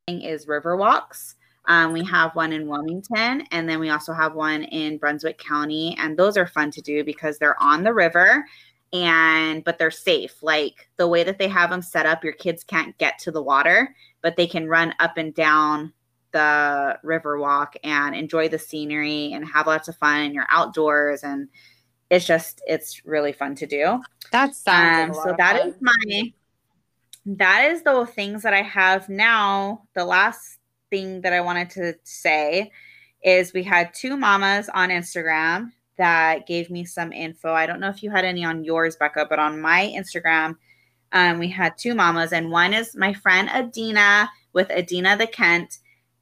Is 0.07 0.47
river 0.47 0.75
walks. 0.75 1.35
Um, 1.65 1.93
we 1.93 2.03
have 2.03 2.35
one 2.35 2.51
in 2.51 2.67
Wilmington, 2.67 3.47
and 3.51 3.69
then 3.69 3.79
we 3.79 3.89
also 3.89 4.11
have 4.11 4.35
one 4.35 4.63
in 4.63 4.97
Brunswick 4.97 5.37
County, 5.37 5.95
and 5.97 6.17
those 6.17 6.35
are 6.35 6.45
fun 6.45 6.71
to 6.71 6.81
do 6.81 7.05
because 7.05 7.37
they're 7.37 7.61
on 7.61 7.83
the 7.83 7.93
river, 7.93 8.45
and 8.91 9.63
but 9.63 9.79
they're 9.79 9.91
safe. 9.91 10.43
Like 10.43 10.89
the 10.97 11.07
way 11.07 11.23
that 11.23 11.37
they 11.37 11.47
have 11.47 11.69
them 11.69 11.81
set 11.81 12.05
up, 12.05 12.21
your 12.21 12.33
kids 12.33 12.65
can't 12.65 12.97
get 12.97 13.17
to 13.19 13.31
the 13.31 13.41
water, 13.41 13.95
but 14.21 14.35
they 14.35 14.45
can 14.45 14.67
run 14.67 14.93
up 14.99 15.15
and 15.15 15.33
down 15.33 15.93
the 16.33 16.99
river 17.01 17.39
walk 17.39 17.75
and 17.83 18.13
enjoy 18.13 18.49
the 18.49 18.59
scenery 18.59 19.31
and 19.31 19.47
have 19.47 19.67
lots 19.67 19.87
of 19.87 19.95
fun. 19.95 20.19
And 20.21 20.33
you're 20.33 20.47
outdoors, 20.49 21.23
and 21.23 21.47
it's 22.13 22.25
just 22.25 22.61
it's 22.67 23.05
really 23.05 23.33
fun 23.33 23.55
to 23.55 23.65
do. 23.65 23.99
That's 24.31 24.67
um, 24.67 25.13
so 25.13 25.33
that 25.37 25.65
is 25.65 25.75
my 25.81 26.33
that 27.25 27.71
is 27.71 27.81
the 27.81 28.05
things 28.05 28.43
that 28.43 28.53
I 28.53 28.61
have 28.61 29.09
now. 29.09 29.83
The 29.95 30.05
last 30.05 30.59
thing 30.91 31.21
that 31.21 31.33
I 31.33 31.41
wanted 31.41 31.71
to 31.71 31.95
say 32.03 32.71
is 33.23 33.53
we 33.53 33.63
had 33.63 33.93
two 33.93 34.15
mamas 34.15 34.69
on 34.73 34.89
Instagram 34.89 35.71
that 35.97 36.45
gave 36.45 36.69
me 36.69 36.85
some 36.85 37.11
info. 37.11 37.53
I 37.53 37.65
don't 37.65 37.79
know 37.79 37.89
if 37.89 38.03
you 38.03 38.11
had 38.11 38.25
any 38.25 38.45
on 38.45 38.63
yours, 38.63 38.95
Becca, 38.95 39.25
but 39.29 39.39
on 39.39 39.59
my 39.59 39.91
Instagram, 39.95 40.55
um, 41.13 41.39
we 41.39 41.47
had 41.47 41.77
two 41.77 41.95
mamas, 41.95 42.31
and 42.31 42.51
one 42.51 42.73
is 42.73 42.95
my 42.95 43.13
friend 43.13 43.49
Adina 43.49 44.29
with 44.53 44.69
Adina 44.71 45.17
the 45.17 45.27
Kent. 45.27 45.77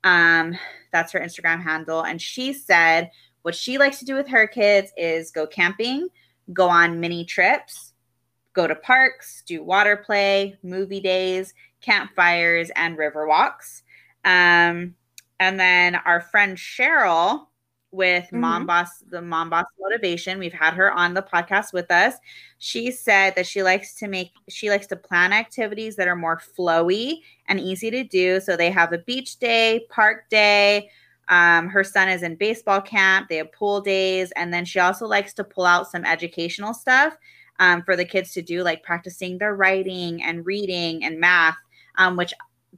Um, 0.06 0.58
that's 0.94 1.12
her 1.12 1.20
Instagram 1.20 1.62
handle. 1.62 2.04
And 2.04 2.22
she 2.22 2.54
said 2.54 3.12
what 3.42 3.56
she 3.56 3.78
likes 3.78 4.00
to 4.00 4.06
do 4.06 4.16
with 4.16 4.28
her 4.28 4.48
kids 4.48 4.92
is 4.98 5.32
go 5.32 5.48
camping, 5.48 6.10
go 6.54 6.70
on 6.70 7.00
mini 7.00 7.26
trips, 7.26 7.94
go 8.54 8.68
to 8.68 8.76
parks, 8.76 9.44
do 9.46 9.64
water 9.64 9.98
play, 9.98 10.58
movie 10.64 11.00
days, 11.00 11.54
campfires, 11.82 12.70
and 12.76 12.98
river 12.98 13.28
walks. 13.28 13.84
Um, 14.24 14.96
and 15.40 15.60
then 15.60 15.96
our 15.96 16.22
friend 16.22 16.58
Cheryl 16.58 17.48
with 17.92 18.26
mm-hmm. 18.26 18.40
Mom 18.40 18.66
Boss, 18.66 19.00
the 19.10 19.22
Mom 19.22 19.50
Boss 19.50 19.66
Motivation. 19.80 20.40
We've 20.40 20.54
had 20.54 20.74
her 20.76 20.92
on 20.92 21.14
the 21.14 21.22
podcast 21.22 21.74
with 21.74 21.92
us. 21.92 22.16
She 22.58 22.92
said 22.92 23.36
that 23.36 23.48
she 23.48 23.64
likes 23.64 23.96
to 23.96 24.08
make, 24.08 24.32
she 24.50 24.70
likes 24.70 24.88
to 24.88 24.96
plan 24.96 25.34
activities 25.34 25.96
that 25.98 26.08
are 26.08 26.16
more 26.16 26.40
flowy 26.58 27.22
and 27.48 27.60
easy 27.60 27.92
to 27.92 28.04
do. 28.04 28.40
So 28.40 28.56
they 28.56 28.72
have 28.72 28.94
a 28.94 29.00
beach 29.00 29.40
day, 29.40 29.86
park 29.90 30.30
day. 30.30 30.90
Um, 31.32 31.70
her 31.70 31.84
son 31.84 32.10
is 32.10 32.22
in 32.22 32.36
baseball 32.36 32.82
camp. 32.82 33.30
They 33.30 33.38
have 33.38 33.52
pool 33.54 33.82
days. 33.82 34.32
And 34.36 34.54
then 34.54 34.66
she 34.66 34.80
also 34.80 35.08
likes 35.08 35.34
to 35.36 35.44
pull 35.44 35.66
out 35.66 35.90
some 35.90 36.06
educational 36.06 36.74
stuff 36.74 37.18
um, 37.60 37.82
for 37.84 37.96
the 37.96 38.06
kids 38.06 38.34
to 38.34 38.42
do, 38.42 38.62
like 38.62 38.84
practicing 38.84 39.38
their 39.38 39.56
writing 39.56 40.22
and 40.22 40.46
reading 40.46 41.04
and 41.06 41.20
math, 41.20 41.58
um, 41.98 42.18
which 42.18 42.34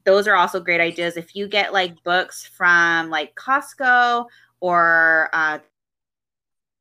those 0.06 0.28
are 0.28 0.36
also 0.36 0.60
great 0.60 0.82
ideas. 0.82 1.18
If 1.18 1.36
you 1.36 1.48
get 1.48 1.74
like 1.74 2.02
books 2.04 2.46
from 2.46 3.10
like 3.10 3.36
Costco 3.36 4.28
or 4.60 5.30
uh, 5.34 5.60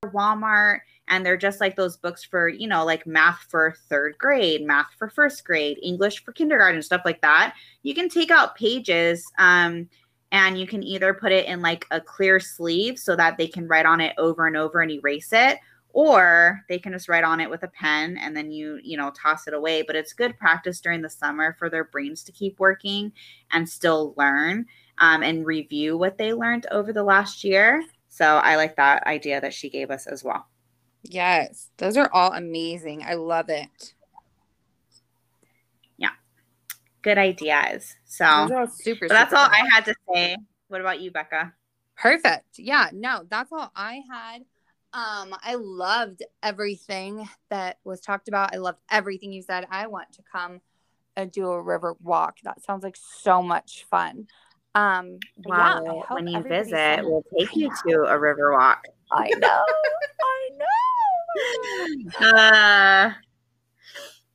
Walmart, 0.04 0.80
and 1.08 1.26
they're 1.26 1.36
just 1.36 1.60
like 1.60 1.76
those 1.76 1.96
books 1.96 2.24
for, 2.24 2.48
you 2.48 2.66
know, 2.66 2.84
like 2.84 3.06
math 3.06 3.44
for 3.48 3.74
third 3.88 4.16
grade, 4.18 4.64
math 4.64 4.86
for 4.98 5.10
first 5.10 5.44
grade, 5.44 5.78
English 5.82 6.24
for 6.24 6.32
kindergarten, 6.32 6.80
stuff 6.80 7.02
like 7.04 7.20
that. 7.20 7.54
You 7.82 7.94
can 7.94 8.08
take 8.08 8.30
out 8.30 8.56
pages 8.56 9.24
um, 9.38 9.88
and 10.32 10.58
you 10.58 10.66
can 10.66 10.82
either 10.82 11.14
put 11.14 11.30
it 11.30 11.46
in 11.46 11.62
like 11.62 11.86
a 11.90 12.00
clear 12.00 12.40
sleeve 12.40 12.98
so 12.98 13.14
that 13.14 13.36
they 13.36 13.46
can 13.46 13.68
write 13.68 13.86
on 13.86 14.00
it 14.00 14.14
over 14.18 14.46
and 14.46 14.56
over 14.56 14.80
and 14.80 14.90
erase 14.90 15.32
it, 15.32 15.58
or 15.92 16.60
they 16.68 16.78
can 16.78 16.92
just 16.92 17.08
write 17.08 17.22
on 17.22 17.38
it 17.38 17.48
with 17.48 17.62
a 17.62 17.68
pen 17.68 18.18
and 18.18 18.36
then 18.36 18.50
you 18.50 18.80
you 18.82 18.96
know 18.96 19.10
toss 19.10 19.46
it 19.46 19.54
away. 19.54 19.82
But 19.82 19.94
it's 19.94 20.12
good 20.12 20.36
practice 20.38 20.80
during 20.80 21.02
the 21.02 21.10
summer 21.10 21.54
for 21.58 21.70
their 21.70 21.84
brains 21.84 22.24
to 22.24 22.32
keep 22.32 22.58
working 22.58 23.12
and 23.52 23.68
still 23.68 24.14
learn 24.16 24.66
um, 24.98 25.22
and 25.22 25.46
review 25.46 25.96
what 25.96 26.18
they 26.18 26.32
learned 26.32 26.66
over 26.72 26.92
the 26.92 27.04
last 27.04 27.44
year. 27.44 27.84
So 28.08 28.26
i 28.26 28.56
like 28.56 28.76
that 28.76 29.06
idea 29.06 29.40
that 29.40 29.54
she 29.54 29.70
gave 29.70 29.90
us 29.90 30.06
as 30.06 30.24
well. 30.24 30.46
Yes. 31.02 31.70
Those 31.78 31.96
are 31.96 32.10
all 32.12 32.32
amazing. 32.32 33.02
I 33.06 33.14
love 33.14 33.48
it 33.48 33.94
yeah 36.02 36.10
good 37.02 37.18
ideas 37.18 37.96
so 38.04 38.48
super 38.80 39.08
that's 39.08 39.32
all 39.32 39.48
i 39.50 39.68
had 39.72 39.84
to 39.84 39.94
say 40.12 40.36
what 40.68 40.80
about 40.80 41.00
you 41.00 41.10
becca 41.10 41.52
perfect 41.96 42.58
yeah 42.58 42.88
no 42.92 43.24
that's 43.28 43.52
all 43.52 43.70
i 43.74 44.00
had 44.10 44.42
um, 44.94 45.34
I 45.42 45.54
loved 45.54 46.22
everything 46.42 47.26
that 47.48 47.78
was 47.82 48.00
talked 48.00 48.28
about. 48.28 48.54
I 48.54 48.58
loved 48.58 48.78
everything 48.90 49.32
you 49.32 49.40
said. 49.40 49.66
I 49.70 49.86
want 49.86 50.12
to 50.12 50.22
come 50.30 50.60
and 51.16 51.32
do 51.32 51.48
a 51.48 51.60
river 51.60 51.96
walk. 52.02 52.36
That 52.44 52.62
sounds 52.62 52.84
like 52.84 52.96
so 52.96 53.42
much 53.42 53.86
fun. 53.90 54.26
Um, 54.74 55.18
wow. 55.38 55.82
Yeah, 55.84 56.14
when 56.14 56.26
you 56.26 56.42
visit, 56.42 57.00
we'll 57.04 57.24
take 57.38 57.56
you 57.56 57.70
to 57.86 58.02
a 58.02 58.18
river 58.18 58.52
walk. 58.52 58.84
I 59.10 59.30
know. 59.38 59.64
I 60.22 60.50
know. 60.58 62.26
uh, 62.26 63.12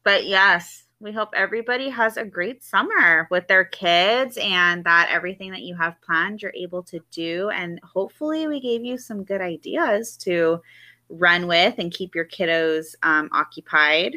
but 0.04 0.26
yes, 0.26 0.86
we 1.00 1.12
hope 1.12 1.30
everybody 1.36 1.90
has 1.90 2.18
a 2.18 2.26
great 2.26 2.64
summer 2.64 3.28
with 3.30 3.48
their 3.48 3.66
kids 3.66 4.38
and 4.42 4.84
that 4.84 5.10
everything 5.12 5.52
that 5.52 5.62
you 5.62 5.76
have 5.76 6.02
planned 6.02 6.42
you're 6.42 6.54
able 6.56 6.82
to 6.84 7.00
do. 7.12 7.50
And 7.52 7.80
hopefully, 7.84 8.48
we 8.48 8.60
gave 8.60 8.84
you 8.84 8.98
some 8.98 9.24
good 9.24 9.42
ideas 9.42 10.18
to 10.18 10.62
run 11.10 11.48
with 11.48 11.76
and 11.78 11.94
keep 11.94 12.16
your 12.16 12.26
kiddos 12.26 12.96
um, 13.04 13.30
occupied. 13.32 14.16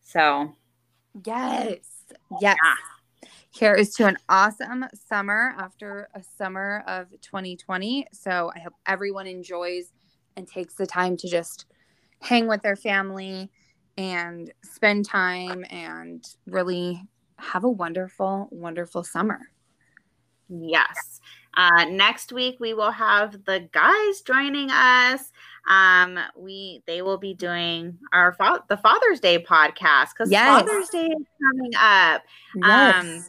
So, 0.00 0.54
yes, 1.24 1.78
yes. 2.40 2.56
Yeah. 2.62 2.74
Here 3.50 3.74
is 3.74 3.94
to 3.94 4.06
an 4.06 4.18
awesome 4.28 4.84
summer 5.08 5.54
after 5.58 6.08
a 6.14 6.22
summer 6.22 6.84
of 6.86 7.10
2020. 7.20 8.06
So, 8.12 8.52
I 8.54 8.60
hope 8.60 8.74
everyone 8.86 9.26
enjoys 9.26 9.92
and 10.36 10.46
takes 10.46 10.74
the 10.74 10.86
time 10.86 11.16
to 11.16 11.28
just 11.28 11.66
hang 12.20 12.46
with 12.46 12.62
their 12.62 12.76
family 12.76 13.50
and 13.96 14.52
spend 14.62 15.04
time 15.04 15.64
and 15.70 16.24
really 16.46 17.02
have 17.38 17.64
a 17.64 17.70
wonderful, 17.70 18.48
wonderful 18.50 19.04
summer. 19.04 19.40
Yes. 20.48 21.20
Uh, 21.56 21.86
next 21.86 22.32
week 22.32 22.58
we 22.60 22.74
will 22.74 22.90
have 22.90 23.44
the 23.44 23.68
guys 23.72 24.20
joining 24.20 24.70
us. 24.70 25.32
Um, 25.68 26.18
we 26.36 26.82
they 26.86 27.02
will 27.02 27.18
be 27.18 27.34
doing 27.34 27.98
our 28.12 28.32
fa- 28.34 28.62
the 28.68 28.76
Father's 28.76 29.20
Day 29.20 29.42
podcast 29.42 30.10
because 30.10 30.30
yes. 30.30 30.46
Father's 30.46 30.88
Day 30.90 31.06
is 31.06 31.26
coming 31.42 31.72
up. 31.76 32.22
Yes. 32.54 33.04
Um, 33.04 33.24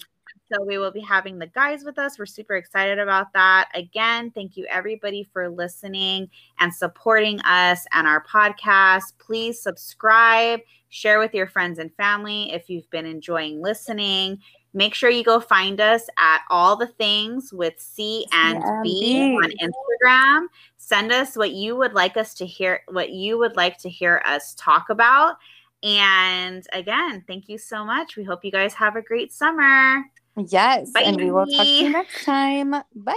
So 0.51 0.63
we 0.63 0.77
will 0.77 0.91
be 0.91 1.01
having 1.01 1.39
the 1.39 1.47
guys 1.47 1.83
with 1.83 1.99
us. 1.99 2.17
We're 2.17 2.25
super 2.25 2.55
excited 2.55 2.99
about 2.99 3.33
that. 3.33 3.69
Again, 3.73 4.31
thank 4.31 4.55
you 4.55 4.65
everybody 4.69 5.23
for 5.23 5.49
listening 5.49 6.29
and 6.59 6.73
supporting 6.73 7.41
us 7.41 7.85
and 7.91 8.07
our 8.07 8.23
podcast. 8.23 9.13
Please 9.19 9.61
subscribe, 9.61 10.61
share 10.89 11.19
with 11.19 11.33
your 11.33 11.47
friends 11.47 11.79
and 11.79 11.93
family 11.95 12.53
if 12.53 12.69
you've 12.69 12.89
been 12.91 13.05
enjoying 13.05 13.61
listening. 13.61 14.39
Make 14.73 14.93
sure 14.93 15.09
you 15.09 15.23
go 15.23 15.39
find 15.39 15.81
us 15.81 16.07
at 16.17 16.43
all 16.49 16.77
the 16.77 16.87
things 16.87 17.51
with 17.51 17.73
C 17.77 18.25
and 18.31 18.63
B 18.83 19.37
on 19.43 19.51
Instagram. 19.61 20.47
Send 20.77 21.11
us 21.11 21.35
what 21.35 21.51
you 21.51 21.75
would 21.75 21.93
like 21.93 22.15
us 22.15 22.33
to 22.35 22.45
hear, 22.45 22.81
what 22.87 23.09
you 23.09 23.37
would 23.37 23.57
like 23.57 23.77
to 23.79 23.89
hear 23.89 24.21
us 24.25 24.55
talk 24.55 24.89
about. 24.89 25.35
And 25.83 26.65
again, 26.73 27.23
thank 27.27 27.49
you 27.49 27.57
so 27.57 27.83
much. 27.83 28.15
We 28.15 28.23
hope 28.23 28.45
you 28.45 28.51
guys 28.51 28.73
have 28.75 28.95
a 28.95 29.01
great 29.01 29.33
summer. 29.33 30.03
Yes. 30.37 30.91
Bye. 30.91 31.01
And 31.01 31.17
we 31.17 31.31
will 31.31 31.47
talk 31.47 31.65
to 31.65 31.85
you 31.85 31.89
next 31.91 32.23
time. 32.25 32.71
Bye. 32.95 33.15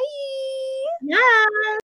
Yeah. 1.03 1.80